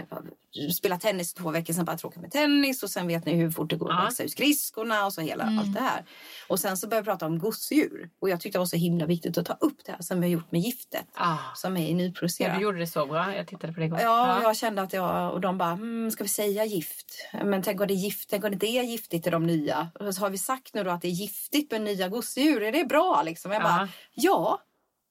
spelar 0.75 0.97
tennis 0.97 1.33
två 1.33 1.51
veckor, 1.51 1.73
sen 1.73 1.85
bara 1.85 1.97
tråkigt 1.97 2.21
med 2.21 2.31
tennis 2.31 2.83
och 2.83 2.89
sen 2.89 3.07
vet 3.07 3.25
ni 3.25 3.33
hur 3.35 3.51
fort 3.51 3.69
det 3.69 3.75
går 3.75 3.91
att 3.91 3.97
Ja. 3.99 4.05
växa 4.05 4.23
ut 4.23 4.31
skridskorna 4.31 5.05
och 5.05 5.13
så 5.13 5.21
hela 5.21 5.43
allt 5.43 5.73
det 5.73 5.79
här. 5.81 6.05
Och 6.47 6.59
sen 6.59 6.77
så 6.77 6.87
började 6.87 6.99
jag 7.09 7.13
prata 7.13 7.25
om 7.25 7.39
gosedjur 7.39 8.09
och 8.21 8.29
jag 8.29 8.41
tyckte 8.41 8.57
det 8.57 8.59
var 8.59 8.65
så 8.65 8.75
himla 8.77 9.05
viktigt 9.05 9.37
att 9.37 9.45
ta 9.45 9.53
upp 9.53 9.77
det 9.85 9.91
här 9.91 10.01
som 10.01 10.21
vi 10.21 10.27
har 10.27 10.31
gjort 10.31 10.51
med 10.51 10.61
giftet 10.61 11.05
Ah. 11.13 11.37
som 11.55 11.77
är 11.77 11.81
i 11.87 11.89
Ja, 11.91 11.95
nyproducerat. 11.97 12.57
du 12.57 12.63
gjorde 12.63 12.79
det 12.79 12.87
så 12.87 13.05
bra. 13.05 13.35
Jag 13.35 13.47
tittade 13.47 13.73
på 13.73 13.79
det 13.79 13.85
igår. 13.85 13.99
Ja, 13.99 14.41
jag 14.43 14.57
kände 14.57 14.81
att 14.81 14.93
jag 14.93 15.33
och 15.33 15.41
de 15.41 15.57
bara, 15.57 15.71
mm, 15.71 16.11
ska 16.11 16.23
vi 16.23 16.29
säga 16.29 16.65
gift? 16.65 17.27
Men 17.43 17.61
tänk 17.63 17.81
om 17.81 17.87
det 17.87 17.93
är 17.93 17.95
gift, 17.95 18.29
tänk 18.29 18.43
om 18.43 18.57
det 18.57 18.77
är 18.77 18.83
giftigt 18.83 19.27
i 19.27 19.29
de 19.29 19.43
nya. 19.47 19.89
Och 19.99 20.15
så 20.15 20.21
har 20.21 20.29
vi 20.29 20.37
sagt 20.37 20.73
nu 20.73 20.83
då 20.83 20.89
att 20.91 21.01
det 21.01 21.07
är 21.07 21.11
giftigt 21.11 21.71
med 21.71 21.81
nya 21.81 22.07
gosedjur, 22.09 22.63
är 22.63 22.71
det 22.71 22.85
bra 22.85 23.21
liksom? 23.25 23.51
Jag 23.51 23.59
Ja. 23.61 23.63
bara, 23.63 23.89
ja, 24.13 24.61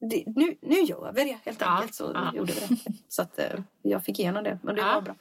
det, 0.00 0.24
nu, 0.26 0.56
nu 0.62 0.74
gör 0.80 1.12
vi 1.14 1.24
det 1.24 1.38
helt 1.44 1.60
Ja, 1.60 1.66
enkelt. 1.66 1.94
Så 1.94 2.10
ja. 2.14 2.32
gjorde 2.34 2.52
vi 2.52 2.60
det. 2.60 2.92
Så 3.08 3.22
att 3.22 3.38
eh, 3.38 3.46
jag 3.82 4.04
fick 4.04 4.18
igenom 4.18 4.44
det 4.44 4.58
och 4.62 4.74
det 4.74 4.80
Ja. 4.80 4.94
var 4.94 5.00
bra. 5.02 5.14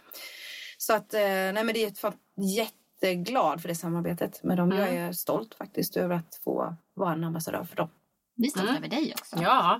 Så 0.78 0.94
att, 0.94 1.14
eh, 1.14 1.20
nej 1.22 1.54
men 1.64 1.68
det 1.68 1.84
är 1.84 1.88
ett 1.88 2.16
jätteglad 2.38 3.62
för 3.62 3.68
det 3.68 3.76
samarbetet 3.76 4.44
med 4.44 4.58
dem. 4.58 4.72
Jag 4.72 4.88
Mm. 4.90 5.04
är 5.10 5.12
stolt 5.14 5.56
faktiskt 5.56 5.98
över 5.98 6.16
att 6.16 6.36
få 6.44 6.76
vara 6.94 7.14
en 7.14 7.24
ambassadör 7.24 7.64
för 7.64 7.76
dem. 7.76 7.90
Vi 8.36 8.48
är 8.48 8.52
stolta 8.52 8.70
Mm. 8.70 8.84
över 8.84 8.96
dig 8.96 9.14
också. 9.20 9.36
Ja, 9.42 9.80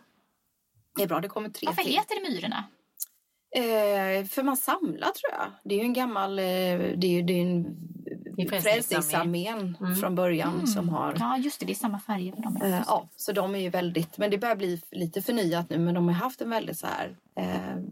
Det 0.96 1.04
är 1.04 1.08
bra, 1.08 1.20
det 1.20 1.28
kommer 1.28 1.50
tre 1.50 1.66
Varför 1.68 1.84
till. 1.84 1.92
heter 1.94 2.16
det 2.24 2.30
Myrorna? 2.30 2.64
Eh, 3.56 4.26
för 4.26 4.44
man 4.44 4.58
samlar 4.58 5.08
tror 5.12 5.32
jag. 5.32 5.48
Det 5.64 5.76
är 5.76 5.80
ju 5.80 5.84
en 5.86 5.94
gammal, 5.94 6.40
eh, 6.40 6.46
det 6.46 7.08
är 7.08 7.24
det 7.24 7.34
är 7.34 7.42
en 7.42 7.66
Frälsningsarmén. 8.46 9.76
Frälsningsarmén 9.80 9.96
från 9.96 10.16
början 10.16 10.68
som 10.68 10.90
har 10.90 11.16
Ja, 11.20 11.38
just 11.38 11.60
det. 11.60 11.66
Det 11.66 11.74
är 11.74 11.76
samma 11.76 12.00
färger 12.00 12.32
på 12.32 12.42
dem. 12.42 12.62
Eh, 12.64 12.82
ja, 12.88 13.08
så 13.16 13.32
de 13.32 13.56
är 13.56 13.60
ju 13.60 13.70
väldigt, 13.70 14.18
men 14.18 14.32
det 14.32 14.38
börjar 14.38 14.56
bli 14.56 14.82
lite 14.92 15.22
förnyat 15.22 15.70
nu 15.70 15.78
men 15.78 15.94
de 15.94 16.08
har 16.08 16.16
haft 16.16 16.42
en 16.42 16.50
väldigt 16.50 16.80
så 16.80 16.88
här 16.88 17.16
eh, 17.36 17.84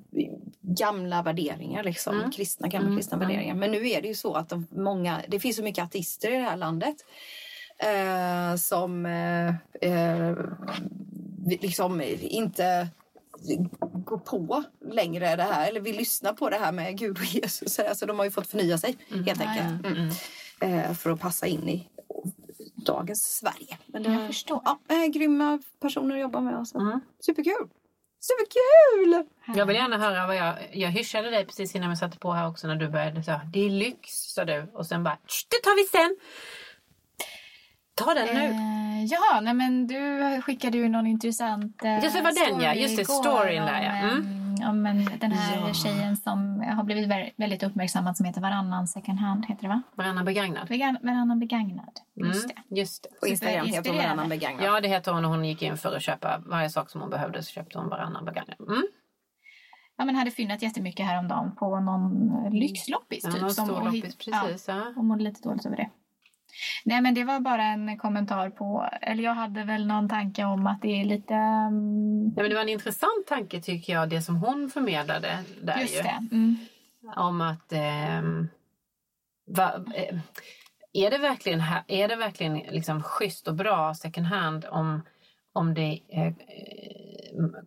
gamla 0.62 1.24
värderingar 1.24 1.84
liksom, 1.84 2.32
kristna, 2.36 2.68
gamla 2.68 2.96
kristna 2.96 3.18
värderingar. 3.18 3.56
Men 3.56 3.72
nu 3.72 3.90
är 3.90 4.02
det 4.02 4.08
ju 4.08 4.16
så 4.16 4.34
att 4.34 4.50
de, 4.50 4.68
många, 4.70 5.22
det 5.28 5.40
finns 5.40 5.56
så 5.56 5.64
mycket 5.64 5.84
artister 5.84 6.32
i 6.32 6.38
det 6.38 6.44
här 6.44 6.58
landet 6.58 6.96
eh, 7.78 8.56
som 8.56 9.06
eh, 9.06 9.48
eh, 9.92 10.36
liksom 11.62 12.02
inte 12.20 12.88
går 14.08 14.18
på 14.18 14.64
längre 14.92 15.36
det 15.36 15.44
här 15.44 15.70
eller 15.70 15.80
vill 15.80 15.98
lyssna 15.98 16.34
på 16.34 16.50
det 16.50 16.58
här 16.58 16.72
med 16.72 16.98
Gud 16.98 17.18
och 17.18 17.24
Jesus. 17.26 17.80
Alltså 17.80 18.06
de 18.06 18.18
har 18.18 18.26
ju 18.26 18.32
fått 18.32 18.48
förnya 18.48 18.78
sig 18.78 18.98
helt 19.26 19.42
enkelt. 19.42 19.86
Mm. 19.86 20.10
Eh, 20.62 20.94
för 20.94 21.10
att 21.10 21.20
passa 21.20 21.48
in 21.48 21.70
i 21.70 21.88
dagens 22.76 23.36
Sverige. 23.38 23.78
Men 23.86 24.04
det, 24.04 24.12
Jag 24.14 24.28
förstår. 24.28 24.62
Ja, 24.66 24.80
grymma 25.14 25.60
personer 25.82 26.16
att 26.16 26.22
jobba 26.22 26.40
med. 26.42 26.56
Alltså. 26.58 26.78
Superkul! 27.26 27.68
Superkul! 28.20 29.26
jag 29.56 29.66
vill 29.66 29.76
gärna 29.76 29.98
höra 29.98 30.28
vad 30.28 30.36
jag... 30.36 30.56
Jag 30.74 30.90
hyschade 30.90 31.30
dig 31.30 31.46
precis 31.46 31.76
innan 31.76 31.90
vi 31.90 31.96
satte 31.96 32.18
på 32.18 32.32
här 32.32 32.48
också 32.50 32.68
när 32.68 32.76
du 32.76 32.90
började 32.90 33.24
säga 33.24 33.42
det 33.54 33.66
är 33.66 33.70
lyx, 33.70 34.10
sa 34.10 34.46
du. 34.46 34.72
Och 34.74 34.86
sen 34.86 35.04
bara, 35.04 35.16
"Tsch, 35.28 35.48
det 35.50 35.58
tar 35.64 35.76
vi 35.76 35.84
sen. 35.88 36.18
Ta 37.98 38.14
den 38.14 38.28
nu. 38.36 38.44
Eh, 38.44 39.06
jaha, 39.06 39.42
nej 39.42 39.54
men 39.54 39.88
du 39.88 40.42
skickade 40.42 40.78
ju 40.78 40.90
någon 40.90 41.08
intressant 41.08 41.84
uh, 41.84 42.04
Just 42.04 42.16
det, 42.16 42.22
var 42.22 42.50
den 42.50 42.62
ja. 42.62 42.74
Just 42.74 42.98
det, 42.98 43.06
storyn 43.06 43.66
där 43.66 43.82
ja. 43.82 43.92
Mm. 43.92 44.70
Om 44.70 44.86
en, 44.86 45.10
den 45.20 45.32
här 45.32 45.68
ja. 45.68 45.74
tjejen 45.74 46.16
som 46.16 46.64
har 46.76 46.84
blivit 46.84 47.10
väldigt 47.36 47.64
uppmärksammad 47.64 48.18
som 48.18 48.26
heter 48.26 48.42
Varannan 48.42 48.88
second 48.88 49.20
hand. 49.20 49.46
Heter 49.46 49.62
det 49.62 49.68
va? 49.68 49.82
Varannan 49.96 50.26
begagnad. 50.26 50.70
Vegan, 50.70 50.98
varannan 51.02 51.40
begagnad. 51.40 52.00
Just 52.16 52.46
mm, 52.46 52.56
det. 52.70 52.80
Just 52.80 53.04
det. 53.04 53.20
På 53.20 53.28
Instagram 53.28 53.66
heter 53.66 53.90
hon 53.90 53.98
Varannan 53.98 54.30
begagnad. 54.30 54.66
Ja, 54.66 54.82
det 54.82 54.88
heter 54.88 55.12
hon 55.12 55.26
och 55.26 55.32
hon 55.32 55.46
gick 55.46 55.62
in 55.62 55.78
för 55.78 55.96
att 55.96 56.02
köpa 56.02 56.42
varje 56.46 56.70
sak 56.70 56.90
som 56.90 57.02
hon 57.02 57.10
behövde 57.10 57.44
så 57.44 57.52
köpte 57.52 57.78
hon 57.78 57.90
Varannan 57.90 58.26
begagnad. 58.26 58.58
Mm. 58.60 58.84
Ja, 59.98 60.06
men 60.06 60.16
hade 60.16 60.32
fynnat 60.32 60.62
jättemycket 60.62 61.06
häromdagen 61.06 61.56
på 61.56 61.80
någon 61.80 62.30
lyxloppis. 62.52 63.24
Ja, 63.24 63.32
typ, 63.32 63.42
någon 63.42 63.52
stor 63.52 63.84
loppis, 63.84 64.16
precis. 64.16 64.68
Ja, 64.68 64.76
ja. 64.76 64.94
Och 64.98 65.06
mådde 65.06 65.24
lite 65.24 65.42
dåligt 65.42 65.66
över 65.66 65.78
det. 65.78 65.90
Nej 66.86 67.02
men 67.02 67.14
det 67.14 67.24
var 67.24 67.40
bara 67.40 67.64
en 67.64 67.98
kommentar 67.98 68.50
på, 68.50 68.90
eller 69.02 69.24
jag 69.24 69.34
hade 69.34 69.64
väl 69.64 69.88
någon 69.88 70.10
tanke 70.10 70.44
om 70.44 70.68
att 70.68 70.82
det 70.82 71.02
är 71.02 71.06
lite... 71.06 71.34
Um... 71.34 72.34
Ja, 72.36 72.42
men 72.42 72.50
det 72.50 72.56
var 72.56 72.62
en 72.62 72.70
intressant 72.70 73.28
tanke 73.28 73.62
tycker 73.62 73.94
jag, 73.94 74.10
det 74.10 74.22
som 74.22 74.36
hon 74.36 74.70
förmedlade 74.70 75.40
där 75.62 75.80
Just 75.80 75.96
ju. 75.96 76.02
det. 76.02 76.28
Mm. 76.32 76.58
Om 77.16 77.42
att... 77.42 77.74
Eh, 77.74 78.22
va, 79.48 79.86
eh, 79.96 80.18
är 80.94 81.12
det 81.12 81.18
verkligen, 81.18 81.64
är 81.88 82.08
det 82.08 82.16
verkligen 82.16 82.58
liksom 82.58 83.04
schysst 83.04 83.48
och 83.48 83.56
bra 83.56 83.94
second 83.94 84.28
hand 84.28 84.66
om, 84.70 85.02
om 85.54 85.74
det 85.74 86.00
eh, 86.10 86.34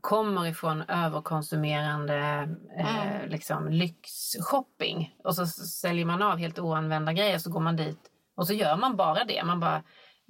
kommer 0.01 0.47
ifrån 0.47 0.83
överkonsumerande 0.89 2.49
eh, 2.78 3.07
mm. 3.07 3.31
liksom, 3.31 3.68
lyxshopping 3.68 5.14
och 5.24 5.35
så 5.35 5.47
säljer 5.47 6.05
man 6.05 6.22
av 6.22 6.39
helt 6.39 6.59
oanvända 6.59 7.12
grejer 7.12 7.39
så 7.39 7.51
går 7.51 7.61
man 7.61 7.76
dit 7.76 7.99
och 8.41 8.47
så 8.47 8.53
gör 8.53 8.76
man 8.76 8.97
bara 8.97 9.24
det. 9.24 9.43
Man 9.45 9.61
bara 9.61 9.82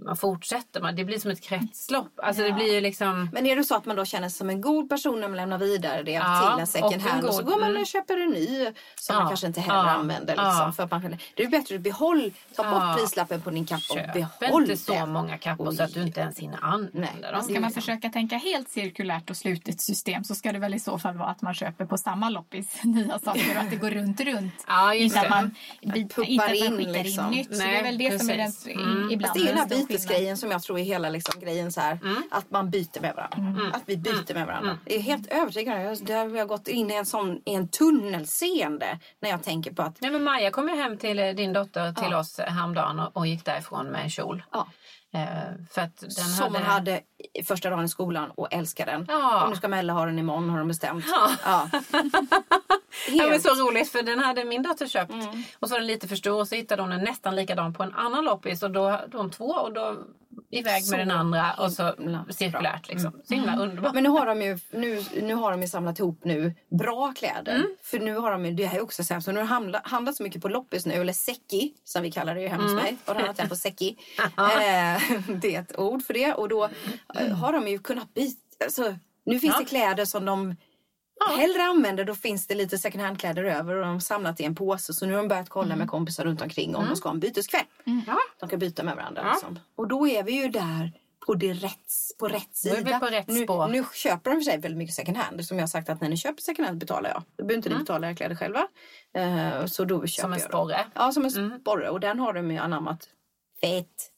man 0.04 0.16
fortsätter, 0.16 0.80
man, 0.80 0.96
det 0.96 1.04
blir 1.04 1.18
som 1.18 1.30
ett 1.30 1.40
kretslopp. 1.40 2.12
Alltså 2.16 2.42
ja. 2.42 2.48
det 2.48 2.54
blir 2.54 2.80
liksom... 2.80 3.30
Men 3.32 3.46
är 3.46 3.56
det 3.56 3.64
så 3.64 3.74
att 3.74 3.86
man 3.86 3.96
då 3.96 4.04
känner 4.04 4.28
sig 4.28 4.38
som 4.38 4.50
en 4.50 4.60
god 4.60 4.88
person 4.88 5.20
när 5.20 5.28
man 5.28 5.36
lämnar 5.36 5.58
vidare 5.58 6.02
det 6.02 6.12
ja, 6.12 6.52
till 6.52 6.60
en 6.60 6.66
second 6.66 7.02
hand 7.02 7.24
och 7.24 7.34
så 7.34 7.42
går 7.42 7.50
man 7.50 7.62
och 7.62 7.68
mm. 7.68 7.84
köper 7.84 8.16
en 8.16 8.30
ny 8.30 8.64
som 8.94 9.14
ja, 9.14 9.20
man 9.20 9.28
kanske 9.28 9.46
inte 9.46 9.60
heller 9.60 9.88
använder. 9.88 10.36
Liksom, 10.36 10.72
för 10.72 10.82
att 10.82 10.90
man, 10.90 11.16
det 11.34 11.42
är 11.42 11.48
bättre 11.48 11.74
att 11.74 11.80
behåll, 11.80 12.32
ta 12.56 12.70
bort 12.70 12.98
prislappen 12.98 13.40
på 13.40 13.50
din 13.50 13.66
kappa 13.66 13.94
och 13.94 14.22
behåll 14.40 14.62
inte 14.62 14.76
så 14.76 15.06
många 15.06 15.38
kappor 15.38 15.72
så 15.72 15.82
att 15.82 15.94
du 15.94 16.02
inte 16.02 16.20
ens 16.20 16.38
hinner 16.38 16.58
använda 16.64 17.32
dem. 17.32 17.42
Ska 17.42 17.60
man 17.60 17.70
försöka 17.70 18.08
tänka 18.08 18.36
helt 18.36 18.68
cirkulärt 18.68 19.30
och 19.30 19.36
slutet 19.36 19.80
system 19.80 20.24
så 20.24 20.34
ska 20.34 20.52
det 20.52 20.58
väl 20.58 20.74
i 20.74 20.80
så 20.80 20.98
fall 20.98 21.16
vara 21.16 21.28
att 21.28 21.42
man 21.42 21.54
köper 21.54 21.86
på 21.86 21.98
samma 21.98 22.28
loppis 22.28 22.66
nya 22.84 23.18
saker 23.18 23.50
och 23.56 23.62
att 23.62 23.70
det 23.70 23.76
går 23.76 23.90
runt 23.90 24.20
runt. 24.20 24.64
Ja, 24.66 24.94
just 24.94 25.16
inte, 25.16 25.20
att 25.20 25.30
man, 25.30 25.54
inte 25.80 25.98
att 26.00 26.16
man 26.16 26.26
skickar 26.26 26.66
in, 26.66 26.92
liksom. 26.92 27.24
in 27.24 27.30
nytt. 27.30 27.50
Nej, 27.50 27.58
så 27.58 27.64
det 27.64 27.76
är 27.76 27.82
väl 27.82 27.98
det 27.98 28.10
precis. 28.10 28.20
som 28.20 28.30
är 28.30 28.36
den, 28.36 28.86
mm. 28.86 29.10
ibland 29.10 29.34
det 29.34 29.50
är 29.50 29.54
den 29.54 29.68
här 29.90 29.98
bytesgrejen 29.98 30.36
som 30.36 30.50
jag 30.50 30.62
tror 30.62 30.78
är 30.78 30.82
hela 30.82 31.08
liksom, 31.08 31.40
grejen 31.40 31.72
så 31.72 31.80
här, 31.80 31.98
mm. 32.02 32.22
Att 32.30 32.50
man 32.50 32.70
byter 32.70 33.00
med 33.00 33.14
varandra. 33.16 33.60
Mm. 33.60 33.72
Att 33.72 33.82
vi 33.86 33.96
byter 33.96 34.34
med 34.34 34.46
varandra. 34.46 34.70
Mm. 34.70 34.82
Jag 34.84 34.96
är 34.96 35.00
helt 35.00 35.26
övertygad. 35.26 35.82
Jag, 35.82 36.04
där 36.04 36.28
har 36.28 36.36
jag 36.36 36.48
gått 36.48 36.68
in 36.68 36.90
i 36.90 36.94
en 36.94 37.06
sån 37.06 37.40
i 37.44 37.54
en 37.54 37.68
tunnelseende 37.68 38.98
när 39.20 39.30
jag 39.30 39.42
tänker 39.42 39.72
på 39.72 39.82
att... 39.82 40.00
Nej, 40.00 40.10
men 40.10 40.24
Maja 40.24 40.50
kom 40.50 40.68
ju 40.68 40.76
hem 40.76 40.98
till 40.98 41.18
eh, 41.18 41.28
din 41.28 41.52
dotter 41.52 41.92
till 41.92 42.10
ja. 42.10 42.18
oss 42.18 42.38
häromdagen 42.38 43.00
och, 43.00 43.16
och 43.16 43.26
gick 43.26 43.44
därifrån 43.44 43.86
med 43.86 44.02
en 44.02 44.10
kjol. 44.10 44.42
Ja. 44.52 44.66
Eh, 45.12 45.20
för 45.70 45.80
att 45.80 45.96
den 45.96 46.10
Som 46.10 46.44
hade... 46.44 46.58
hon 46.58 46.66
hade 46.66 47.00
första 47.44 47.70
dagen 47.70 47.84
i 47.84 47.88
skolan 47.88 48.30
och 48.30 48.52
älskar 48.52 48.86
den. 48.86 49.04
Ja. 49.08 49.44
Och 49.44 49.50
nu 49.50 49.56
ska 49.56 49.68
Mella 49.68 49.92
ha 49.92 50.06
den 50.06 50.18
imorgon 50.18 50.50
har 50.50 50.58
de 50.58 50.68
bestämt. 50.68 51.04
Ja. 51.08 51.30
Ja. 51.44 51.70
ja 53.08 53.26
men 53.28 53.40
så 53.40 53.48
roligt 53.48 53.88
för 53.88 54.02
den 54.02 54.18
hade 54.18 54.44
min 54.44 54.62
dotter 54.62 54.86
köpt. 54.86 55.12
Mm. 55.12 55.42
Och 55.58 55.68
så 55.68 55.74
var 55.74 55.78
den 55.78 55.86
lite 55.86 56.08
för 56.08 56.16
stor 56.16 56.40
och 56.40 56.48
så 56.48 56.54
hittade 56.54 56.82
hon 56.82 56.92
en 56.92 57.04
nästan 57.04 57.36
likadan 57.36 57.72
på 57.72 57.82
en 57.82 57.94
annan 57.94 58.24
loppis 58.24 58.62
och 58.62 58.70
då 58.70 59.00
de 59.08 59.30
två 59.30 59.44
och 59.44 59.72
då 59.72 59.96
iväg 60.50 60.84
så 60.84 60.90
med 60.90 61.00
den 61.00 61.10
andra 61.10 61.54
och 61.58 61.72
så 61.72 61.94
cirkulärt 62.30 62.88
liksom. 62.88 63.14
Mm. 63.14 63.26
Så 63.26 63.34
himla 63.34 63.52
mm. 63.52 63.68
underbart. 63.68 63.94
Men 63.94 64.02
nu 64.02 64.08
har 64.08 64.26
de 64.26 64.42
ju, 64.42 64.58
nu, 64.70 65.04
nu 65.22 65.34
har 65.34 65.50
de 65.50 65.62
ju 65.62 65.68
samlat 65.68 65.98
ihop 65.98 66.24
nu 66.24 66.54
bra 66.70 67.12
kläder. 67.16 67.54
Mm. 67.54 67.76
För 67.82 67.98
nu 67.98 68.14
har 68.14 68.32
de 68.32 68.46
ju, 68.46 68.52
det 68.52 68.66
här 68.66 68.76
är 68.76 68.82
också 68.82 69.04
så 69.04 69.14
här, 69.14 69.20
så 69.20 69.32
nu 69.32 69.40
handlar 69.40 69.80
handlat 69.84 70.16
så 70.16 70.22
mycket 70.22 70.42
på 70.42 70.48
loppis 70.48 70.86
nu, 70.86 70.94
eller 70.94 71.12
säcki 71.12 71.74
som 71.84 72.02
vi 72.02 72.10
kallar 72.10 72.34
det 72.34 72.40
ju 72.40 72.48
hemma 72.48 72.62
hos 72.62 72.72
mm. 72.72 72.84
mig. 72.84 72.96
Har 73.04 73.14
handlat 73.14 73.48
på 73.48 73.56
säcki. 73.56 73.96
eh, 74.18 75.02
det 75.42 75.54
är 75.54 75.60
ett 75.60 75.78
ord 75.78 76.02
för 76.02 76.14
det. 76.14 76.34
Och 76.34 76.48
då 76.48 76.68
eh, 77.14 77.28
har 77.36 77.52
de 77.52 77.68
ju 77.68 77.78
kunnat 77.78 78.14
byta, 78.14 78.64
alltså, 78.64 78.94
nu 79.26 79.40
finns 79.40 79.54
ja. 79.54 79.60
det 79.60 79.66
kläder 79.66 80.04
som 80.04 80.24
de 80.24 80.56
ja. 81.28 81.36
hellre 81.36 81.62
använder. 81.62 82.04
Då 82.04 82.14
finns 82.14 82.46
det 82.46 82.54
lite 82.54 82.78
second 82.78 83.04
hand-kläder 83.04 83.44
över 83.44 83.74
och 83.74 83.80
de 83.80 83.92
har 83.92 84.00
samlat 84.00 84.40
i 84.40 84.44
en 84.44 84.54
påse. 84.54 84.94
Så 84.94 85.06
nu 85.06 85.12
har 85.12 85.22
de 85.22 85.28
börjat 85.28 85.48
kolla 85.48 85.66
mm. 85.66 85.78
med 85.78 85.88
kompisar 85.88 86.24
runt 86.24 86.42
omkring 86.42 86.76
om 86.76 86.82
mm. 86.82 86.88
de 86.88 86.96
ska 86.96 87.08
ha 87.08 87.14
en 87.14 87.20
byteskväll. 87.20 87.64
Mm. 87.86 88.02
De 88.40 88.48
kan 88.48 88.58
byta 88.58 88.82
med 88.82 88.96
varandra. 88.96 89.22
Ja. 89.24 89.32
Liksom. 89.32 89.58
Och 89.76 89.88
då 89.88 90.08
är 90.08 90.22
vi 90.22 90.32
ju 90.42 90.48
där 90.48 90.92
på, 91.26 91.34
det 91.34 91.52
rätt, 91.52 91.92
på 92.18 92.28
rätt 92.28 92.56
sida. 92.56 92.98
På 92.98 93.06
rätt 93.06 93.28
nu, 93.28 93.46
nu 93.68 93.84
köper 93.94 94.30
de 94.30 94.36
för 94.36 94.40
sig 94.42 94.58
väldigt 94.58 94.78
mycket 94.78 94.94
second 94.94 95.16
hand. 95.16 95.44
Som 95.44 95.56
jag 95.56 95.62
har 95.62 95.68
sagt 95.68 95.88
att 95.88 96.00
när 96.00 96.08
ni 96.08 96.16
köper 96.16 96.42
second 96.42 96.66
hand 96.66 96.78
betalar 96.78 97.10
jag. 97.10 97.22
Då 97.36 97.44
behöver 97.44 97.56
inte 97.56 97.68
mm. 97.68 97.78
ni 97.78 97.84
betala 97.84 98.06
era 98.06 98.14
kläder 98.14 98.36
själva. 98.36 98.68
Uh, 99.18 99.66
så 99.66 99.84
då 99.84 100.06
köper 100.06 100.22
som 100.22 100.32
en 100.32 100.40
sporre? 100.40 100.86
Ja, 100.94 101.12
som 101.12 101.24
en 101.24 101.30
mm. 101.30 101.60
sporre. 101.60 101.90
Och 101.90 102.00
den 102.00 102.18
har 102.18 102.32
de 102.32 102.50
ju 102.50 102.58
anammat 102.58 103.08
fett 103.60 104.10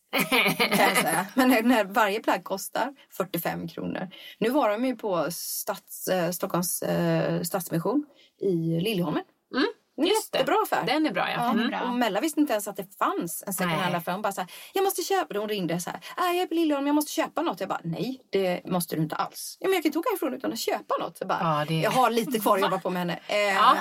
Men 1.34 1.68
när 1.68 1.84
varje 1.84 2.20
plagg 2.20 2.44
kostar 2.44 2.94
45 3.10 3.68
kronor. 3.68 4.08
Nu 4.38 4.50
var 4.50 4.70
de 4.70 4.84
ju 4.84 4.96
på 4.96 5.26
Stads, 5.30 6.08
eh, 6.08 6.30
Stockholms 6.30 6.82
eh, 6.82 7.42
Stadsmission 7.42 8.06
i 8.40 8.80
Liljeholmen. 8.80 9.24
Mm. 9.54 9.66
Just 9.96 10.34
Jättebra 10.34 10.56
affär. 10.62 10.86
Den 10.86 11.06
är 11.06 11.12
bra 11.12 11.30
ja. 11.30 11.50
Mm. 11.50 11.68
Bra. 11.68 11.80
Och 11.82 11.94
Mella 11.94 12.20
visste 12.20 12.40
inte 12.40 12.52
ens 12.52 12.68
att 12.68 12.76
det 12.76 12.98
fanns 12.98 13.44
en 13.46 13.52
second 13.52 13.72
hand 13.72 13.96
affär. 13.96 14.12
Hon 14.12 14.22
bara 14.22 14.32
så 14.32 14.40
här, 14.40 14.50
jag 14.72 14.84
måste 14.84 15.02
köpa. 15.02 15.38
Hon 15.38 15.48
ringde 15.48 15.80
så 15.80 15.90
här, 15.90 16.00
äh, 16.18 16.36
jag 16.36 16.42
är 16.42 16.46
på 16.46 16.54
Liljeholmen, 16.54 16.86
jag 16.86 16.94
måste 16.94 17.12
köpa 17.12 17.42
något. 17.42 17.60
Jag 17.60 17.68
bara, 17.68 17.80
nej 17.84 18.20
det 18.30 18.66
måste 18.66 18.96
du 18.96 19.02
inte 19.02 19.16
alls. 19.16 19.56
Ja, 19.60 19.68
men 19.68 19.74
jag 19.74 19.82
kan 19.82 19.88
inte 19.88 19.98
åka 19.98 20.14
ifrån 20.14 20.34
utan 20.34 20.52
att 20.52 20.58
köpa 20.58 20.96
något. 21.00 21.16
Jag, 21.18 21.28
bara, 21.28 21.38
ja, 21.40 21.64
det... 21.68 21.80
jag 21.80 21.90
har 21.90 22.10
lite 22.10 22.38
kvar 22.38 22.56
att 22.56 22.62
jobba 22.62 22.78
på 22.78 22.90
med 22.90 23.00
henne. 23.00 23.18
Eh, 23.32 23.38
ja. 23.38 23.76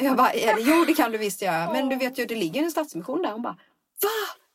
jag 0.00 0.16
bara, 0.16 0.30
jo 0.58 0.84
det 0.84 0.94
kan 0.94 1.12
du 1.12 1.18
visst 1.18 1.42
göra. 1.42 1.72
Men 1.72 1.88
du 1.88 1.96
vet 1.96 2.18
ju, 2.18 2.26
det 2.26 2.34
ligger 2.34 2.62
en 2.62 2.70
Stadsmission 2.70 3.22
där. 3.22 3.32
Hon 3.32 3.42
bara, 3.42 3.56
va? 4.02 4.08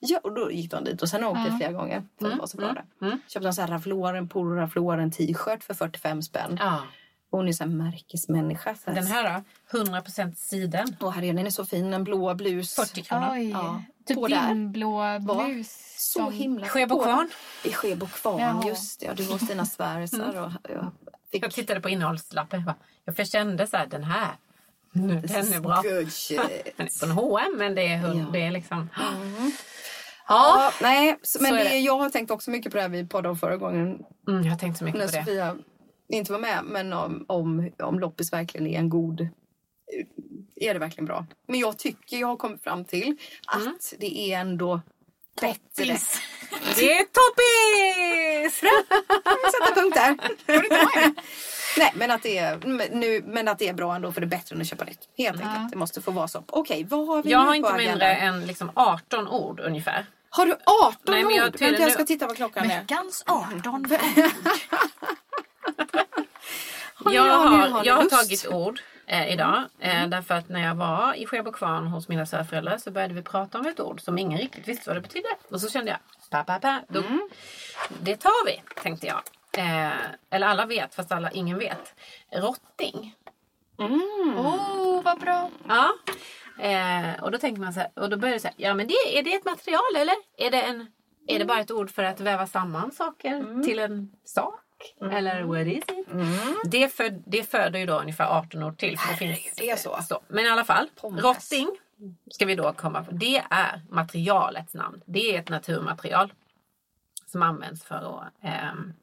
Ja, 0.07 0.19
och 0.23 0.33
då 0.33 0.51
gick 0.51 0.71
de 0.71 0.83
dit 0.83 1.01
och 1.01 1.09
sen 1.09 1.23
har 1.23 1.47
jag 1.47 1.57
flera 1.57 1.71
gånger. 1.71 2.03
För 2.19 2.25
mm. 2.25 2.37
var 2.37 2.47
så 2.47 2.57
bra 2.57 2.69
mm. 2.69 2.83
mm. 3.01 3.19
Köpte 3.27 3.47
en 3.47 3.53
sån 3.53 3.61
här 3.61 3.71
Ralph 3.71 4.33
Polo 4.33 4.55
Ralph 4.55 5.17
t-shirt 5.17 5.63
för 5.63 5.73
45 5.73 6.21
spänn. 6.21 6.57
Ja. 6.59 6.81
Hon 7.31 7.47
är 7.47 7.53
så 7.53 7.63
här 7.63 7.71
märkesmänniska. 7.71 8.75
Så 8.75 8.91
Den 8.91 9.07
här 9.07 9.43
då? 9.71 9.79
100% 9.79 10.35
siden. 10.35 10.95
Åh 10.99 11.11
herregud, 11.11 11.35
den 11.35 11.45
är 11.45 11.49
så 11.49 11.65
fin. 11.65 11.93
En 11.93 12.03
blå 12.03 12.33
blus. 12.33 12.75
40 12.75 13.01
kronor. 13.01 13.29
Oj. 13.31 13.49
Ja. 13.49 13.83
Typ 14.05 14.17
på 14.17 14.27
din 14.27 14.71
blå 14.71 15.19
blus. 15.19 15.95
Så 15.97 16.19
som... 16.19 16.33
himla 16.33 16.67
Skebo 16.67 17.03
kvarn. 17.03 17.29
I 17.63 17.73
Skebo 17.73 18.05
kvarn, 18.05 18.67
just 18.67 18.99
det. 18.99 19.05
Ja, 19.05 19.13
du 19.13 19.23
var 19.23 19.33
hos 19.33 19.47
dina 19.47 19.65
svärisar. 19.65 20.29
Mm. 20.29 20.53
jag, 20.63 20.91
fick... 21.31 21.43
jag 21.43 21.51
tittade 21.51 21.81
på 21.81 21.89
innehållslappen. 21.89 22.59
Jag, 22.59 22.65
bara, 22.65 23.15
jag 23.15 23.27
kände 23.27 23.67
så 23.67 23.77
här, 23.77 23.87
den 23.87 24.03
här. 24.03 24.31
Den 24.93 25.53
är 25.53 25.59
bra. 25.59 25.81
Good 25.81 26.11
shit. 26.11 26.37
den 26.77 26.85
är 26.85 26.99
från 26.99 27.11
H&M 27.11 27.53
men 27.57 27.75
det 27.75 27.87
är, 27.87 28.07
ja. 28.07 28.25
det 28.33 28.41
är 28.41 28.51
liksom... 28.51 28.89
Mm. 29.21 29.51
Ja, 30.27 30.71
nej, 30.81 31.19
men 31.39 31.53
det, 31.53 31.63
det. 31.63 31.79
jag 31.79 31.97
har 31.97 32.09
tänkt 32.09 32.31
också 32.31 32.51
mycket 32.51 32.71
på 32.71 32.77
det 32.77 32.81
här 32.81 32.89
vi 32.89 33.07
poddade 33.07 33.29
om 33.29 33.37
förra 33.37 33.57
gången. 33.57 33.99
Mm, 34.27 34.43
jag 34.43 34.51
har 34.51 34.57
tänkt 34.57 34.77
så 34.77 34.83
mycket 34.83 34.99
när 34.99 35.07
på 35.07 35.11
det. 35.11 35.25
Sofia 35.25 35.57
inte 36.07 36.31
var 36.31 36.39
med, 36.39 36.59
men 36.65 36.93
om, 36.93 37.25
om, 37.27 37.71
om 37.79 37.99
loppis 37.99 38.33
verkligen 38.33 38.67
är 38.67 38.79
en 38.79 38.89
god 38.89 39.27
är 40.55 40.73
det 40.73 40.79
verkligen 40.79 41.05
bra. 41.05 41.25
Men 41.47 41.59
jag 41.59 41.77
tycker 41.77 42.17
jag 42.17 42.27
har 42.27 42.35
kommit 42.35 42.63
fram 42.63 42.85
till 42.85 43.17
att 43.47 43.61
mm. 43.61 43.77
det 43.99 44.19
är 44.19 44.39
ändå 44.39 44.81
bättre. 45.41 45.97
Det 46.75 46.93
är 46.93 47.05
toppis! 47.05 48.59
Sätta 49.51 49.81
punkt 49.81 49.95
där. 49.95 50.17
Nej, 51.77 51.93
men 51.95 52.11
att, 52.11 52.23
det 52.23 52.37
är, 52.37 52.59
nu, 52.91 53.23
men 53.27 53.47
att 53.47 53.59
det 53.59 53.67
är 53.67 53.73
bra 53.73 53.95
ändå 53.95 54.11
för 54.11 54.21
det 54.21 54.25
är 54.25 54.29
bättre 54.29 54.55
än 54.55 54.61
att 54.61 54.67
köpa 54.67 54.85
nytt. 54.85 55.09
Helt 55.17 55.41
ja. 55.41 55.47
enkelt. 55.47 55.71
Det 55.71 55.77
måste 55.77 56.01
få 56.01 56.11
vara 56.11 56.27
så. 56.27 56.43
Okej, 56.47 56.83
vad 56.89 57.07
har 57.07 57.23
vi 57.23 57.31
Jag 57.31 57.39
har 57.39 57.55
inte 57.55 57.77
mindre 57.77 58.15
än 58.15 58.47
liksom 58.47 58.71
18 58.73 59.27
ord 59.27 59.59
ungefär. 59.59 60.05
Har 60.35 60.45
du 60.45 60.57
18 60.65 60.99
Nej, 61.07 61.23
men 61.23 61.35
jag, 61.35 61.47
ord? 61.47 61.59
Vänta, 61.59 61.81
jag 61.81 61.91
ska 61.91 62.05
titta 62.05 62.27
vad 62.27 62.35
klockan 62.35 62.71
är. 62.71 62.79
Veckans 62.79 63.23
18 63.27 63.75
ord. 63.75 63.91
jag 67.13 67.23
har, 67.23 67.85
jag 67.85 67.95
har 67.95 68.05
tagit 68.05 68.47
ord 68.47 68.81
eh, 69.07 69.33
idag. 69.33 69.63
Eh, 69.79 69.97
mm. 69.97 70.09
Därför 70.09 70.33
att 70.33 70.49
när 70.49 70.67
jag 70.67 70.75
var 70.75 71.13
i 71.13 71.25
Skebo 71.25 71.51
kvarn 71.51 71.87
hos 71.87 72.07
mina 72.07 72.25
svärföräldrar 72.25 72.77
så 72.77 72.91
började 72.91 73.13
vi 73.13 73.21
prata 73.21 73.59
om 73.59 73.65
ett 73.65 73.79
ord 73.79 74.01
som 74.01 74.17
ingen 74.17 74.39
riktigt 74.39 74.67
visste 74.67 74.89
vad 74.89 74.97
det 74.97 75.01
betydde. 75.01 75.27
Och 75.49 75.61
så 75.61 75.69
kände 75.69 75.91
jag, 75.91 75.99
pa, 76.29 76.43
pa, 76.43 76.59
pa, 76.59 76.81
då, 76.87 76.99
mm. 76.99 77.29
det 78.01 78.15
tar 78.15 78.45
vi, 78.45 78.61
tänkte 78.81 79.07
jag. 79.07 79.21
Eh, 79.57 79.93
eller 80.29 80.47
alla 80.47 80.65
vet, 80.65 80.95
fast 80.95 81.11
alla, 81.11 81.31
ingen 81.31 81.57
vet. 81.57 81.95
Rotting. 82.31 83.15
Mm. 83.79 84.37
Oh, 84.37 85.03
vad 85.03 85.19
bra! 85.19 85.49
Ja. 85.67 85.93
Eh, 86.59 87.23
och 87.23 87.31
då 87.31 87.37
tänker 87.37 87.61
man 87.61 87.73
så 87.73 87.79
här, 87.79 87.89
och 87.95 88.09
då 88.09 88.17
börjar 88.17 88.33
det 88.33 88.39
så 88.39 88.47
här, 88.47 88.55
ja 88.57 88.73
men 88.73 88.87
det, 88.87 89.17
är 89.17 89.23
det 89.23 89.33
ett 89.33 89.45
material 89.45 89.95
eller? 89.97 90.15
Är 90.37 90.51
det, 90.51 90.61
en, 90.61 90.87
är 91.27 91.39
det 91.39 91.45
bara 91.45 91.59
ett 91.59 91.71
ord 91.71 91.89
för 91.89 92.03
att 92.03 92.19
väva 92.19 92.47
samman 92.47 92.91
saker 92.91 93.35
mm. 93.35 93.63
till 93.63 93.79
en 93.79 94.11
sak? 94.25 94.61
Mm. 95.01 95.13
Eller 95.15 95.43
what 95.43 95.67
is 95.67 95.83
it? 95.83 96.11
Mm. 96.11 96.55
Det, 96.65 96.89
för, 96.89 97.21
det 97.25 97.43
föder 97.43 97.79
ju 97.79 97.85
då 97.85 97.99
ungefär 97.99 98.25
18 98.25 98.63
ord 98.63 98.77
till. 98.77 98.97
För 98.99 99.11
det, 99.11 99.17
finns, 99.17 99.55
det 99.57 99.69
är 99.69 99.75
så. 99.75 99.99
så. 100.09 100.21
Men 100.27 100.45
i 100.45 100.49
alla 100.49 100.63
fall, 100.63 100.89
Pommes. 101.01 101.23
rotting 101.23 101.77
ska 102.31 102.45
vi 102.45 102.55
då 102.55 102.73
komma 102.73 103.03
på. 103.03 103.11
Det 103.11 103.43
är 103.49 103.81
materialets 103.89 104.73
namn. 104.73 105.01
Det 105.05 105.35
är 105.35 105.39
ett 105.39 105.49
naturmaterial 105.49 106.33
som 107.25 107.43
används 107.43 107.83
för 107.83 107.95
att 107.95 108.33
ehm, 108.41 108.93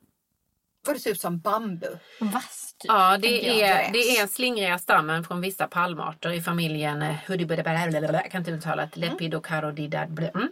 Vad 0.87 0.97
det 0.97 1.01
ser 1.01 1.11
ut 1.11 1.21
som 1.21 1.39
bambu. 1.39 1.87
Vass 2.19 2.75
typ. 2.79 2.89
Ja, 2.89 3.19
det 3.19 3.63
är, 3.63 3.93
det 3.93 4.19
är 4.19 4.27
slingriga 4.27 4.79
stammen 4.79 5.25
från 5.25 5.41
vissa 5.41 5.67
palmarter 5.67 6.33
i 6.33 6.43
familjen 6.43 7.05
jag 7.29 8.31
kan 8.31 8.41
inte 8.41 8.51
uttala 8.51 8.87
det, 8.87 9.01
Lepidocarodidabla. 9.01 10.29
Mm. 10.29 10.49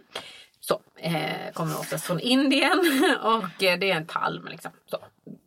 Så, 0.59 0.81
eh, 0.97 1.53
kommer 1.53 1.79
oftast 1.79 2.05
från 2.05 2.19
Indien 2.19 2.79
och 3.21 3.63
eh, 3.63 3.79
det 3.79 3.91
är 3.91 3.95
en 3.95 4.07
palm. 4.07 4.47
Liksom. 4.47 4.71
Så. 4.85 4.97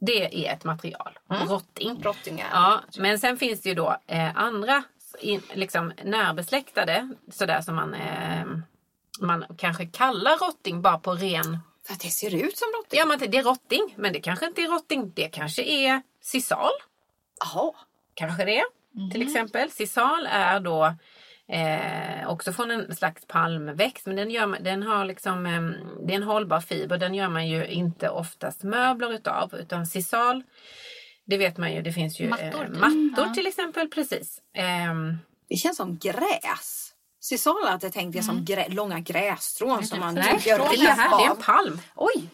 Det 0.00 0.46
är 0.46 0.52
ett 0.52 0.64
material, 0.64 1.18
rotting. 1.28 2.02
Rottingar. 2.02 2.48
Ja, 2.52 2.80
men 2.98 3.18
sen 3.18 3.36
finns 3.36 3.62
det 3.62 3.68
ju 3.68 3.74
då 3.74 3.96
eh, 4.06 4.36
andra 4.36 4.82
in, 5.20 5.42
liksom 5.52 5.92
närbesläktade 6.04 7.08
sådär 7.32 7.60
som 7.60 7.74
man, 7.74 7.94
eh, 7.94 8.46
man 9.20 9.44
kanske 9.58 9.86
kallar 9.86 10.46
rotting 10.46 10.82
bara 10.82 10.98
på 10.98 11.14
ren 11.14 11.58
För 11.86 11.94
att 11.94 12.00
det 12.00 12.08
ser 12.08 12.34
ut 12.34 12.58
som 12.58 12.68
rotting. 12.76 12.98
Ja, 12.98 13.06
men 13.06 13.18
det 13.18 13.38
är 13.38 13.42
rotting, 13.42 13.94
men 13.96 14.12
det 14.12 14.20
kanske 14.20 14.46
inte 14.46 14.62
är 14.62 14.68
rotting. 14.68 15.12
Det 15.16 15.28
kanske 15.28 15.62
är 15.62 16.02
sisal. 16.22 16.70
Jaha. 17.40 17.72
Kanske 18.14 18.44
det, 18.44 18.64
till 19.12 19.22
exempel. 19.22 19.70
Sisal 19.70 20.26
är 20.30 20.60
då 20.60 20.94
eh, 21.48 22.28
också 22.30 22.52
från 22.52 22.70
en 22.70 22.96
slags 22.96 23.26
palmväxt, 23.26 24.06
men 24.06 24.16
den, 24.16 24.30
gör, 24.30 24.58
den 24.60 24.82
har 24.82 25.04
liksom, 25.04 25.46
eh, 25.46 25.62
det 26.06 26.12
är 26.12 26.16
en 26.16 26.22
hållbar 26.22 26.60
fiber. 26.60 26.98
Den 26.98 27.14
gör 27.14 27.28
man 27.28 27.48
ju 27.48 27.66
inte 27.66 28.08
oftast 28.08 28.62
möbler 28.62 29.12
utav, 29.12 29.54
utan 29.54 29.86
sisal, 29.86 30.42
det 31.24 31.36
vet 31.38 31.56
man 31.58 31.72
ju, 31.74 31.82
det 31.82 31.92
finns 31.92 32.20
ju 32.20 32.28
Mattor, 32.28 32.64
eh, 32.64 32.70
mattor 32.70 33.26
Ja. 33.26 33.34
till 33.34 33.46
exempel, 33.46 33.88
precis. 33.88 34.40
Ehm, 34.54 35.18
Det 35.48 35.56
känns 35.56 35.76
som 35.76 35.98
gräs. 35.98 36.83
Sisal 37.24 37.64
hade 37.68 37.90
tänkt 37.90 38.16
det 38.16 38.22
som 38.22 38.44
grä, 38.44 38.68
långa 38.68 39.00
grässtrån 39.00 39.84
som 39.86 40.00
man 40.00 40.14
nej, 40.14 40.34
typ 40.36 40.46
gör 40.46 40.58
det, 40.58 40.64
här, 40.64 41.08
det 41.18 41.22
är 41.24 41.26
en 41.26 41.30
av. 41.30 41.34
palm. 41.42 41.80
Oj! 41.94 42.28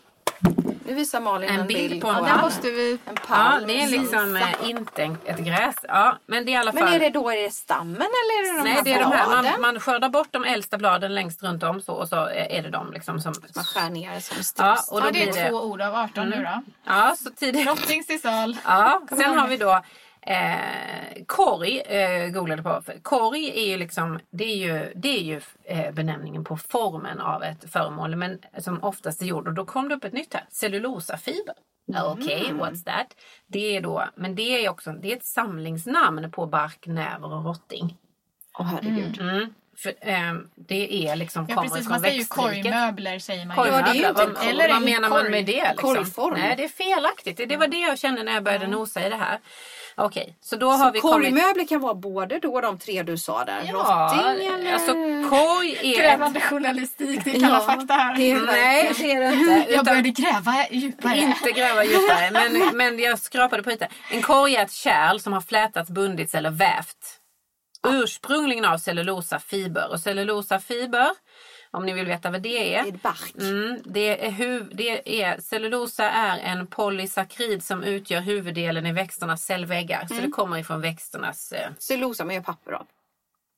Nu 0.87 0.95
visar 0.95 1.21
Malin 1.21 1.49
En 1.51 1.61
en, 1.61 1.67
bild 1.67 2.03
på 2.03 2.09
en 2.09 2.15
palm. 2.25 2.41
måste 2.41 2.71
vi... 2.71 2.93
en 2.93 2.99
Ja, 3.05 3.13
palm. 3.27 3.67
det 3.67 3.83
är 3.83 3.89
liksom 3.89 4.37
eh, 4.37 4.49
inte 4.71 5.03
en- 5.03 5.19
ett 5.25 5.39
gräs. 5.39 5.75
Ja, 5.83 6.17
men 6.27 6.45
det 6.45 6.51
är 6.51 6.53
i 6.53 6.57
alla 6.57 6.73
fall... 6.73 6.85
Men 6.85 6.93
är 6.93 6.99
det 7.01 7.11
då 7.11 7.31
är 7.31 7.37
det 7.43 7.51
stammen 7.55 7.97
eller 7.97 8.39
är 8.39 8.53
det 8.53 8.59
de 8.59 8.63
Nej, 8.65 8.73
här 8.73 8.83
det 8.83 8.93
är 8.93 8.99
de 9.01 9.13
här. 9.13 9.43
Man, 9.43 9.61
man 9.61 9.81
skördar 9.81 10.09
bort 10.09 10.29
de 10.31 10.45
äldsta 10.45 10.79
bladen 10.79 11.15
längst 11.15 11.43
runt 11.43 11.63
om 11.63 11.81
så, 11.83 11.93
och 11.93 12.09
så 12.09 12.17
är 12.29 12.63
det 12.63 12.71
de 12.71 12.93
liksom 12.93 13.21
som... 13.21 13.35
Man 13.55 13.65
skär 13.65 13.91
ner 13.91 14.21
som 14.21 14.37
Ja, 14.67 14.79
och 14.91 15.01
då 15.01 15.07
Ja, 15.07 15.11
det 15.11 15.13
blir 15.13 15.29
är 15.39 15.45
det... 15.45 15.51
två 15.51 15.57
ord 15.63 15.81
av 15.81 15.95
18 15.95 16.29
nu 16.31 16.37
då. 16.45 16.63
Ja, 16.87 17.17
så 17.19 17.31
tidigt. 17.31 17.67
Rotting, 17.67 18.05
sisal. 18.05 18.57
Ja, 18.65 19.03
sen 19.09 19.39
har 19.39 19.49
vi 19.49 19.57
då 19.57 19.81
eh, 20.27 21.25
korg, 21.27 21.81
eh, 21.81 22.29
googlade 22.29 22.63
på. 22.63 22.83
Korg 23.03 23.51
är 23.51 23.67
ju 23.67 23.77
liksom, 23.77 24.21
det 24.31 24.45
är 24.45 24.57
ju, 24.57 24.93
det 24.95 25.09
är 25.19 25.23
ju 25.23 25.41
eh, 25.65 25.93
benämningen 25.93 26.45
på 26.45 26.57
formen 26.57 27.21
av 27.21 27.43
ett 27.43 27.73
föremål, 27.73 28.17
men 28.17 28.39
som 28.59 28.85
oftast 28.85 29.23
är 29.23 29.27
gjord. 29.27 29.49
Och 29.49 29.55
då 29.55 29.65
kom 29.67 29.89
det 29.89 29.95
upp 29.95 30.05
ett 30.05 30.13
nytt 30.13 30.35
här, 30.35 30.45
cellulosafiber. 30.51 31.55
Okej, 32.05 32.51
what's 32.53 32.85
that? 32.85 33.07
Det 33.47 33.77
är 33.77 33.81
då, 33.81 34.05
men 34.17 34.35
det 34.35 34.65
är 34.65 34.71
också 34.71 34.93
det 34.93 35.13
är 35.13 35.17
ett 35.17 35.25
samlingsnamn 35.25 36.31
på 36.31 36.47
bark, 36.47 36.87
näver 36.87 37.35
och 37.35 37.45
rotting. 37.45 37.97
Åh 38.59 38.67
herregud. 38.67 39.21
Mm. 39.21 39.55
För, 39.77 39.93
ehm, 40.01 40.49
det 40.55 41.09
är 41.09 41.17
liksom, 41.17 41.47
Ja, 41.49 41.63
precis. 41.63 41.79
från 41.79 41.91
Man 41.93 42.01
säger 42.01 42.19
ju 42.19 42.25
korgmöbler 42.25 43.19
säger 43.19 43.47
man. 43.47 43.57
Korgmöbler, 43.57 43.87
Ja, 43.87 43.93
det 43.93 43.99
är 43.99 44.03
ju 44.03 44.09
inte 44.09 44.27
vad. 44.27 44.49
Eller 44.49 44.69
vad 44.69 44.77
en 44.77 44.85
menar 44.85 45.09
man 45.09 45.19
korg. 45.19 45.31
med 45.31 45.47
det? 45.47 45.71
Liksom? 45.71 45.95
Korgform. 45.95 46.35
Nej, 46.39 46.57
det 46.57 46.65
är 46.65 46.69
felaktigt. 46.69 47.37
Det, 47.37 47.47
det 47.47 47.57
var 47.57 47.67
det 47.67 47.79
jag 47.79 47.99
kände 47.99 48.23
när 48.23 48.33
jag 48.33 48.43
började 48.45 48.67
nosa 48.67 49.07
i 49.07 49.11
det 49.11 49.17
här. 49.17 49.39
Okej, 49.95 50.37
så 50.41 50.57
då 50.57 50.71
har 50.71 50.93
vi 50.93 51.01
kommit... 51.01 51.15
Korgmöbler 51.35 51.67
kan 51.67 51.81
vara 51.81 51.95
både 51.95 52.39
då 52.39 52.61
de 52.61 52.79
tre 52.79 53.03
du 53.03 53.19
sa 53.19 53.45
där. 53.45 53.63
Ja, 53.67 53.73
Rotting 53.73 54.47
eller... 54.47 54.73
alltså 54.73 54.93
korg 55.31 55.71
är... 55.83 55.91
ett- 55.91 55.97
Krävande 55.99 56.41
journalistik, 56.41 57.25
det 57.25 57.31
är 57.31 57.41
Kalla 57.41 57.55
Ja, 57.55 57.61
fakta 57.61 57.95
här. 57.95 58.15
det 58.17 58.31
är 58.31 58.41
Nej, 58.41 58.93
det 58.99 59.13
är 59.13 59.21
det 59.21 59.35
inte. 59.37 59.73
Jag 59.73 59.85
började 59.85 60.09
gräva 60.11 60.55
djupare. 60.71 61.17
inte 61.19 61.51
gräva 61.53 61.85
djupare, 61.85 62.31
men, 62.31 62.77
men 62.77 62.99
jag 62.99 63.19
skrapade 63.19 63.63
på 63.63 63.71
ytan. 63.73 63.89
En 64.11 64.23
korg 64.23 64.57
är 64.57 64.63
ett 64.65 64.73
kärl 64.73 65.19
som 65.19 65.33
har 65.33 65.41
flätats, 65.41 65.91
bundits 65.91 66.35
eller 66.35 66.51
vävt. 66.51 67.17
Ursprungligen 67.89 68.65
av 68.65 68.79
cellulosafiber. 68.79 69.91
Och 69.91 70.01
cellulosafiber, 70.01 71.11
om 71.73 71.87
ni 71.87 71.93
vill 71.93 72.07
veta 72.07 72.31
vad 72.31 72.43
det 72.43 72.49
Det 72.49 72.75
är. 72.75 72.87
är 72.87 72.93
bark. 72.93 73.35
Mm, 73.41 73.79
det 73.85 74.27
är 74.27 74.31
huv, 74.31 74.71
det 74.75 75.23
är, 75.23 75.41
cellulosa 75.41 76.11
är 76.11 76.39
en 76.39 76.67
polysakrid 76.67 77.65
som 77.65 77.83
utgör 77.85 78.21
huvuddelen 78.21 78.87
i 78.87 78.93
växternas 78.93 79.43
cellväggar. 79.45 80.07
Så 80.09 80.15
det 80.15 80.29
kommer 80.31 80.59
ifrån 80.59 80.81
växternas... 80.81 81.53
Eh, 81.53 81.71
Cellulosa 81.79 82.25
man 82.25 82.35
gör 82.35 82.43
papper 82.43 82.73
av. 82.73 82.87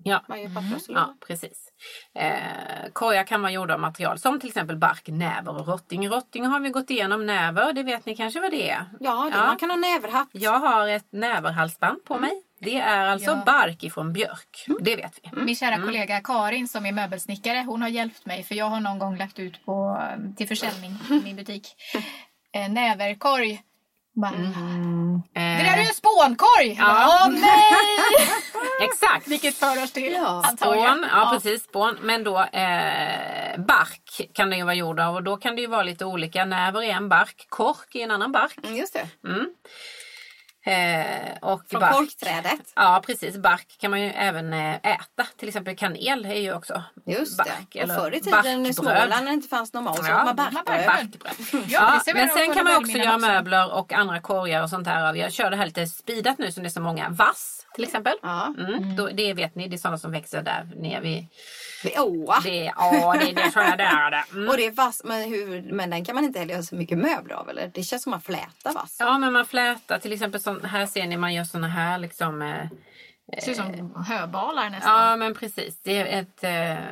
ja. 0.04 0.24
Man 0.28 0.40
gör 0.42 0.48
papper 0.48 0.74
av 0.74 0.78
cellulosa. 0.78 0.92
Ja, 1.20 1.26
precis. 1.26 1.68
Eh, 2.14 2.90
korgar 2.92 3.24
kan 3.24 3.42
vara 3.42 3.52
gjorda 3.52 3.74
av 3.74 3.80
material 3.80 4.18
som 4.18 4.40
till 4.40 4.48
exempel 4.48 4.76
bark, 4.76 5.08
näver 5.08 5.60
och 5.60 5.66
rotting. 5.68 6.08
Rotting 6.08 6.46
har 6.46 6.60
vi 6.60 6.68
gått 6.70 6.90
igenom. 6.90 7.26
Näver, 7.26 7.72
det 7.72 7.82
vet 7.82 8.06
ni 8.06 8.16
kanske 8.16 8.40
vad 8.40 8.50
det 8.50 8.70
är? 8.70 8.84
Ja, 9.00 9.30
det, 9.32 9.38
man 9.38 9.56
kan 9.56 9.70
ha 9.70 9.76
näverhatt. 9.76 10.28
Jag 10.32 10.58
har 10.58 10.88
ett 10.88 11.12
näverhalsband 11.12 12.04
på 12.04 12.18
mig. 12.18 12.42
Det 12.62 12.76
är 12.80 13.06
alltså 13.06 13.30
Ja. 13.30 13.42
bark 13.46 13.82
ifrån 13.84 14.12
björk. 14.12 14.66
Det 14.80 14.96
vet 14.96 15.18
vi. 15.22 15.40
Min 15.42 15.56
kära 15.56 15.76
kollega 15.76 16.20
Karin 16.20 16.68
som 16.68 16.86
är 16.86 16.92
möbelsnickare, 16.92 17.64
hon 17.66 17.82
har 17.82 17.88
hjälpt 17.88 18.26
mig 18.26 18.42
för 18.42 18.54
jag 18.54 18.64
har 18.66 18.80
någon 18.80 18.98
gång 18.98 19.16
lagt 19.16 19.38
ut 19.38 19.64
på, 19.64 20.02
till 20.36 20.48
försäljning 20.48 20.98
i 21.10 21.20
min 21.24 21.36
butik. 21.36 21.68
Eh, 22.54 22.68
näverkorg. 22.68 23.62
Bara, 24.14 24.30
Det 24.30 25.40
där 25.40 25.72
är 25.72 25.76
ju 25.82 25.88
en 25.88 25.94
spånkorg! 25.94 26.76
Bara, 26.80 27.06
Åh 27.06 27.28
nej! 27.28 27.72
Exakt. 28.82 29.28
Vilket 29.28 29.54
för 29.54 29.82
oss 29.82 29.92
till 29.92 30.12
Ja. 30.12 30.42
Spån, 30.56 31.06
ja, 31.10 31.30
precis 31.32 31.64
spån. 31.64 31.96
Men 32.02 32.24
då 32.24 32.38
eh, 32.38 33.58
bark 33.58 34.30
kan 34.34 34.50
den 34.50 34.58
ju 34.58 34.64
vara 34.64 34.74
gjord 34.74 35.00
av 35.00 35.14
och 35.14 35.22
då 35.22 35.36
kan 35.36 35.54
det 35.56 35.60
ju 35.62 35.66
vara 35.68 35.82
lite 35.82 36.04
olika. 36.04 36.44
Näver 36.44 36.82
är 36.82 36.90
en 36.94 37.08
bark, 37.08 37.46
kork 37.48 37.94
är 37.94 38.00
en 38.00 38.10
annan 38.10 38.32
bark. 38.32 38.58
Mm, 38.64 38.76
just 38.76 38.92
det. 38.94 39.06
Eh, 40.64 41.36
och 41.40 41.62
Från 41.70 41.80
bark. 41.80 41.92
korkträdet. 41.92 42.72
Ja 42.76 43.02
precis, 43.06 43.36
bark 43.36 43.76
kan 43.80 43.90
man 43.90 44.00
ju 44.00 44.06
även 44.10 44.52
eh, 44.52 44.74
äta. 44.74 45.26
Till 45.36 45.48
exempel 45.48 45.76
kanel 45.76 46.24
är 46.24 46.34
ju 46.40 46.54
också 46.54 46.82
Just 47.06 47.38
bark. 47.38 47.48
det. 47.72 47.82
Och 47.84 47.88
förr 47.90 48.14
i 48.14 48.20
tiden 48.20 48.66
i. 48.66 48.74
Småland 48.74 49.10
när 49.10 49.22
det 49.26 49.32
inte 49.32 49.48
fanns 49.48 49.72
någon 49.72 49.84
mat 49.84 49.96
så 50.04 50.10
Ja, 50.10 50.24
man 50.24 50.36
barkbröd. 50.36 50.86
Barkbröd. 50.86 51.64
Ja, 51.68 52.00
men 52.14 52.28
sen 52.28 52.54
kan 52.54 52.64
man 52.64 52.76
också 52.76 52.92
göra 52.98 53.14
också. 53.14 53.26
möbler 53.26 53.72
och 53.72 53.92
andra 53.92 54.20
korgar 54.20 54.62
och 54.62 54.70
sånt 54.70 54.86
här. 54.86 55.08
av. 55.08 55.16
Jag 55.16 55.32
kör 55.32 55.50
det 55.50 55.56
här 55.56 55.66
lite 55.66 55.86
speedat 55.86 56.38
nu 56.38 56.52
som 56.52 56.62
det 56.62 56.68
är 56.68 56.70
så 56.70 56.80
många. 56.80 57.08
Vass 57.08 57.66
till 57.74 57.84
exempel. 57.84 58.14
Ja. 58.22 58.54
Mm. 58.58 58.96
Då, 58.96 59.06
det 59.08 59.34
vet 59.34 59.54
ni, 59.54 59.68
det 59.68 59.76
är 59.76 59.78
sådana 59.78 59.98
som 59.98 60.12
växer 60.12 60.42
där 60.42 60.70
nere 60.76 61.00
vid... 61.00 61.26
Det 61.82 61.94
är 61.94 62.00
åa. 62.00 62.40
Det 62.44 62.66
är, 62.66 62.72
ja, 62.76 63.14
det 63.20 63.30
är 63.30 64.10
det. 64.10 64.24
Mm. 64.32 64.48
Och 64.48 64.56
det 64.56 64.66
är 64.66 64.70
vass, 64.70 65.02
men, 65.04 65.30
hur, 65.30 65.72
men 65.72 65.90
den 65.90 66.04
kan 66.04 66.14
man 66.14 66.24
inte 66.24 66.38
heller 66.38 66.52
göra 66.52 66.62
så 66.62 66.74
mycket 66.74 66.98
möbler 66.98 67.34
av 67.34 67.48
eller? 67.48 67.70
Det 67.74 67.82
känns 67.82 68.02
som 68.02 68.12
att 68.12 68.28
man 68.28 68.36
flätar 68.36 68.72
vass. 68.72 68.96
Ja, 68.98 69.18
men 69.18 69.32
man 69.32 69.46
flätar 69.46 69.98
till 69.98 70.12
exempel. 70.12 70.40
Sån, 70.40 70.64
här 70.64 70.86
ser 70.86 71.06
ni, 71.06 71.16
man 71.16 71.34
gör 71.34 71.44
såna 71.44 71.68
här 71.68 71.98
liksom... 71.98 72.42
Eh, 72.42 72.66
Det 73.26 73.40
ser 73.42 73.50
ut 73.50 73.56
som 73.56 74.04
höbalar 74.08 74.70
nästan. 74.70 75.06
Ja, 75.08 75.16
men 75.16 75.34
precis. 75.34 75.80
Det, 75.82 75.96
är 75.98 76.20
ett, 76.20 76.44
eh, 76.44 76.84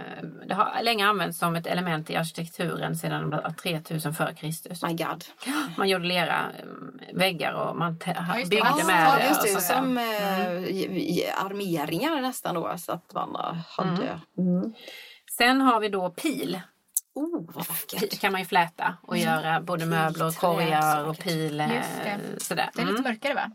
det 0.46 0.54
har 0.54 0.82
länge 0.82 1.06
använts 1.06 1.38
som 1.38 1.56
ett 1.56 1.66
element 1.66 2.10
i 2.10 2.16
arkitekturen 2.16 2.96
sedan 2.96 3.34
3000 3.62 4.14
före 4.14 4.34
Kristus. 4.34 4.82
My 4.82 4.92
God. 4.94 5.24
Man 5.76 5.88
gjorde 5.88 6.04
lera 6.04 6.36
eh, 6.38 6.64
väggar 7.18 7.52
och 7.52 7.76
man 7.76 7.98
det. 7.98 8.48
byggde 8.50 8.56
Ja, 8.78 8.84
med 8.86 9.06
Ja, 9.08 9.16
det. 9.16 9.28
just 9.28 9.40
och 9.40 9.46
det. 9.46 9.52
där. 9.54 9.60
Som 9.60 9.98
eh, 9.98 10.64
i- 10.76 11.18
i 11.18 11.30
armeringar 11.30 12.20
nästan 12.20 12.54
då. 12.54 12.74
Så 12.78 12.92
att 12.92 13.12
man 13.14 13.36
eh, 13.36 13.56
hade... 13.76 14.20
Mm. 14.38 14.74
Sen 15.38 15.60
har 15.60 15.80
vi 15.80 15.88
då 15.88 16.10
pil. 16.10 16.60
Oh, 17.20 17.54
vad 17.54 17.66
vackert. 17.68 18.20
Kan 18.20 18.32
man 18.32 18.40
ju 18.40 18.46
fläta 18.46 18.96
och 19.02 19.16
göra 19.18 19.60
både 19.60 19.86
möbler 19.86 20.26
och 20.26 20.34
korgar 20.36 21.04
så 21.04 21.10
och 21.10 21.18
pil. 21.18 21.60
eh, 21.60 21.68
det. 21.68 22.40
Sådär. 22.40 22.70
Det 22.74 22.80
är 22.82 22.86
lite 22.86 22.98
Mm. 22.98 23.12
mörkare 23.12 23.34
va? 23.34 23.50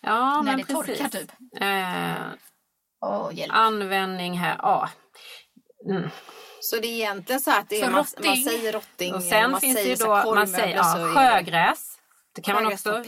Ja, 0.00 0.36
när 0.36 0.42
men 0.42 0.56
det 0.56 0.64
torkar, 0.64 0.94
precis. 0.94 1.10
typ. 1.10 1.30
Eh, 1.60 3.32
hjälp. 3.32 3.52
användning 3.54 4.38
här, 4.38 4.56
ja. 4.58 4.88
Så 6.60 6.76
det 6.76 6.86
är 6.86 6.92
egentligen 6.92 7.40
så 7.40 7.50
att 7.50 7.68
det 7.68 7.80
är, 7.80 7.84
Så 7.84 7.90
man, 7.90 8.00
rotting. 8.00 8.26
man 8.26 8.36
säger 8.36 8.72
rotting. 8.72 9.14
Och 9.14 9.22
sen 9.22 9.50
man 9.50 9.60
finns 9.60 9.76
det 9.76 9.82
säger 9.82 9.90
ju 9.90 9.96
så 9.96 10.22
då, 10.24 10.34
man 10.34 10.48
säger 10.48 10.76
ja, 10.76 10.94
det- 10.98 11.04
sjögräs. 11.14 11.96
Det 12.34 12.42
kan 12.42 12.54
man 12.54 12.72
också. 12.72 13.04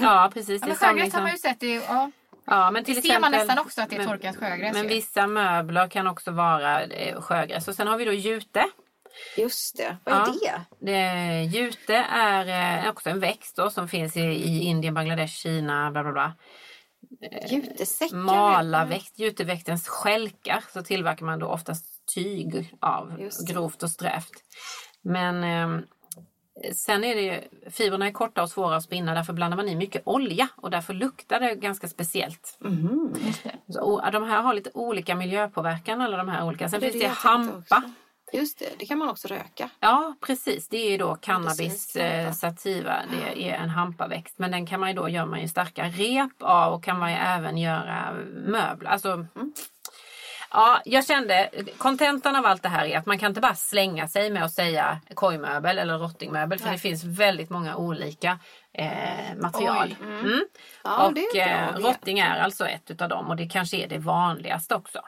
Ja, 0.00 0.30
precis. 0.34 0.48
Ja, 0.62 0.66
det 0.66 0.66
men 0.66 0.76
sjögräs 0.76 1.02
har 1.04 1.10
som- 1.10 1.22
man 1.22 1.32
ju 1.32 1.38
sett 1.38 1.62
i... 1.62 1.74
Ja. 1.88 2.10
Ja, 2.46 2.70
men 2.70 2.84
till 2.84 2.94
Det 2.94 3.02
ser 3.02 3.08
man 3.08 3.34
exempel, 3.34 3.46
nästan 3.46 3.66
också 3.66 3.82
att 3.82 3.90
det 3.90 3.96
är 3.96 3.98
men- 3.98 4.08
torkat 4.08 4.36
sjögräs 4.36 4.72
Men 4.74 4.82
ju. 4.82 4.88
vissa 4.88 5.26
möbler 5.26 5.88
kan 5.88 6.06
också 6.06 6.30
vara 6.30 6.82
eh, 6.82 7.20
sjögräs. 7.20 7.68
Och 7.68 7.74
sen 7.74 7.86
har 7.86 7.96
vi 7.96 8.04
då 8.04 8.12
jute. 8.12 8.64
Just 9.36 9.76
det. 9.76 9.96
Vad 10.04 10.14
är 10.14 10.18
Ja. 10.42 10.60
det? 10.80 10.86
det 10.92 11.42
jute 11.44 11.94
är 12.10 12.82
eh, 12.84 12.90
också 12.90 13.10
en 13.10 13.20
växt 13.20 13.56
då, 13.56 13.70
som 13.70 13.88
finns 13.88 14.16
i, 14.16 14.20
i 14.20 14.60
Indien, 14.64 14.94
Bangladesh, 14.94 15.32
Kina, 15.34 15.90
bla 15.90 16.02
bla 16.02 16.12
bla. 16.12 16.32
Jutesäckar? 17.50 18.16
Malaväxt, 18.16 19.18
juteväxtens 19.18 19.88
skälkar, 19.88 20.64
så 20.72 20.82
tillverkar 20.82 21.26
man 21.26 21.38
då 21.38 21.46
oftast 21.46 21.84
tyg 22.14 22.74
av, 22.80 23.28
grovt 23.48 23.82
och 23.82 23.90
strävt. 23.90 24.30
Men 25.02 25.44
eh, 25.44 25.80
sen 26.74 27.04
är 27.04 27.14
det 27.14 27.20
ju, 27.22 27.40
fibrerna 27.70 28.06
är 28.06 28.12
korta 28.12 28.42
och 28.42 28.50
svåra 28.50 28.76
att 28.76 28.82
spinna, 28.84 29.14
därför 29.14 29.32
blandar 29.32 29.56
man 29.56 29.68
i 29.68 29.76
mycket 29.76 30.02
olja 30.04 30.48
och 30.56 30.70
därför 30.70 30.94
luktar 30.94 31.40
det 31.40 31.54
ganska 31.54 31.88
speciellt. 31.88 32.58
Det. 32.60 33.72
Så, 33.72 33.80
o- 33.82 34.10
de 34.12 34.22
här 34.24 34.42
har 34.42 34.54
lite 34.54 34.70
olika 34.74 35.14
miljöpåverkan 35.14 36.00
alla 36.00 36.16
de 36.16 36.28
här 36.28 36.44
olika. 36.46 36.68
Sen 36.68 36.80
Det 36.80 36.90
finns 36.90 37.02
det 37.04 37.08
hampa. 37.08 37.58
också. 37.58 37.82
Just 38.32 38.58
det, 38.58 38.68
det 38.78 38.86
kan 38.86 38.98
man 38.98 39.08
också 39.08 39.28
röka. 39.28 39.70
Ja, 39.80 40.14
precis. 40.20 40.68
Det 40.68 40.76
är 40.86 40.90
ju 40.90 40.98
då 40.98 41.14
cannabis 41.14 41.96
eh, 41.96 42.32
sativa. 42.32 43.02
Det 43.10 43.48
är 43.50 43.54
en 43.54 43.70
hampaväxt. 43.70 44.38
Men 44.38 44.50
den 44.50 44.66
kan 44.66 44.80
man 44.80 44.88
ju 44.88 44.94
då 44.94 45.08
gör 45.08 45.26
man 45.26 45.40
ju 45.40 45.48
starka 45.48 45.84
rep 45.84 46.42
av 46.42 46.72
och 46.74 46.84
kan 46.84 46.98
man 46.98 47.10
ju 47.10 47.16
även 47.16 47.58
göra 47.58 48.12
möbler. 48.46 48.90
Alltså, 48.90 49.26
Ja, 50.54 50.80
jag 50.84 51.06
kände 51.06 51.50
kontentan 51.78 52.36
av 52.36 52.46
allt 52.46 52.62
det 52.62 52.68
här 52.68 52.84
är 52.86 52.98
att 52.98 53.06
man 53.06 53.18
kan 53.18 53.28
inte 53.28 53.40
bara 53.40 53.54
slänga 53.54 54.08
sig 54.08 54.30
med 54.30 54.44
att 54.44 54.52
säga 54.52 55.00
kojmöbel 55.14 55.78
eller 55.78 55.98
rottingmöbel 55.98 56.58
för 56.58 56.70
det 56.70 56.78
finns 56.78 57.04
väldigt 57.04 57.50
många 57.50 57.76
olika 57.76 58.38
eh, 58.72 59.36
material. 59.36 59.96
Oj, 60.00 60.06
Mm. 60.22 60.44
Ja, 60.84 61.06
och 61.06 61.36
eh, 61.36 61.74
rotting 61.76 62.18
är 62.18 62.40
alltså 62.40 62.66
ett 62.66 62.90
utav 62.90 63.08
dem 63.08 63.26
och 63.26 63.36
det 63.36 63.46
kanske 63.48 63.76
är 63.76 63.88
det 63.88 63.98
vanligaste 63.98 64.74
också. 64.74 65.00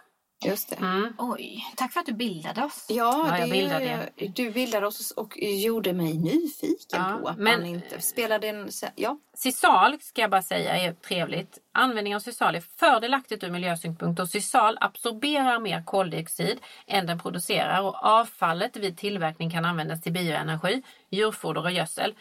Just 0.45 0.69
det. 0.71 0.77
Mm. 0.77 1.13
Oj, 1.19 1.65
tack 1.77 1.93
för 1.93 2.01
att 2.01 2.07
du 2.07 2.13
bildade 2.13 2.65
oss. 2.65 2.87
Ja, 2.89 3.27
Ja, 3.29 3.39
jag 3.39 3.49
det, 3.49 3.53
bildade 3.53 4.09
du 4.35 4.51
bildade 4.51 4.87
oss 4.87 5.11
och 5.11 5.37
gjorde 5.39 5.93
mig 5.93 6.19
nyfiken 6.19 7.01
Ja, 7.11 7.19
på 7.23 7.29
att 7.29 7.39
men- 7.39 7.61
man 7.61 7.67
inte 7.69 8.01
spelade 8.01 8.49
en... 8.49 8.69
Ja, 8.97 9.19
Sisal 9.37 9.99
ska 10.01 10.21
jag 10.21 10.31
bara 10.31 10.43
säga 10.43 10.77
är 10.77 10.93
trevligt. 10.93 11.59
Användning 11.73 12.17
av 12.17 12.21
sisal 12.21 12.55
är 12.55 12.61
fördelaktigt 12.79 13.45
ur 13.45 13.51
miljösynpunkt 13.51 14.21
och 14.21 14.29
sisal 14.29 14.79
absorberar 14.81 15.61
mer 15.61 15.83
koldioxid 15.85 16.59
än 16.87 17.07
den 17.07 17.19
producerar 17.19 17.83
och 17.83 17.95
avfallet 18.05 18.77
vid 18.77 18.99
tillverkning 18.99 19.51
kan 19.51 19.65
användas 19.65 20.03
till 20.03 20.13
bioenergi, 20.13 20.83
djurfoder 21.11 21.63
och 21.63 21.73
gödsel. 21.73 22.15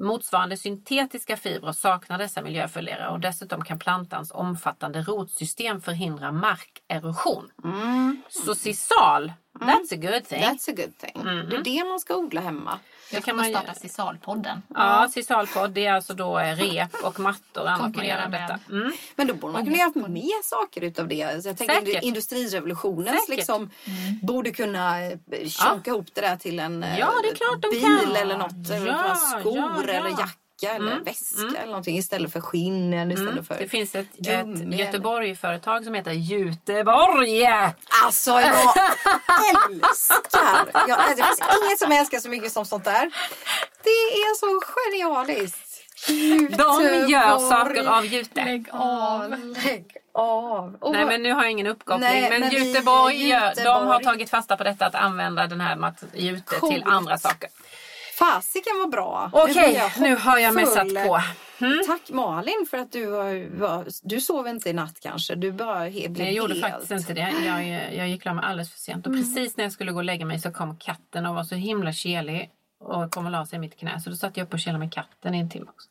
Motsvarande 0.00 0.56
syntetiska 0.56 1.36
fibrer 1.36 1.72
saknar 1.72 2.18
dessa 2.18 2.42
miljöfördelar 2.42 3.08
och 3.08 3.20
dessutom 3.20 3.64
kan 3.64 3.78
plantans 3.78 4.32
omfattande 4.32 5.02
rotsystem 5.02 5.80
förhindra 5.80 6.32
markerosion. 6.32 7.50
Så 8.28 8.54
sisal, 8.54 9.32
that's 9.58 9.92
a 9.92 9.96
good 9.96 10.24
thing. 10.28 10.42
that's 10.42 10.68
a 10.70 10.72
good 10.76 10.98
thing. 10.98 11.24
Det 11.50 11.56
är 11.56 11.62
det 11.64 11.84
man 11.88 12.00
ska 12.00 12.16
odla 12.16 12.40
hemma. 12.40 12.78
Jag 13.12 13.24
kan 13.24 13.36
man 13.36 13.44
starta 13.44 13.74
Cisalpodden. 13.74 14.62
Ja, 14.74 15.08
sisalpodd 15.14 15.70
det 15.70 15.86
är 15.86 15.92
alltså 15.92 16.14
då 16.14 16.38
eh, 16.38 16.56
rep 16.56 16.94
och 17.04 17.20
mattor 17.20 17.62
och 17.62 17.70
annat 17.70 17.96
man 17.96 18.06
gör 18.06 18.28
med- 18.28 18.40
detta. 18.42 18.58
Mm. 18.70 18.92
Men 19.16 19.26
då 19.26 19.34
borde 19.34 19.52
man 19.52 19.64
kunna 19.64 19.76
göra 19.76 20.08
mer 20.08 20.42
saker 20.42 20.80
utav 20.84 21.08
det. 21.08 21.42
Så 21.42 21.48
jag 21.48 21.56
tänker 21.58 21.74
Säkert. 21.86 22.02
industrirevolutionen 22.02 23.14
Säkert. 23.14 23.28
liksom 23.28 23.70
borde 24.22 24.50
kunna 24.50 25.00
eh, 25.02 25.18
tjonka 25.48 25.90
ihop 25.90 26.06
det 26.14 26.20
där 26.20 26.36
till 26.36 26.58
en 26.58 26.82
eh, 26.82 26.98
Ja, 26.98 27.12
det 27.22 27.28
är 27.28 27.34
klart 27.34 27.62
de 27.62 27.68
bil 27.70 27.82
kan. 28.06 28.16
eller 28.16 28.36
något. 28.38 28.70
Eller 28.70 28.86
Ja, 28.86 29.14
skor 29.14 29.56
ja, 29.58 29.82
ja. 29.86 29.92
eller 29.92 30.10
jacka 30.10 30.28
eller 30.62 31.00
väska 31.04 31.58
eller 31.58 31.66
någonting 31.66 31.98
istället 31.98 32.32
för 32.32 32.40
skinnen 32.40 33.10
istället 33.12 33.46
för 33.46 33.58
Det 33.58 33.68
finns 33.68 33.94
ett, 33.94 34.06
ett 34.20 34.26
eller- 34.28 34.76
Göteborg-företag 34.76 35.84
som 35.84 35.94
heter 35.94 36.10
Göteborg. 36.10 37.46
Alltså 38.04 38.30
jag 38.30 38.40
älskar! 39.50 40.70
Jag, 40.88 40.90
alltså, 41.00 41.16
det 41.16 41.22
finns 41.22 41.40
inget 41.66 41.78
som 41.78 41.90
jag 41.90 42.00
älskar 42.00 42.18
så 42.18 42.28
mycket 42.28 42.52
som 42.52 42.64
sånt 42.66 42.84
där. 42.84 43.10
Det 43.84 43.90
är 43.90 44.34
så 44.38 44.60
genialiskt. 44.66 45.66
De 46.58 46.84
gör 47.10 47.38
saker 47.50 47.86
av 47.86 48.06
jute. 48.06 48.44
Lägg 48.44 48.66
av. 48.70 49.54
lägg 49.64 49.96
av. 50.14 50.76
Och 50.80 50.92
Nej 50.92 51.04
men 51.04 51.22
nu 51.22 51.32
har 51.32 51.42
jag 51.42 51.50
ingen 51.50 51.66
uppkoppling. 51.66 52.00
Nej, 52.10 52.30
men 52.30 52.40
men 52.40 52.50
vi- 52.50 52.72
Göteborg, 52.72 53.30
de 53.64 53.86
har 53.86 54.00
tagit 54.02 54.30
fasta 54.30 54.56
på 54.56 54.64
detta 54.64 54.86
att 54.86 54.94
använda 54.94 55.46
den 55.46 55.60
här 55.60 55.94
jute 56.14 56.50
till 56.50 56.58
Coolt. 56.60 56.84
andra 56.86 57.18
saker. 57.18 57.48
Fasiken 58.20 58.78
var 58.78 58.86
bra. 58.86 59.30
Okej, 59.32 59.74
jag 59.74 60.00
nu 60.00 60.16
har 60.16 60.38
jag 60.38 60.54
messat 60.54 60.88
på. 60.88 61.20
Mm. 61.60 61.78
Tack 61.86 62.10
Malin 62.10 62.66
för 62.70 62.78
att 62.78 62.92
du 62.92 63.06
var, 63.48 63.86
du 64.02 64.20
sov 64.20 64.48
inte 64.48 64.70
i 64.70 64.72
natt 64.72 65.00
kanske. 65.00 65.34
Du 65.34 65.52
bara 65.52 65.84
he, 65.88 66.08
blev 66.08 66.26
Jag 66.26 66.34
gjorde 66.34 66.54
helt... 66.54 66.66
faktiskt 66.66 66.90
inte 66.90 67.14
det. 67.14 67.34
Jag, 67.44 67.94
jag 67.94 68.08
gick 68.08 68.22
klar 68.22 68.34
mig 68.34 68.44
alldeles 68.44 68.72
för 68.72 68.78
sent. 68.78 69.06
Och 69.06 69.12
precis 69.12 69.56
när 69.56 69.64
jag 69.64 69.72
skulle 69.72 69.92
gå 69.92 69.98
och 69.98 70.04
lägga 70.04 70.26
mig 70.26 70.38
så 70.40 70.52
kom 70.52 70.76
katten 70.76 71.26
och 71.26 71.34
var 71.34 71.44
så 71.44 71.54
himla 71.54 71.92
kelig. 71.92 72.50
Och 72.80 73.10
kom 73.10 73.26
och 73.26 73.32
la 73.32 73.46
sig 73.46 73.56
i 73.56 73.60
mitt 73.60 73.76
knä. 73.76 74.00
Så 74.00 74.10
då 74.10 74.16
satt 74.16 74.36
jag 74.36 74.44
upp 74.44 74.52
och 74.52 74.60
kelade 74.60 74.78
med 74.78 74.92
katten 74.92 75.34
i 75.34 75.38
en 75.38 75.50
timme 75.50 75.66
också. 75.68 75.88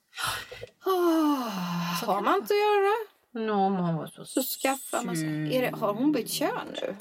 Åh, 0.85 2.05
har 2.05 2.21
man 2.21 2.35
inte 2.35 2.53
att 2.53 2.59
göra 2.59 2.93
Nå, 3.47 3.69
men 3.69 3.83
hon 3.83 3.95
var 3.95 4.07
så, 4.07 4.25
så 4.25 4.43
skaffar 4.43 5.03
man 5.03 5.15
sig. 5.15 5.55
Är 5.57 5.61
det, 5.61 5.77
har 5.77 5.93
hon 5.93 6.11
bytt 6.11 6.31
kön 6.31 6.67
nu? 6.81 6.95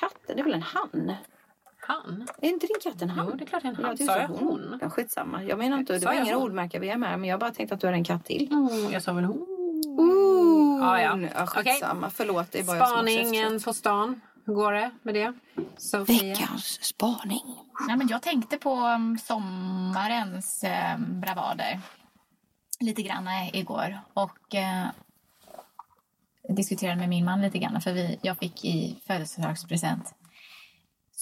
Katten, 0.00 0.36
det 0.36 0.40
är 0.40 0.44
väl 0.44 0.54
en 0.54 0.62
han? 0.62 1.14
Han? 1.90 2.28
Är 2.42 2.48
inte 2.48 2.66
din 2.66 2.76
katt 2.82 3.02
en 3.02 3.10
han? 3.10 3.26
Jo, 3.30 3.36
det 3.36 3.44
är 3.44 3.46
klart 3.46 3.62
det 3.62 3.68
är 3.68 3.70
en 3.70 3.84
han. 3.84 3.96
Ja, 3.98 4.06
Sa 4.06 4.18
jag 4.18 4.28
hon? 4.28 4.78
Ja, 4.80 4.90
skitsamma. 4.90 5.44
Jag 5.44 5.58
menar 5.58 5.78
inte, 5.78 5.98
det 5.98 6.06
var 6.06 6.12
jag 6.12 6.22
ingen 6.22 6.34
hon? 6.34 6.44
ordmärke 6.44 6.78
vi 6.78 6.88
är 6.88 6.96
med, 6.96 7.20
men 7.20 7.28
jag 7.28 7.40
bara 7.40 7.50
tänkte 7.50 7.74
att 7.74 7.80
du 7.80 7.86
är 7.86 7.92
en 7.92 8.04
katt 8.04 8.24
till. 8.24 8.48
Oh, 8.52 8.92
jag 8.92 9.02
sa 9.02 9.12
väl 9.12 9.24
hon? 9.24 9.46
Ooh. 9.98 10.80
Ja, 10.80 11.00
ja. 11.00 11.18
ja 11.34 11.46
skitsamma. 11.46 12.10
Förlåt, 12.10 12.52
det 12.52 12.60
är 12.60 12.64
bara 12.64 12.76
jag 12.76 12.88
Spaningen 12.88 13.60
sett. 13.60 13.64
på 13.64 13.74
stan. 13.74 14.20
Hur 14.46 14.54
går 14.54 14.72
det 14.72 14.90
med 15.02 15.14
det? 15.14 15.32
Sofia? 15.76 16.22
Veckans 16.22 16.84
spaning. 16.84 17.56
Nej, 17.88 17.96
men 17.96 18.08
jag 18.08 18.22
tänkte 18.22 18.56
på 18.58 18.74
um, 18.74 19.18
sommarens 19.18 20.64
eh, 20.64 20.98
bravader 20.98 21.80
lite 22.80 23.02
grann 23.02 23.26
eh, 23.28 23.56
igår. 23.56 24.00
Och 24.14 24.54
eh, 24.54 24.86
diskuterade 26.48 26.96
med 26.96 27.08
min 27.08 27.24
man 27.24 27.40
lite 27.42 27.58
grann. 27.58 27.80
För 27.80 27.92
vi, 27.92 28.18
jag 28.22 28.38
fick 28.38 28.64
i 28.64 28.96
födelsedagspresent 29.06 30.14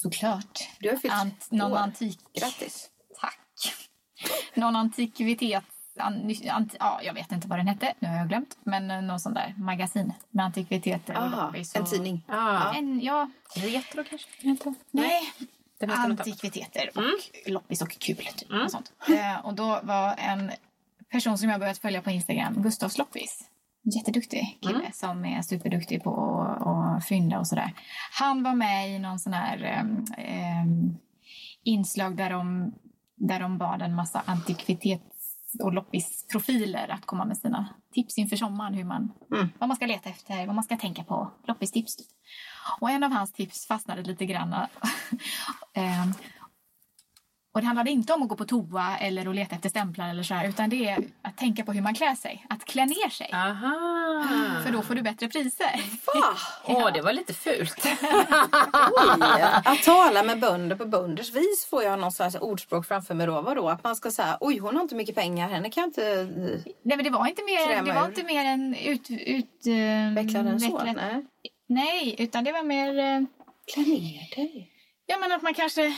såklart 0.03 0.68
Du 0.80 0.88
har 0.88 0.96
fyllt 0.96 1.14
ant, 1.14 1.51
någon 1.51 1.72
år. 1.72 1.76
antik... 1.76 2.18
Grattis. 2.34 2.90
Tack. 3.20 3.74
Någon 4.55 4.76
antikvitet... 4.76 5.64
An, 6.01 6.34
ant, 6.51 6.76
ja, 6.78 7.01
jag 7.03 7.14
vet 7.14 7.32
inte 7.32 7.49
vad 7.49 7.59
den 7.59 7.66
hette, 7.66 7.94
nu 7.99 8.09
har 8.09 8.16
jag 8.16 8.28
glömt. 8.28 8.59
Men 8.62 8.90
eh, 8.90 9.03
någon 9.03 9.20
sån 9.20 9.34
där 9.34 9.55
magasin 9.59 10.12
med 10.30 10.44
antikviteter. 10.44 11.16
och 11.16 11.22
Aha, 11.22 11.55
en 11.74 11.84
tidning. 11.84 12.24
Ah. 12.28 12.74
En, 12.74 13.01
ja, 13.01 13.30
Retro 13.57 14.05
kanske? 14.05 14.28
Inte. 14.40 14.74
Nej, 14.90 15.32
det 15.78 15.86
måste 15.86 16.09
du 16.09 16.16
ta. 16.16 16.22
antikviteter 16.22 16.90
och 16.94 17.03
loppis 17.51 17.82
och 17.82 17.90
kul. 17.90 18.16
Typ, 18.16 18.51
och, 18.64 18.70
sånt. 18.70 18.92
Eh, 19.09 19.46
och 19.46 19.55
då 19.55 19.80
var 19.82 20.14
en 20.18 20.53
person 21.11 21.38
som 21.38 21.49
jag 21.51 21.61
börjat 21.61 21.78
följa 21.78 22.03
på 22.03 22.11
Instagram, 22.11 22.62
Gustavs 22.62 22.99
loppis. 22.99 23.44
Jätteduktig 23.82 24.58
kille 24.62 24.92
som 24.92 25.24
är 25.24 25.42
superduktig 25.42 26.04
på 26.04 26.40
att 26.66 27.04
fynda 27.08 27.38
och 27.38 27.46
sådär. 27.46 27.72
Han 28.18 28.42
var 28.42 28.54
med 28.54 28.90
i 28.90 28.98
någon 28.98 29.18
sån 29.18 29.32
här 29.32 29.62
ehm, 30.18 30.96
inslag 31.62 32.16
där 32.16 32.30
de, 32.30 32.72
där 33.16 33.40
de 33.40 33.58
bad 33.58 33.82
en 33.82 33.94
massa 33.94 34.22
antikvitets 34.26 35.04
och 35.62 35.72
loppisprofiler 35.72 36.88
att 36.88 37.06
komma 37.06 37.24
med 37.24 37.38
sina 37.38 37.68
tips 37.94 38.18
inför 38.18 38.36
sommaren. 38.36 38.74
Hur 38.74 38.84
man, 38.84 39.12
Vad 39.58 39.68
man 39.68 39.76
ska 39.76 39.86
leta 39.86 40.10
efter, 40.10 40.46
vad 40.46 40.54
man 40.54 40.64
ska 40.64 40.76
tänka 40.76 41.04
på. 41.04 41.30
Loppistips. 41.46 41.96
Typ. 41.96 42.06
Och 42.80 42.90
en 42.90 43.04
av 43.04 43.12
hans 43.12 43.32
tips 43.32 43.66
fastnade 43.66 44.02
lite 44.02 44.26
grann. 44.26 44.54
Ehm, 45.74 46.12
och 47.59 47.62
det 47.62 47.66
handlade 47.66 47.90
inte 47.90 48.12
om 48.12 48.22
att 48.22 48.28
gå 48.28 48.36
på 48.36 48.44
toa 48.44 48.96
eller 48.98 49.28
att 49.28 49.34
leta 49.34 49.54
efter 49.56 49.68
stämplar 49.68 50.09
eller 50.09 50.22
så 50.22 50.34
här, 50.34 50.48
utan 50.48 50.70
det 50.70 50.88
är 50.88 50.98
att 51.22 51.36
tänka 51.36 51.64
på 51.64 51.72
hur 51.72 51.82
man 51.82 51.94
klär 51.94 52.14
sig. 52.14 52.46
Att 52.48 52.64
klä 52.64 52.86
ner 52.86 53.09
sig. 53.11 53.30
Aha! 53.32 54.62
För 54.64 54.72
då 54.72 54.82
får 54.82 54.94
du 54.94 55.02
bättre 55.02 55.28
priser. 55.28 55.80
Åh, 56.66 56.92
det 56.94 57.00
var 57.00 57.12
lite 57.12 57.34
fult. 57.34 57.84
Oj, 57.84 59.42
att 59.64 59.82
tala 59.82 60.22
med 60.22 60.40
bönder 60.40 60.76
på 60.76 60.86
bönders 60.86 61.34
vis 61.34 61.66
får 61.70 61.82
jag 61.82 61.98
någon 61.98 62.12
slags 62.12 62.34
ordspråk 62.36 62.86
framför 62.86 63.14
mig 63.14 63.26
då. 63.26 63.40
Vadå? 63.40 63.68
Att 63.68 63.84
man 63.84 63.96
ska 63.96 64.11
säga, 64.11 64.38
oj 64.40 64.59
hon 64.59 64.74
har 64.76 64.82
inte 64.82 64.94
mycket 64.94 65.14
pengar, 65.14 65.48
henne 65.48 65.70
kan 65.70 65.80
jag 65.80 65.88
inte 65.88 66.24
Nej 66.82 66.96
men 66.96 67.04
det 67.04 67.11
var 67.11 67.26
inte 67.26 67.42
mer, 67.42 67.82
det 67.84 67.92
var 67.92 68.02
ur. 68.02 68.09
inte 68.09 68.22
mer 68.22 68.44
än 68.44 68.74
ut... 68.74 69.11
ut 69.11 69.66
uh, 69.66 70.14
veckla 70.14 70.42
den 70.42 70.61
så. 70.61 70.82
Nej. 70.84 71.24
Nej, 71.66 72.16
utan 72.18 72.44
det 72.44 72.52
var 72.52 72.62
mer... 72.62 72.98
eh, 72.98 73.20
Klä 73.74 73.82
ner 73.82 74.36
dig. 74.36 74.70
ja 75.06 75.18
men 75.18 75.32
att 75.32 75.42
man 75.42 75.54
kanske... 75.54 75.94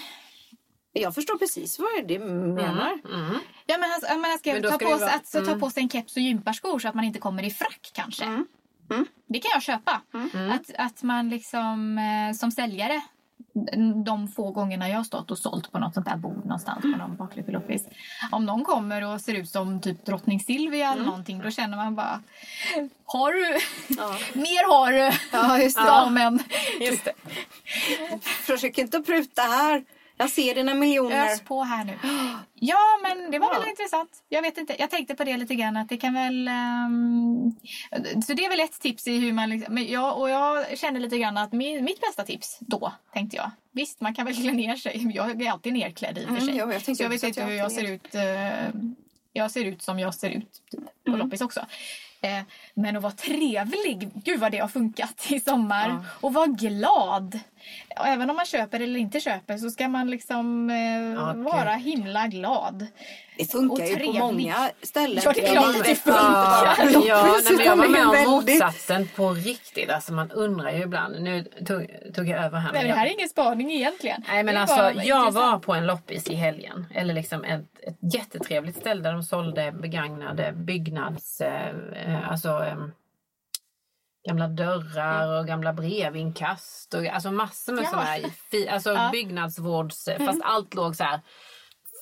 Jag 0.93 1.14
förstår 1.14 1.38
precis 1.38 1.78
vad 1.78 2.09
det 2.09 2.18
menar. 2.18 2.99
Ja 3.66 3.78
men 3.78 3.91
han, 3.91 4.01
han, 4.09 4.24
han 4.24 4.38
ska, 4.38 4.53
Men 4.53 4.62
ta, 4.62 4.78
på 4.78 4.84
vara- 4.84 5.11
att, 5.11 5.26
så 5.26 5.45
ta 5.45 5.55
på 5.55 5.70
sig 5.70 5.82
en 5.82 5.88
keps 5.88 6.16
och 6.16 6.22
gymparskor 6.22 6.78
så 6.78 6.88
att 6.88 6.95
man 6.95 7.05
inte 7.05 7.18
kommer 7.18 7.43
i 7.43 7.51
frack 7.51 7.91
kanske. 7.95 8.24
Det 9.26 9.38
kan 9.38 9.51
jag 9.55 9.62
köpa. 9.62 10.01
Att, 10.53 10.70
att 10.78 11.03
man 11.03 11.28
liksom 11.30 11.99
eh, 11.99 12.34
som 12.36 12.51
säljare 12.51 13.01
de 14.05 14.28
få 14.28 14.51
gångerna 14.51 14.88
jag 14.88 14.97
har 14.97 15.05
stått 15.05 15.30
och 15.30 15.38
sålt 15.38 15.72
på 15.72 15.78
något 15.78 15.95
sånt 15.95 16.07
där 16.07 16.16
bord 16.16 16.45
någonstans 16.45 16.82
på 16.82 16.88
någon 16.88 17.16
loppis. 17.47 17.86
Om 18.32 18.47
någon 18.47 18.64
kommer 18.64 19.05
och 19.14 19.20
ser 19.20 19.34
ut 19.34 19.51
som 19.51 19.80
typ 19.80 20.07
drottning 20.07 20.41
Silvia 20.41 20.93
eller 20.93 21.05
någonting 21.05 21.38
då 21.38 21.51
känner 21.51 21.76
man 21.76 21.95
bara 21.95 22.22
Har 23.05 23.32
du? 23.32 23.59
Mer 24.41 24.68
har 24.68 24.93
du! 24.93 25.12
Ja, 25.32 25.59
just 25.59 25.76
det. 25.76 25.84
Damen! 25.84 26.38
Just 26.80 27.05
det. 27.05 27.12
Försök 28.20 28.78
inte 28.78 28.97
att 28.97 29.07
pruta 29.07 29.43
här. 29.43 29.84
Jag 30.20 30.30
ser 30.30 30.54
dina 30.54 30.74
miljoner. 30.74 31.26
Ös 31.32 31.40
på 31.40 31.62
här 31.62 31.84
nu. 31.84 31.98
Ja, 32.54 32.76
men 33.02 33.30
det 33.30 33.38
var 33.38 33.60
väl 33.60 33.68
intressant. 33.68 34.10
Jag 34.28 34.42
vet 34.42 34.58
inte. 34.58 34.76
Jag 34.78 34.90
tänkte 34.90 35.14
på 35.14 35.24
det 35.24 35.36
lite 35.36 35.54
grann 35.54 35.76
att 35.76 35.88
det 35.88 35.96
kan 35.96 36.14
väl... 36.14 36.48
ehm, 36.48 37.54
så 38.26 38.34
det 38.34 38.44
är 38.44 38.48
väl 38.50 38.60
ett 38.60 38.80
tips 38.80 39.06
i 39.08 39.18
hur 39.18 39.32
man... 39.32 39.50
Liksom, 39.50 39.74
men 39.74 39.86
jag, 39.88 40.18
och 40.20 40.30
jag 40.30 40.78
kände 40.78 41.00
lite 41.00 41.18
grann 41.18 41.36
att 41.38 41.52
mi, 41.52 41.80
mitt 41.82 42.00
bästa 42.00 42.24
tips 42.24 42.58
då, 42.60 42.92
tänkte 43.12 43.36
jag. 43.36 43.50
Visst, 43.72 44.00
man 44.00 44.14
kan 44.14 44.26
väl 44.26 44.34
klä 44.34 44.52
ner 44.52 44.76
sig. 44.76 45.10
Jag 45.14 45.42
är 45.42 45.50
alltid 45.50 45.72
nerklädd 45.72 46.18
i 46.18 46.20
och 46.20 46.28
för 46.28 46.30
Mm, 46.34 46.46
sig. 46.46 46.56
jo, 46.56 46.72
jag 46.72 46.82
så 46.96 47.02
jag 47.02 47.08
vet 47.08 47.22
inte 47.22 47.44
hur 47.44 47.54
jag 47.54 47.72
ser 47.72 47.84
ut. 47.84 48.14
eh, 48.14 48.68
jag 49.32 49.50
ser 49.50 49.64
ut 49.64 49.82
som 49.82 49.98
jag 49.98 50.14
ser 50.14 50.30
ut 50.30 50.52
typ, 50.70 50.80
på 51.04 51.10
Mm. 51.10 51.18
loppis 51.20 51.40
också. 51.40 51.60
Eh, 52.22 52.40
men 52.74 52.96
att 52.96 53.02
vara 53.02 53.12
trevlig, 53.12 54.08
gud 54.24 54.40
vad 54.40 54.52
det 54.52 54.58
har 54.58 54.68
funkat 54.68 55.26
i 55.28 55.40
sommar. 55.40 56.04
Och 56.20 56.34
vara 56.34 56.46
glad. 56.46 57.40
Ja, 57.96 58.06
även 58.06 58.30
om 58.30 58.36
man 58.36 58.44
köper 58.46 58.80
eller 58.80 59.00
inte 59.00 59.20
köper 59.20 59.56
så 59.56 59.70
ska 59.70 59.88
man 59.88 60.11
liksom 60.11 60.70
eh, 60.70 61.34
vara 61.34 61.70
himla 61.70 62.26
glad. 62.26 62.86
Det 63.38 63.52
funkar 63.52 63.82
Och 63.82 63.88
ju 63.88 63.94
på 63.94 64.00
trevlig. 64.00 64.20
många 64.20 64.70
ställen. 64.82 65.22
Ja, 65.24 65.32
det 65.32 65.48
är 65.48 65.52
klart 65.52 65.84
det 65.84 65.90
Ja, 65.90 66.74
funkar. 66.74 67.06
ja 67.08 67.36
nej, 67.44 67.56
men 67.56 67.66
jag 67.66 67.76
var 67.76 67.88
med 67.88 68.06
om 68.26 68.30
motsatsen 68.30 69.08
på 69.16 69.30
riktigt. 69.30 69.90
Alltså 69.90 70.12
man 70.12 70.30
undrar 70.30 70.70
ju 70.70 70.82
ibland. 70.82 71.22
Nu 71.22 71.42
tog, 71.44 71.86
tog 72.14 72.28
jag 72.28 72.44
över 72.44 72.58
här. 72.58 72.72
Men 72.72 72.86
det 72.86 72.92
här 72.92 73.06
är 73.06 73.11
ingen 73.12 73.28
spaning 73.28 73.72
egentligen. 73.72 74.24
nej 74.28 74.42
men 74.42 74.56
alltså 74.56 74.76
jag 74.80 74.98
intressant. 74.98 75.34
var 75.34 75.58
på 75.58 75.74
en 75.74 75.86
loppis 75.86 76.26
i 76.30 76.34
helgen. 76.34 76.86
Eller 76.94 77.14
liksom 77.14 77.44
ett, 77.44 77.61
ett 77.86 78.14
jättetrevligt 78.14 78.76
ställe 78.76 79.02
där 79.02 79.12
de 79.12 79.22
sålde 79.22 79.72
begagnade 79.72 80.52
byggnads... 80.52 81.40
Eh, 81.40 81.68
eh, 82.06 82.30
alltså 82.30 82.48
eh, 82.48 82.76
gamla 84.28 84.48
dörrar 84.48 85.38
och 85.40 85.46
gamla 85.46 85.72
brevinkast. 85.72 86.94
Och, 86.94 87.06
alltså 87.06 87.30
massor 87.30 87.72
med 87.72 87.84
Ja. 87.84 87.88
sådana 87.88 88.06
här 88.06 88.22
fi, 88.50 88.68
alltså 88.68 88.90
Ja. 88.94 89.08
byggnadsvårds... 89.12 90.08
Fast 90.18 90.40
allt 90.44 90.74
låg 90.74 90.96
så 90.96 91.04
här 91.04 91.20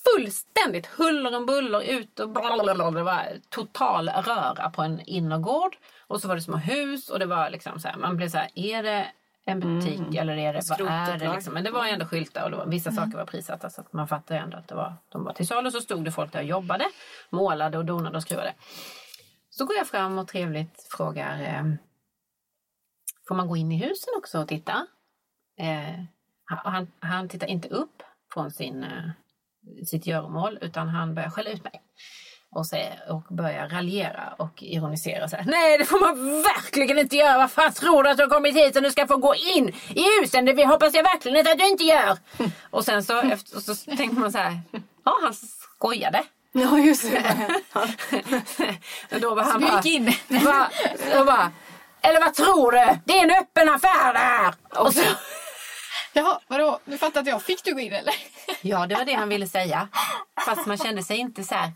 fullständigt 0.05 0.87
huller 0.87 1.37
om 1.37 1.47
buller 1.47 1.81
ut 1.81 2.21
och 2.21 2.29
blablabla. 2.31 2.91
Det 2.91 3.03
var 3.03 3.23
total 3.51 4.09
röra 4.09 4.71
på 4.71 4.83
en 4.83 5.01
innergård. 5.01 5.77
Och 6.07 6.21
så 6.21 6.29
var 6.29 6.35
det 6.35 6.41
små 6.43 6.57
hus 6.57 7.09
och 7.09 7.19
det 7.19 7.27
var 7.27 7.51
liksom 7.51 7.81
så 7.81 7.89
här, 7.89 7.97
man 7.97 8.17
blev 8.17 8.29
så 8.29 8.39
här, 8.39 8.49
är 8.55 8.83
det 8.83 9.07
en 9.45 9.61
butik 9.61 10.15
eller 10.15 10.37
är 10.37 10.53
det, 10.53 10.61
vad 10.71 10.81
är 10.81 11.19
det 11.19 11.33
liksom? 11.35 11.55
Men 11.55 11.65
det 11.65 11.71
var 11.71 11.87
ändå 11.87 12.07
skyltar 12.07 12.51
och 12.51 12.59
var, 12.59 12.67
vissa 12.67 12.93
saker 12.93 13.17
var 13.17 13.25
prissatta 13.27 13.71
så 13.71 13.81
att 13.81 13.93
man 13.93 14.09
fattade 14.09 14.41
ändå 14.41 14.57
att 14.57 14.69
det 14.69 14.75
var, 14.75 14.95
de 15.09 15.25
var 15.25 15.33
till 15.33 15.47
salu. 15.47 15.71
Så 15.71 15.81
stod 15.81 16.05
det 16.05 16.13
folk 16.13 16.33
där 16.33 16.39
och 16.41 16.45
jobbade, 16.45 16.85
målade 17.31 17.79
och 17.79 17.85
donade 17.85 18.17
och 18.17 18.23
skruvade. 18.23 18.55
Så 19.51 19.65
går 19.65 19.77
jag 19.77 19.87
fram 19.87 20.19
och 20.19 20.29
trevligt 20.29 20.87
frågar, 20.91 21.41
eh, 21.43 21.65
får 23.29 23.35
man 23.35 23.49
gå 23.49 23.57
in 23.57 23.73
i 23.73 23.77
husen 23.77 24.15
också 24.17 24.39
och 24.39 24.49
titta? 24.49 24.87
Eh, 25.59 26.05
han, 26.45 26.89
han, 27.01 27.29
tittar 27.29 27.47
inte 27.47 27.69
upp 27.69 28.03
från 28.33 28.51
sin, 28.51 28.85
eh, 28.85 29.85
sitt 29.87 30.07
göromål 30.07 30.59
utan 30.61 30.89
han 30.89 31.15
börjar 31.15 31.31
skälla 31.31 31.51
ut 31.51 31.65
mig. 31.65 31.83
Och, 32.51 32.67
säger, 32.67 33.13
och 33.13 33.23
börjar 33.31 33.69
raljera 33.69 34.35
och 34.39 34.63
ironisera. 34.63 35.29
Så 35.29 35.37
här, 35.37 35.45
Nej 35.45 35.79
det 35.79 35.85
får 35.85 36.01
man 36.01 36.43
verkligen 36.43 36.99
inte 36.99 37.17
göra. 37.17 37.39
Vad 37.39 37.51
fan 37.51 37.73
tror 37.73 38.03
du 38.03 38.11
att 38.11 38.17
du 38.17 38.23
har 38.23 38.31
kommit 38.31 38.57
hit 38.57 38.77
och 38.77 38.83
du 38.83 38.91
ska 38.91 39.07
få 39.07 39.17
gå 39.17 39.35
in 39.35 39.69
i 39.89 40.21
husen? 40.21 40.45
Det 40.45 40.67
hoppas 40.67 40.95
jag 40.95 41.03
verkligen 41.03 41.39
inte 41.39 41.51
att 41.51 41.59
du 41.59 41.69
inte 41.69 41.85
gör. 41.85 42.19
Och 42.71 42.85
sen 42.85 43.05
så, 43.05 43.21
efter, 43.21 43.61
så 43.61 43.75
tänkte 43.97 44.21
man 44.21 44.33
så 44.33 44.39
här. 44.39 44.61
Ja 45.05 45.19
han 45.23 45.35
skojade. 45.35 46.25
Ja, 46.53 46.79
just 46.79 47.11
det. 47.11 47.49
Och 49.13 49.21
då 49.21 49.35
var 49.35 49.43
han 49.43 49.53
Så 49.53 49.59
du 49.59 49.67
bara, 49.67 49.83
gick 49.83 49.95
in? 49.95 50.13
Och 51.19 51.27
bara, 51.27 51.53
eller 52.03 52.21
vad 52.21 52.35
tror 52.35 52.73
du? 52.73 52.99
Det 53.05 53.19
är 53.19 53.23
en 53.25 53.31
öppen 53.43 53.69
affär 53.69 54.13
där! 54.13 54.55
Och 54.85 54.95
så, 54.95 55.03
Jaha, 56.13 56.41
vadå? 56.47 56.79
Nu 56.85 56.99
fattar 56.99 57.21
inte 57.21 57.31
jag. 57.31 57.43
Fick 57.43 57.65
du 57.65 57.75
gå 57.75 57.81
in 57.81 57.93
eller? 57.93 58.15
ja, 58.63 58.87
det 58.87 58.95
var 58.95 59.05
det 59.05 59.13
han 59.13 59.29
ville 59.29 59.47
säga. 59.49 59.89
Fast 60.47 60.67
man 60.67 60.79
kände 60.79 61.03
sig 61.03 61.17
inte 61.17 61.45
så 61.45 61.55
här 61.55 61.73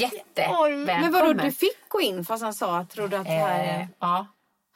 jättevälkommen. 0.00 0.84
Men 0.84 1.12
vadå, 1.12 1.32
du 1.32 1.52
fick 1.52 1.88
gå 1.88 2.00
in 2.00 2.24
fast 2.24 2.42
han 2.42 2.54
sa 2.54 2.76
att 2.78 2.90
trodde 2.90 3.18
att 3.18 3.24
det 3.26 3.30
här... 3.32 3.80
Eh, 3.80 3.86
ja. 4.00 4.26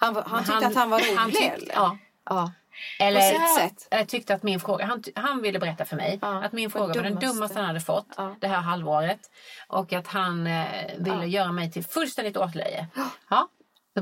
Han, 0.01 0.23
han 0.27 0.45
tyckte 0.45 0.67
att 0.67 0.75
han 0.75 0.91
var 0.91 0.99
rolig 0.99 1.15
han 1.17 1.31
tyckte- 1.31 1.45
eller? 1.49 1.75
Ja. 1.75 1.99
ja. 2.31 2.53
Eller 2.99 3.33
jag 3.91 4.09
tyckte 4.09 4.35
att 4.35 4.43
min 4.43 4.61
fråga, 4.61 4.87
han, 4.87 5.03
han 5.15 5.43
ville 5.43 5.59
berätta 5.59 5.85
för 5.85 5.97
mig 5.97 6.19
Ja, 6.23 6.45
att 6.45 6.53
min 6.53 6.71
fråga 6.71 6.95
var 6.95 7.03
den 7.03 7.19
dummaste. 7.19 7.59
han 7.59 7.65
hade 7.67 7.81
fått 7.81 8.07
Ja. 8.17 8.37
det 8.41 8.49
här 8.49 8.61
halvåret. 8.61 9.21
Och 9.69 9.93
att 9.93 10.07
han 10.07 10.47
eh, 10.47 10.65
ville 10.99 11.27
göra 11.27 11.53
mig 11.53 11.73
till 11.73 11.85
fullständigt 11.85 12.37
åtlöje. 12.37 12.87
Ja. 13.31 13.49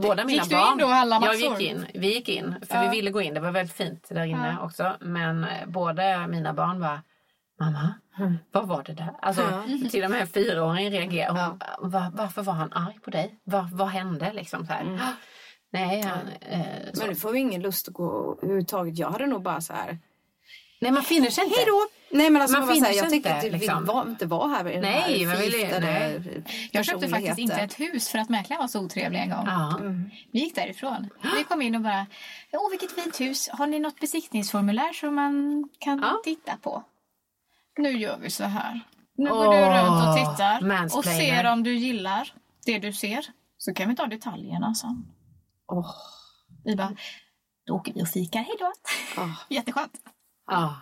Båda 0.03 0.25
mina 0.25 0.43
Gick 0.43 0.51
du 0.51 0.57
barn. 0.57 0.73
in 0.73 0.79
då 0.79 0.85
och 0.87 0.93
alla 0.95 1.15
Jag 1.15 1.21
massor? 1.23 1.61
gick 1.61 1.71
in. 1.71 1.87
Vi 1.95 2.15
gick 2.15 2.29
in. 2.29 2.55
För 2.69 2.75
Ja. 2.75 2.83
vi 2.83 2.89
ville 2.97 3.11
gå 3.11 3.23
in. 3.23 3.35
Det 3.35 3.41
var 3.41 3.51
väldigt 3.51 3.77
fint 3.77 4.07
där 4.11 4.25
inne 4.25 4.57
också. 4.63 4.97
Men 5.01 5.45
eh, 5.45 5.67
båda 5.67 6.27
mina 6.27 6.53
barn 6.53 6.81
var 6.81 7.01
Mamma, 7.61 7.95
vad 8.53 8.69
var 8.69 8.83
det 8.83 8.93
där? 8.93 9.13
Alltså, 9.23 9.63
Till 9.91 10.05
och 10.05 10.11
med 10.11 10.29
fyraåringen 10.29 10.93
reagerade. 10.93 11.41
Hon, 11.81 11.91
"Va- 11.91 12.13
varför 12.15 12.43
var 12.43 12.53
han 12.53 12.73
arg 12.73 12.99
på 13.05 13.11
dig? 13.11 13.35
Va, 13.45 13.69
vad 13.73 13.89
hände? 13.89 14.33
Liksom, 14.33 14.67
så 14.67 14.73
här. 14.73 14.99
Nej, 15.73 16.01
han, 16.03 16.19
eh, 16.41 16.67
så. 16.93 17.01
Men 17.01 17.09
du 17.09 17.15
får 17.17 17.35
ju 17.35 17.41
ingen 17.41 17.63
lust 17.63 17.89
att 17.89 17.95
gå 17.95 18.39
överhuvudtaget. 18.43 18.99
Jag 18.99 19.11
hade 19.11 19.27
nog 19.27 19.43
bara 19.43 19.61
så 19.61 19.73
här... 19.73 19.99
Nej, 20.81 20.93
man 20.93 21.03
finner 21.03 21.31
sig 21.31 21.45
inte. 21.45 21.57
Hej 21.57 21.67
då! 21.67 21.87
Nej 22.15 22.31
men 22.31 22.43
alltså 22.43 22.59
Man 22.59 22.67
man 22.67 22.75
finner 22.75 22.89
jag 22.93 23.11
tycker 23.11 23.35
inte, 23.35 23.47
inte, 23.47 23.59
liksom. 23.59 23.79
vill 23.79 23.87
vara, 23.87 24.09
inte 24.09 24.27
vara 24.27 24.49
här 24.49 24.69
i 24.71 24.73
den 24.73 24.83
Nej, 24.83 25.25
här 25.25 25.37
förgiftade. 25.37 26.23
Jag 26.73 26.85
köpte 26.85 27.09
faktiskt 27.09 27.39
inte 27.39 27.57
ett 27.57 27.81
hus 27.81 28.09
för 28.09 28.19
att 28.19 28.29
mäklaren 28.29 28.61
var 28.61 28.69
så 28.69 28.81
otrevlig 28.81 29.21
en 29.21 29.31
gång. 29.31 29.47
Ja. 29.47 29.79
Vi 30.33 30.41
gick 30.41 30.55
därifrån. 30.55 31.09
Vi 31.37 31.45
kom 31.45 31.63
in 31.63 31.75
och 31.75 31.81
bara, 31.81 32.07
åh 32.53 32.71
vilket 32.71 32.93
fint 32.93 33.21
hus. 33.21 33.49
Har 33.53 33.67
ni 33.67 33.79
något 33.79 34.01
besiktningsformulär 34.01 34.93
som 34.93 35.15
man 35.15 35.69
kan 35.79 35.99
Ja. 35.99 36.21
titta 36.25 36.57
på? 36.57 36.85
Nu 37.79 37.91
gör 37.91 38.19
vi 38.19 38.31
så 38.31 38.45
här. 38.45 38.81
Nu 39.17 39.31
går 39.31 39.53
du 39.53 39.61
runt 39.61 40.09
och 40.09 40.17
tittar 40.17 40.97
och 40.99 41.05
ser 41.05 41.53
om 41.53 41.63
du 41.63 41.75
gillar 41.75 42.33
det 42.67 42.79
du 42.79 42.93
ser. 42.93 43.27
Så 43.59 43.75
kan 43.75 43.89
vi 43.89 43.97
ta 43.97 44.07
detaljerna 44.07 44.75
sen. 44.75 45.07
Åh. 45.73 45.91
Vi 46.65 46.77
bara, 46.77 46.97
då 47.67 47.75
åker 47.75 47.93
vi 47.95 48.03
och 48.03 48.09
fikar, 48.09 48.41
hej 48.41 48.57
då. 48.59 48.73
Ah. 49.23 49.29
Jätteskönt. 49.49 49.93
Ja. 50.47 50.77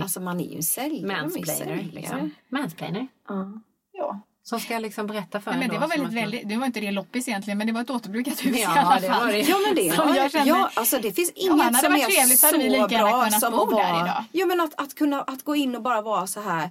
Alltså 0.00 0.20
man 0.20 0.40
är 0.40 0.54
ju 0.56 0.62
säljare. 0.62 1.06
man 1.06 1.16
är 1.16 1.20
Mansplainer. 1.20 1.54
säljare. 1.54 1.88
Liksom. 1.92 2.30
Mansplainer. 2.48 3.06
Ja. 3.28 3.52
Ja. 3.92 4.20
Som 4.44 4.60
ska 4.60 4.78
liksom 4.78 5.06
berätta 5.06 5.40
för 5.40 5.50
Nej, 5.50 5.60
men 5.60 5.68
en 5.68 5.74
det 5.74 5.80
var 5.80 5.88
väldigt, 5.88 6.12
väldigt, 6.22 6.48
det 6.48 6.56
var 6.56 6.66
inte 6.66 6.80
det 6.80 6.90
loppis 6.90 7.28
egentligen 7.28 7.58
men 7.58 7.66
det 7.66 7.72
var 7.72 7.80
ett 7.80 7.90
återbrukat 7.90 8.44
hus 8.46 8.56
Ja, 8.58 8.74
i 8.76 8.78
alla 8.78 9.00
det 9.00 9.08
fall. 9.08 9.26
var 9.26 9.32
det. 9.32 9.38
Ja 9.48 9.56
men 9.66 9.74
det 9.76 9.92
Som 9.96 10.14
jag 10.14 10.30
kände- 10.32 10.48
ja, 10.48 10.70
alltså 10.74 10.98
det 10.98 11.12
finns 11.12 11.30
inget 11.30 11.52
som 11.52 11.94
är 11.94 12.36
så 12.36 12.58
bra 12.58 13.30
som 13.30 13.54
att 13.54 13.70
där 13.70 13.76
vara, 13.76 14.04
idag. 14.04 14.24
Ja 14.32 14.46
men 14.46 14.60
att, 14.60 14.80
att 14.80 14.94
kunna 14.94 15.22
att 15.22 15.42
gå 15.44 15.56
in 15.56 15.76
och 15.76 15.82
bara 15.82 16.02
vara 16.02 16.26
så 16.26 16.40
här. 16.40 16.70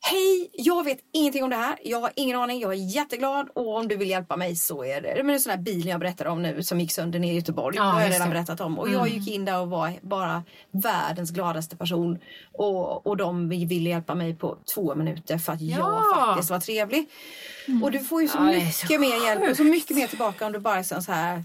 Hej, 0.00 0.50
jag 0.52 0.84
vet 0.84 0.98
ingenting 1.12 1.44
om 1.44 1.50
det 1.50 1.56
här. 1.56 1.78
Jag 1.84 2.00
har 2.00 2.10
ingen 2.16 2.38
aning. 2.40 2.60
Jag 2.60 2.72
är 2.72 2.76
jätteglad 2.96 3.48
och 3.54 3.76
om 3.76 3.88
du 3.88 3.96
vill 3.96 4.10
hjälpa 4.10 4.36
mig 4.36 4.56
så 4.56 4.84
är 4.84 5.00
det. 5.00 5.12
Men 5.16 5.26
det 5.26 5.34
är 5.34 5.38
sån 5.38 5.50
här 5.50 5.58
bilen 5.58 5.88
jag 5.88 6.00
berättade 6.00 6.30
om 6.30 6.42
nu 6.42 6.62
som 6.62 6.80
gick 6.80 6.92
sönder 6.92 7.18
ner 7.18 7.32
i 7.32 7.36
Göteborg. 7.36 7.76
Ja, 7.76 7.82
det 7.82 7.88
har 7.90 8.00
jag 8.00 8.10
redan 8.12 8.30
berättat 8.30 8.60
om. 8.60 8.78
Och 8.78 8.88
jag 8.90 9.08
gick 9.08 9.28
in 9.34 9.44
där 9.44 9.60
och 9.60 9.70
var 9.70 9.92
bara 10.02 10.42
världens 10.70 11.30
gladaste 11.30 11.76
person. 11.76 12.18
Och, 12.52 13.06
och 13.06 13.16
de 13.16 13.48
ville 13.48 13.90
hjälpa 13.90 14.14
mig 14.14 14.34
på 14.36 14.58
två 14.74 14.94
minuter 14.94 15.38
för 15.38 15.52
att 15.52 15.60
jag 15.60 15.78
Ja. 15.80 16.24
faktiskt 16.26 16.50
var 16.50 16.60
trevlig. 16.60 17.08
Och 17.82 17.90
du 17.92 18.00
får 18.00 18.22
ju 18.22 18.28
så 18.28 18.38
Ja, 18.38 18.42
mycket 18.44 18.74
så 18.74 18.98
mer 18.98 19.26
hjälp 19.26 19.50
och 19.50 19.56
så 19.56 19.64
mycket 19.64 19.96
mer 19.96 20.06
tillbaka 20.06 20.46
om 20.46 20.52
du 20.52 20.58
bara 20.58 20.78
är 20.78 20.82
så 21.00 21.12
här. 21.12 21.44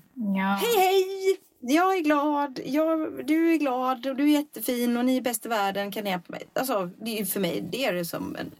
Hej 0.61 0.77
hej! 0.77 1.37
Jag 1.65 1.97
är 1.97 2.01
glad, 2.01 2.59
jag, 2.65 3.27
du 3.27 3.53
är 3.53 3.57
glad 3.57 4.07
och 4.07 4.15
du 4.15 4.23
är 4.23 4.27
jättefin 4.27 4.97
och 4.97 5.05
ni 5.05 5.17
är 5.17 5.21
bäst 5.21 5.45
i 5.45 5.49
världen. 5.49 5.91
Kan 5.91 6.03
mig? 6.03 6.43
Alltså, 6.53 6.89
det 7.01 7.19
är 7.19 7.25
för 7.25 7.39
mig 7.39 7.67
det 7.71 7.85
är 7.85 7.93
det 7.93 8.05
som 8.05 8.35
en 8.35 8.51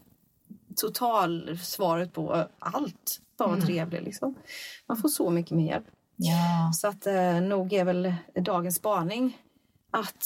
total 0.76 1.58
svaret 1.58 2.12
på 2.12 2.48
allt. 2.58 3.20
Bara 3.38 3.48
vara 3.48 3.60
trevlig 3.60 4.02
liksom. 4.02 4.34
Man 4.86 4.96
får 4.96 5.08
så 5.08 5.30
mycket 5.30 5.56
mer 5.56 5.66
hjälp. 5.66 5.86
Ja. 6.16 6.72
Så 6.74 6.88
att 6.88 7.06
eh, 7.06 7.40
nog 7.40 7.72
är 7.72 7.84
väl 7.84 8.14
dagens 8.34 8.76
spaning 8.76 9.38
att 9.90 10.24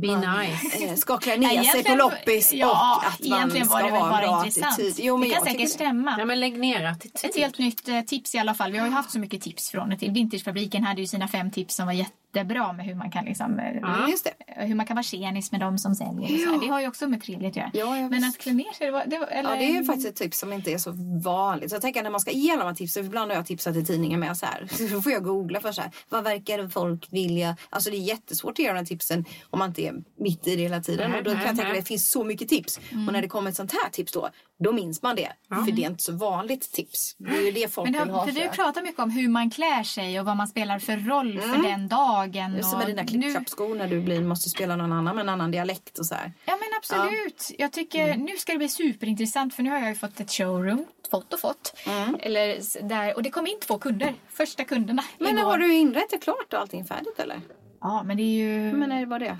Be 0.00 0.16
nice. 0.16 0.84
eh, 0.84 0.94
ska 0.94 1.16
klä 1.18 1.36
ner 1.36 1.62
sig 1.62 1.84
på 1.84 1.94
loppis 1.94 2.52
ja, 2.52 2.96
och 2.96 3.06
att 3.06 3.28
man 3.28 3.50
ska 3.50 3.64
var 3.64 3.82
det 3.82 3.90
väl 3.90 4.00
ha 4.00 4.06
en 4.06 4.10
bara 4.10 4.20
bra 4.20 4.46
intressant. 4.46 4.72
attityd. 4.74 5.04
Jo, 5.04 5.16
men 5.16 5.28
det 5.28 5.34
kan 5.34 5.44
jag 5.44 5.52
säkert 5.52 5.70
stämma. 5.70 6.14
Ja, 6.18 6.24
men 6.24 6.40
lägg 6.40 6.58
ner 6.58 6.84
attityd. 6.84 7.30
Ett 7.30 7.36
helt 7.36 7.58
nytt 7.58 7.88
eh, 7.88 8.00
tips 8.00 8.34
i 8.34 8.38
alla 8.38 8.54
fall. 8.54 8.72
Vi 8.72 8.78
har 8.78 8.86
ju 8.86 8.92
haft 8.92 9.10
så 9.10 9.18
mycket 9.18 9.42
tips 9.42 9.70
från 9.70 9.88
det 9.90 9.98
till. 9.98 10.10
Vintagefabriken 10.10 10.84
hade 10.84 11.00
ju 11.00 11.06
sina 11.06 11.28
fem 11.28 11.50
tips 11.50 11.74
som 11.74 11.86
var 11.86 11.92
jättebra 12.34 12.72
med 12.72 12.86
hur 12.86 12.94
man 12.94 13.10
kan 13.10 13.24
liksom, 13.24 13.58
eh, 13.58 13.68
Mm, 13.68 14.10
just 14.10 14.24
det. 14.24 14.62
hur 14.66 14.74
man 14.74 14.86
kan 14.86 14.94
vara 14.96 15.02
tjenis 15.02 15.52
med 15.52 15.60
de 15.60 15.78
som 15.78 15.94
säljer. 15.94 16.28
Här. 16.28 16.60
Det 16.60 16.66
har 16.66 16.80
ju 16.80 16.88
också 16.88 17.08
med 17.08 17.22
trevligt 17.22 17.50
att 17.50 17.56
göra. 17.56 17.70
Ja, 17.74 17.96
ja, 17.98 18.08
Men 18.08 18.24
att 18.24 18.38
klä 18.38 18.52
ner 18.52 18.72
sig, 18.72 18.86
det 18.86 18.92
var, 18.92 19.04
det 19.06 19.18
var, 19.18 19.26
eller, 19.26 19.50
Ja, 19.50 19.56
det 19.56 19.64
är 19.64 19.74
ju 19.74 19.84
faktiskt 19.84 20.08
ett 20.08 20.16
tips 20.16 20.38
som 20.38 20.52
inte 20.52 20.72
är 20.72 20.78
så 20.78 20.92
vanligt. 21.24 21.70
Så 21.70 21.74
jag 21.74 21.82
tänker 21.82 22.02
när 22.02 22.10
man 22.10 22.20
ska 22.20 22.30
ge 22.30 22.50
alla 22.52 22.74
för 22.74 22.98
ibland 23.00 23.30
har 23.30 23.36
jag 23.36 23.46
tipsat 23.46 23.76
i 23.76 23.84
tidningen 23.84 24.20
med 24.20 24.36
så 24.36 24.46
här. 24.46 24.68
Så 24.70 24.94
då 24.94 25.02
får 25.02 25.12
jag 25.12 25.24
googla 25.24 25.60
för 25.60 25.72
så 25.72 25.80
här. 25.80 25.90
Vad 26.08 26.24
verkar 26.24 26.68
folk 26.68 27.06
vilja? 27.10 27.56
Alltså 27.70 27.90
det 27.90 27.96
är 27.96 28.00
jättesvårt 28.00 28.52
att 28.52 28.58
ge 28.58 28.68
de 28.68 28.78
här 28.78 28.84
tipsen 28.84 29.24
om 29.50 29.58
man 29.58 29.68
inte 29.68 29.82
är 29.82 29.94
mitt 30.18 30.46
i 30.46 30.56
det 30.56 30.62
hela 30.62 30.80
tiden. 30.80 31.14
Och 31.14 31.22
då 31.22 31.30
kan 31.30 31.40
jag 31.40 31.56
tänka 31.56 31.68
att 31.68 31.74
det 31.76 31.82
finns 31.82 32.10
så 32.10 32.24
mycket 32.24 32.48
tips. 32.48 32.80
Och 33.06 33.12
när 33.12 33.22
det 33.22 33.28
kommer 33.28 33.50
ett 33.50 33.56
sånt 33.56 33.72
här 33.72 33.90
tips 33.90 34.12
då, 34.12 34.28
då 34.58 34.72
minns 34.72 35.02
man 35.02 35.16
det. 35.16 35.32
För 35.48 35.72
det 35.72 35.84
är 35.84 35.90
inte 35.90 36.02
så 36.02 36.12
vanligt 36.12 36.72
tips. 36.72 37.16
Det 37.18 37.36
är 37.36 37.40
ju 37.42 37.52
det 37.52 37.72
folk 37.72 37.84
Men 37.90 37.92
det 37.92 38.04
vill 38.04 38.10
ha. 38.14 38.26
för 38.26 38.32
du 38.32 38.48
pratar 38.48 38.82
mycket 38.82 38.98
om 39.00 39.10
hur 39.10 39.28
man 39.28 39.50
klär 39.50 39.82
sig 39.82 40.20
och 40.20 40.26
vad 40.26 40.36
man 40.36 40.48
spelar 40.48 40.78
för 40.78 40.96
roll 40.96 41.40
för 41.40 41.62
den 41.62 41.88
dagen. 41.88 42.36
Mm. 42.44 42.52
Det 42.52 42.58
är 42.58 42.62
som 42.62 42.78
med 42.78 42.86
dina 42.88 43.06
klippklappskor 43.06 43.74
när 43.74 43.88
du 43.88 44.00
blir, 44.00 44.20
måste 44.20 44.48
spela 44.50 44.76
någon 44.76 44.92
annan 44.92 45.14
med 45.16 45.22
en 45.22 45.28
annan 45.28 45.50
dialekt 45.50 45.98
och 45.98 46.06
så 46.06 46.14
här. 46.14 46.32
Ja 46.44 46.52
men 46.60 46.68
absolut. 46.78 47.50
Jag 47.58 47.72
tycker 47.72 48.04
Mm. 48.08 48.20
nu 48.24 48.36
ska 48.36 48.52
det 48.52 48.58
bli 48.58 48.68
superintressant 48.68 49.54
för 49.54 49.62
nu 49.62 49.70
har 49.70 49.78
jag 49.78 49.88
ju 49.88 49.94
fått 49.94 50.20
ett 50.20 50.30
showroom. 50.30 50.84
Fått 51.10 51.32
och 51.32 51.40
fått. 51.40 51.74
Mm. 51.86 52.16
Eller, 52.20 52.58
där, 52.88 53.16
och 53.16 53.22
det 53.22 53.30
kom 53.30 53.46
in 53.46 53.60
två 53.66 53.78
kunder. 53.78 54.14
Första 54.28 54.64
kunderna 54.64 55.04
Men 55.18 55.38
igår. 55.38 55.44
har 55.50 55.58
du 55.58 55.74
inrett 55.74 56.10
det 56.10 56.18
klart 56.18 56.52
och 56.52 56.60
allting 56.60 56.84
färdigt 56.84 57.18
eller? 57.18 57.40
Ja 57.80 58.02
men 58.02 58.16
det 58.16 58.22
är 58.22 58.44
ju... 58.46 58.72
Men 58.72 58.92
är 58.92 59.00
det 59.00 59.06
bara 59.06 59.18
det? 59.18 59.38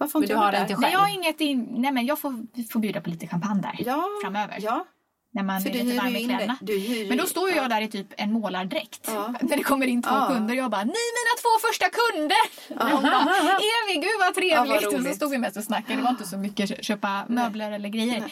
Varför 0.00 0.18
inte 0.18 0.26
du 0.28 0.32
jag 0.32 0.38
har 0.40 0.52
det 0.52 0.58
där? 0.58 0.70
inte 0.70 0.80
Nej, 0.80 0.92
jag 0.92 0.98
har 1.00 1.08
inget 1.08 1.40
in... 1.40 1.66
Nej 1.68 1.92
men 1.92 2.06
jag 2.06 2.18
får, 2.18 2.62
får 2.72 2.80
bjuda 2.80 3.00
på 3.00 3.10
lite 3.10 3.26
champagne 3.26 3.62
där 3.62 3.74
Ja, 3.86 4.04
framöver. 4.22 4.58
Ja. 4.60 4.84
när 5.32 5.42
man 5.42 5.60
För 5.60 5.68
är 5.70 5.72
du 5.72 5.82
lite 5.82 5.96
varm 5.98 6.16
i 6.16 6.24
kläderna. 6.24 6.56
Du 6.60 7.06
Men 7.08 7.18
då 7.18 7.26
står 7.26 7.48
ju 7.50 7.56
ja. 7.56 7.62
jag 7.62 7.70
där 7.70 7.80
i 7.80 7.88
typ 7.88 8.06
en 8.16 8.32
målardräkt. 8.32 9.00
Ja. 9.06 9.34
När 9.40 9.56
det 9.56 9.62
kommer 9.62 9.86
in 9.86 10.02
två 10.02 10.10
Ja. 10.14 10.28
kunder. 10.28 10.54
Jag 10.54 10.70
bara, 10.70 10.84
ni 10.84 10.86
mina 11.18 11.34
två 11.42 11.68
första 11.68 11.86
kunder! 11.88 12.38
De 12.68 13.02
bara, 13.02 13.20
är 13.70 13.86
vi? 13.88 13.94
Gud 13.94 14.10
vad 14.18 14.28
Ja, 14.28 14.32
trevligt! 14.64 14.84
vad 14.92 15.00
och 15.00 15.06
så 15.06 15.14
stod 15.14 15.30
vi 15.30 15.38
mest 15.38 15.56
och 15.56 15.64
snackade. 15.64 15.96
Det 15.98 16.02
var 16.02 16.10
inte 16.10 16.26
så 16.26 16.36
mycket 16.38 16.68
kö- 16.68 16.82
köpa 16.82 17.24
möbler 17.28 17.72
eller 17.72 17.88
grejer. 17.88 18.24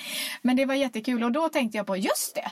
Men 0.42 0.56
det 0.56 0.64
var 0.66 0.74
jättekul 0.74 1.24
och 1.24 1.32
då 1.32 1.48
tänkte 1.48 1.76
jag 1.78 1.86
på, 1.86 1.96
just 1.96 2.34
det! 2.34 2.50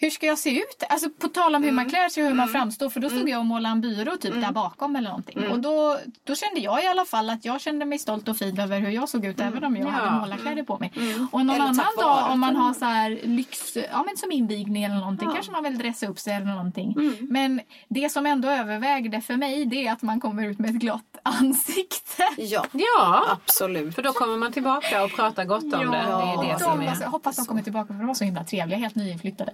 Hur 0.00 0.10
ska 0.10 0.26
jag 0.26 0.38
se 0.38 0.58
ut? 0.58 0.82
Alltså 0.88 1.10
på 1.10 1.28
tal 1.28 1.54
om 1.54 1.62
hur 1.62 1.72
man 1.72 1.88
klär 1.88 2.08
sig 2.08 2.22
och 2.22 2.28
hur 2.28 2.36
man 2.36 2.48
framstår. 2.48 2.88
För 2.90 3.00
då 3.00 3.08
stod 3.10 3.28
jag 3.28 3.38
och 3.38 3.46
målade 3.46 3.72
en 3.72 3.80
byrå 3.80 4.16
typ 4.16 4.34
där 4.34 4.52
bakom 4.52 4.96
eller 4.96 5.08
någonting. 5.08 5.48
Och 5.48 5.58
då, 5.58 5.98
då 6.24 6.34
kände 6.34 6.60
jag 6.60 6.84
i 6.84 6.86
alla 6.86 7.04
fall 7.04 7.30
att 7.30 7.44
jag 7.44 7.60
kände 7.60 7.84
mig 7.84 7.98
stolt 7.98 8.28
och 8.28 8.36
fin 8.36 8.60
över 8.60 8.78
hur 8.80 8.90
jag 8.90 9.08
såg 9.08 9.24
ut. 9.24 9.40
Även 9.40 9.64
om 9.64 9.76
jag 9.76 9.86
Ja. 9.86 9.90
hade 9.90 10.20
målarkläder 10.20 10.62
på 10.62 10.78
mig. 10.78 10.92
Och 11.32 11.46
någon 11.46 11.50
Eller 11.56 11.64
annan 11.64 11.86
dag 11.98 12.30
om 12.32 12.40
man 12.40 12.56
har 12.56 12.74
så 12.74 12.84
här 12.84 13.20
lyx, 13.24 13.76
ja 13.92 14.02
men 14.06 14.16
som 14.16 14.32
invigning 14.32 14.84
eller 14.84 14.94
någonting. 14.96 15.28
Kanske 15.34 15.52
man 15.52 15.62
vill 15.64 15.78
dressa 15.78 16.06
upp 16.06 16.18
sig 16.18 16.32
eller 16.34 16.46
någonting. 16.46 16.94
Men 17.20 17.60
det 17.88 18.08
som 18.12 18.26
ändå 18.26 18.48
övervägde 18.48 19.20
för 19.20 19.36
mig 19.36 19.64
det 19.64 19.86
är 19.86 19.92
att 19.92 20.02
man 20.02 20.20
kommer 20.20 20.46
ut 20.46 20.58
med 20.58 20.70
ett 20.70 20.76
glatt 20.76 21.02
ansikte. 21.22 22.22
Ja, 22.38 22.64
Ja, 22.72 23.24
absolut. 23.30 23.94
för 23.94 24.02
då 24.02 24.12
kommer 24.12 24.36
man 24.36 24.52
tillbaka 24.52 25.04
och 25.04 25.10
pratar 25.16 25.44
gott 25.44 25.62
om 25.64 25.70
det. 25.70 25.76
Det 25.78 25.96
är 25.96 26.42
det 26.46 26.52
de, 26.52 26.58
som 26.58 26.80
är... 26.80 26.96
jag 27.00 27.10
hoppas 27.10 27.36
de 27.36 27.44
kommer 27.46 27.62
tillbaka 27.62 27.86
för 27.86 27.94
de 27.94 28.06
var 28.06 28.14
så 28.14 28.24
himla 28.24 28.44
trevliga, 28.44 28.78
helt 28.78 28.94
nyinflyttade. 28.94 29.52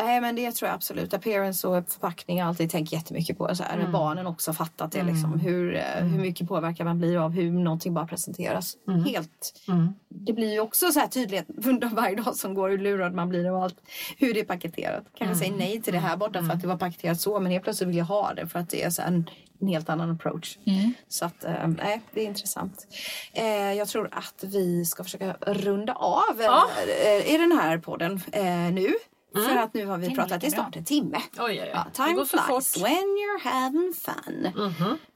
Nej 0.00 0.20
men 0.20 0.36
det 0.36 0.52
tror 0.52 0.68
jag 0.68 0.74
absolut. 0.74 1.14
Appearance 1.14 1.68
och 1.68 1.88
förpackning 1.88 2.36
har 2.36 2.42
jag 2.44 2.48
alltid 2.48 2.70
tänkt 2.70 2.92
jättemycket 2.92 3.38
på. 3.38 3.54
Så 3.54 3.62
här. 3.62 3.88
Barnen 3.92 4.26
också 4.26 4.52
fattat 4.52 4.92
det 4.92 5.02
liksom. 5.02 5.40
Hur, 5.40 5.76
eh, 5.76 5.82
hur 6.04 6.18
mycket 6.20 6.48
påverkan 6.48 6.86
man 6.86 6.98
blir 6.98 7.18
av 7.24 7.30
hur 7.32 7.52
någonting 7.52 7.94
bara 7.94 8.06
presenteras. 8.06 8.76
Helt. 9.06 9.60
Det 10.08 10.32
blir 10.32 10.52
ju 10.52 10.60
också 10.60 10.92
så 10.92 11.00
här 11.00 11.06
tydligt 11.06 11.46
för 11.62 11.94
varje 11.94 12.16
dag 12.16 12.36
som 12.36 12.54
går 12.54 12.68
hur 12.70 12.78
lurad 12.78 13.14
man 13.14 13.28
blir 13.28 13.48
av 13.48 13.62
allt. 13.62 13.76
Hur 14.18 14.34
det 14.34 14.40
är 14.40 14.44
paketerat. 14.44 15.04
Kanske 15.14 15.36
säger 15.36 15.52
nej 15.56 15.82
till 15.82 15.92
det 15.92 15.98
här 15.98 16.16
borta 16.16 16.38
för 16.42 16.52
att 16.52 16.60
det 16.60 16.68
var 16.68 16.76
paketerat 16.76 17.20
så 17.20 17.40
men 17.40 17.52
helt 17.52 17.64
plötsligt 17.64 17.88
vill 17.88 17.96
jag 17.96 18.04
ha 18.04 18.34
det 18.34 18.46
för 18.46 18.58
att 18.58 18.70
det 18.70 18.82
är 18.82 18.90
så 18.90 19.02
en, 19.02 19.30
en 19.60 19.68
helt 19.68 19.88
annan 19.88 20.10
approach. 20.10 20.58
Så 21.08 21.24
att 21.24 21.44
eh, 21.44 21.68
nej, 21.68 22.00
det 22.14 22.20
är 22.20 22.26
intressant. 22.26 22.86
Eh, 23.32 23.72
jag 23.72 23.88
tror 23.88 24.08
att 24.12 24.44
vi 24.46 24.84
ska 24.84 25.04
försöka 25.04 25.36
runda 25.40 25.92
av 25.94 26.40
eh, 26.40 27.34
i 27.34 27.38
den 27.38 27.52
här 27.52 27.78
podden 27.78 28.20
eh, 28.32 28.70
nu. 29.38 29.44
För 29.48 29.56
att 29.56 29.74
nu 29.74 29.86
har 29.86 29.98
vi 29.98 30.14
pratat 30.14 30.44
i 30.44 30.50
snart 30.50 30.76
en 30.76 30.84
timme. 30.84 31.16
Oj, 31.38 31.44
oj, 31.44 31.60
oj. 31.62 31.70
Ja, 31.74 31.84
Det 31.92 31.96
time 31.96 32.12
går 32.12 32.24
så 32.24 32.38
flies 32.38 32.72
fort. 32.74 32.82
when 32.82 32.92
you're 33.18 33.42
having 33.50 33.94
fun. 33.94 34.46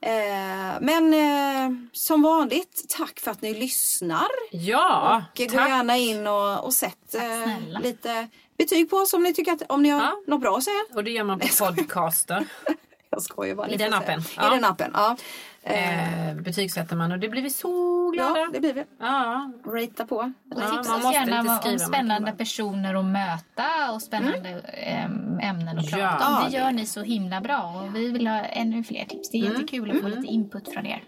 Eh, 0.01 0.77
men 0.81 1.13
eh, 1.13 1.77
som 1.93 2.21
vanligt, 2.21 2.85
tack 2.97 3.19
för 3.19 3.31
att 3.31 3.41
ni 3.41 3.53
lyssnar. 3.53 4.27
Ja, 4.51 5.23
Och 5.31 5.37
Gå 5.37 5.45
tack. 5.45 5.69
gärna 5.69 5.97
in 5.97 6.27
och, 6.27 6.65
och 6.65 6.73
sätt 6.73 7.15
eh, 7.15 7.79
lite 7.81 8.27
betyg 8.57 8.89
på 8.89 8.97
oss 8.97 9.13
om 9.13 9.23
ni 9.23 9.33
tycker 9.33 9.51
att 9.51 9.61
om 9.69 9.83
ni 9.83 9.89
har 9.89 10.01
Ja. 10.01 10.21
något 10.27 10.41
bra 10.41 10.57
att 10.57 10.63
säga. 10.63 10.83
Och 10.93 11.03
det 11.03 11.11
gör 11.11 11.23
man 11.23 11.39
på 11.39 11.47
podcaster. 11.59 12.45
Jag 13.09 13.21
skojar 13.21 13.55
bara. 13.55 13.67
I 13.69 13.77
den 13.77 13.93
appen. 13.93 14.19
I 14.19 14.23
Ja. 14.37 14.49
den 14.49 14.65
appen, 14.65 14.91
ja. 14.93 15.17
Eh, 15.65 16.35
betygsätter 16.35 16.95
man 16.95 17.11
och 17.11 17.19
det 17.19 17.29
blir 17.29 17.41
vi 17.41 17.49
så 17.49 18.09
glada. 18.13 18.39
Ja, 18.39 18.47
det 18.53 18.59
blir 18.59 18.73
vi. 18.73 18.83
Ja. 18.99 19.51
Ratea 19.65 20.05
på. 20.05 20.33
Ja, 20.55 20.55
Tipsa 20.77 20.95
oss 20.95 21.13
gärna 21.13 21.59
om- 21.71 21.79
spännande 21.79 22.31
personer 22.31 22.95
att 22.95 23.05
möta 23.05 23.91
och 23.93 24.01
spännande 24.01 24.49
em, 24.73 25.39
ämnen 25.39 25.77
att 25.79 25.91
Ja. 25.91 25.97
prata 25.97 26.27
om. 26.27 26.33
Ja, 26.43 26.49
Det 26.49 26.57
gör 26.57 26.71
ni 26.71 26.85
så 26.85 27.01
himla 27.01 27.41
bra 27.41 27.81
och 27.85 27.95
vi 27.95 28.11
vill 28.11 28.27
ha 28.27 28.39
ännu 28.39 28.83
fler 28.83 29.05
tips. 29.05 29.29
Det 29.31 29.37
är 29.37 29.41
jättekul 29.43 29.91
att 29.91 30.01
få 30.01 30.07
lite 30.07 30.27
input 30.27 30.73
från 30.73 30.85
er. 30.85 31.03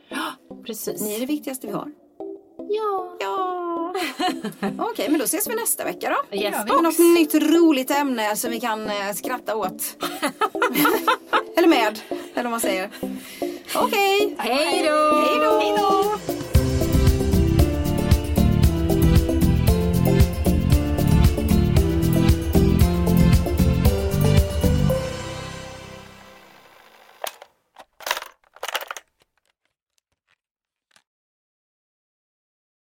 Precis. 0.66 1.02
Ni 1.02 1.16
är 1.16 1.20
det 1.20 1.26
viktigaste 1.26 1.68
vi 1.68 1.74
har. 1.74 1.92
Ja. 2.70 3.16
ja. 3.20 3.94
Okej, 4.80 5.10
men 5.10 5.20
då 5.20 5.26
ses 5.26 5.50
vi 5.50 5.56
nästa 5.56 5.84
vecka 5.84 6.10
då. 6.10 6.38
Yes, 6.38 6.56
Med 6.68 6.84
något 6.84 7.00
nytt 7.00 7.36
roligt 7.36 7.92
ämne 7.92 8.36
som 8.36 8.52
vi 8.52 8.60
kan 8.60 8.90
eh, 8.90 9.14
skratta 9.14 9.56
åt. 9.56 9.84
eller 11.58 11.68
med, 11.68 12.00
eller 12.34 12.44
vad 12.44 12.52
man 12.52 12.60
säger. 12.60 12.90
Okej. 13.76 14.36
Hej 14.38 14.84
då! 14.88 15.16
Hej 15.16 15.78
då! 15.78 16.45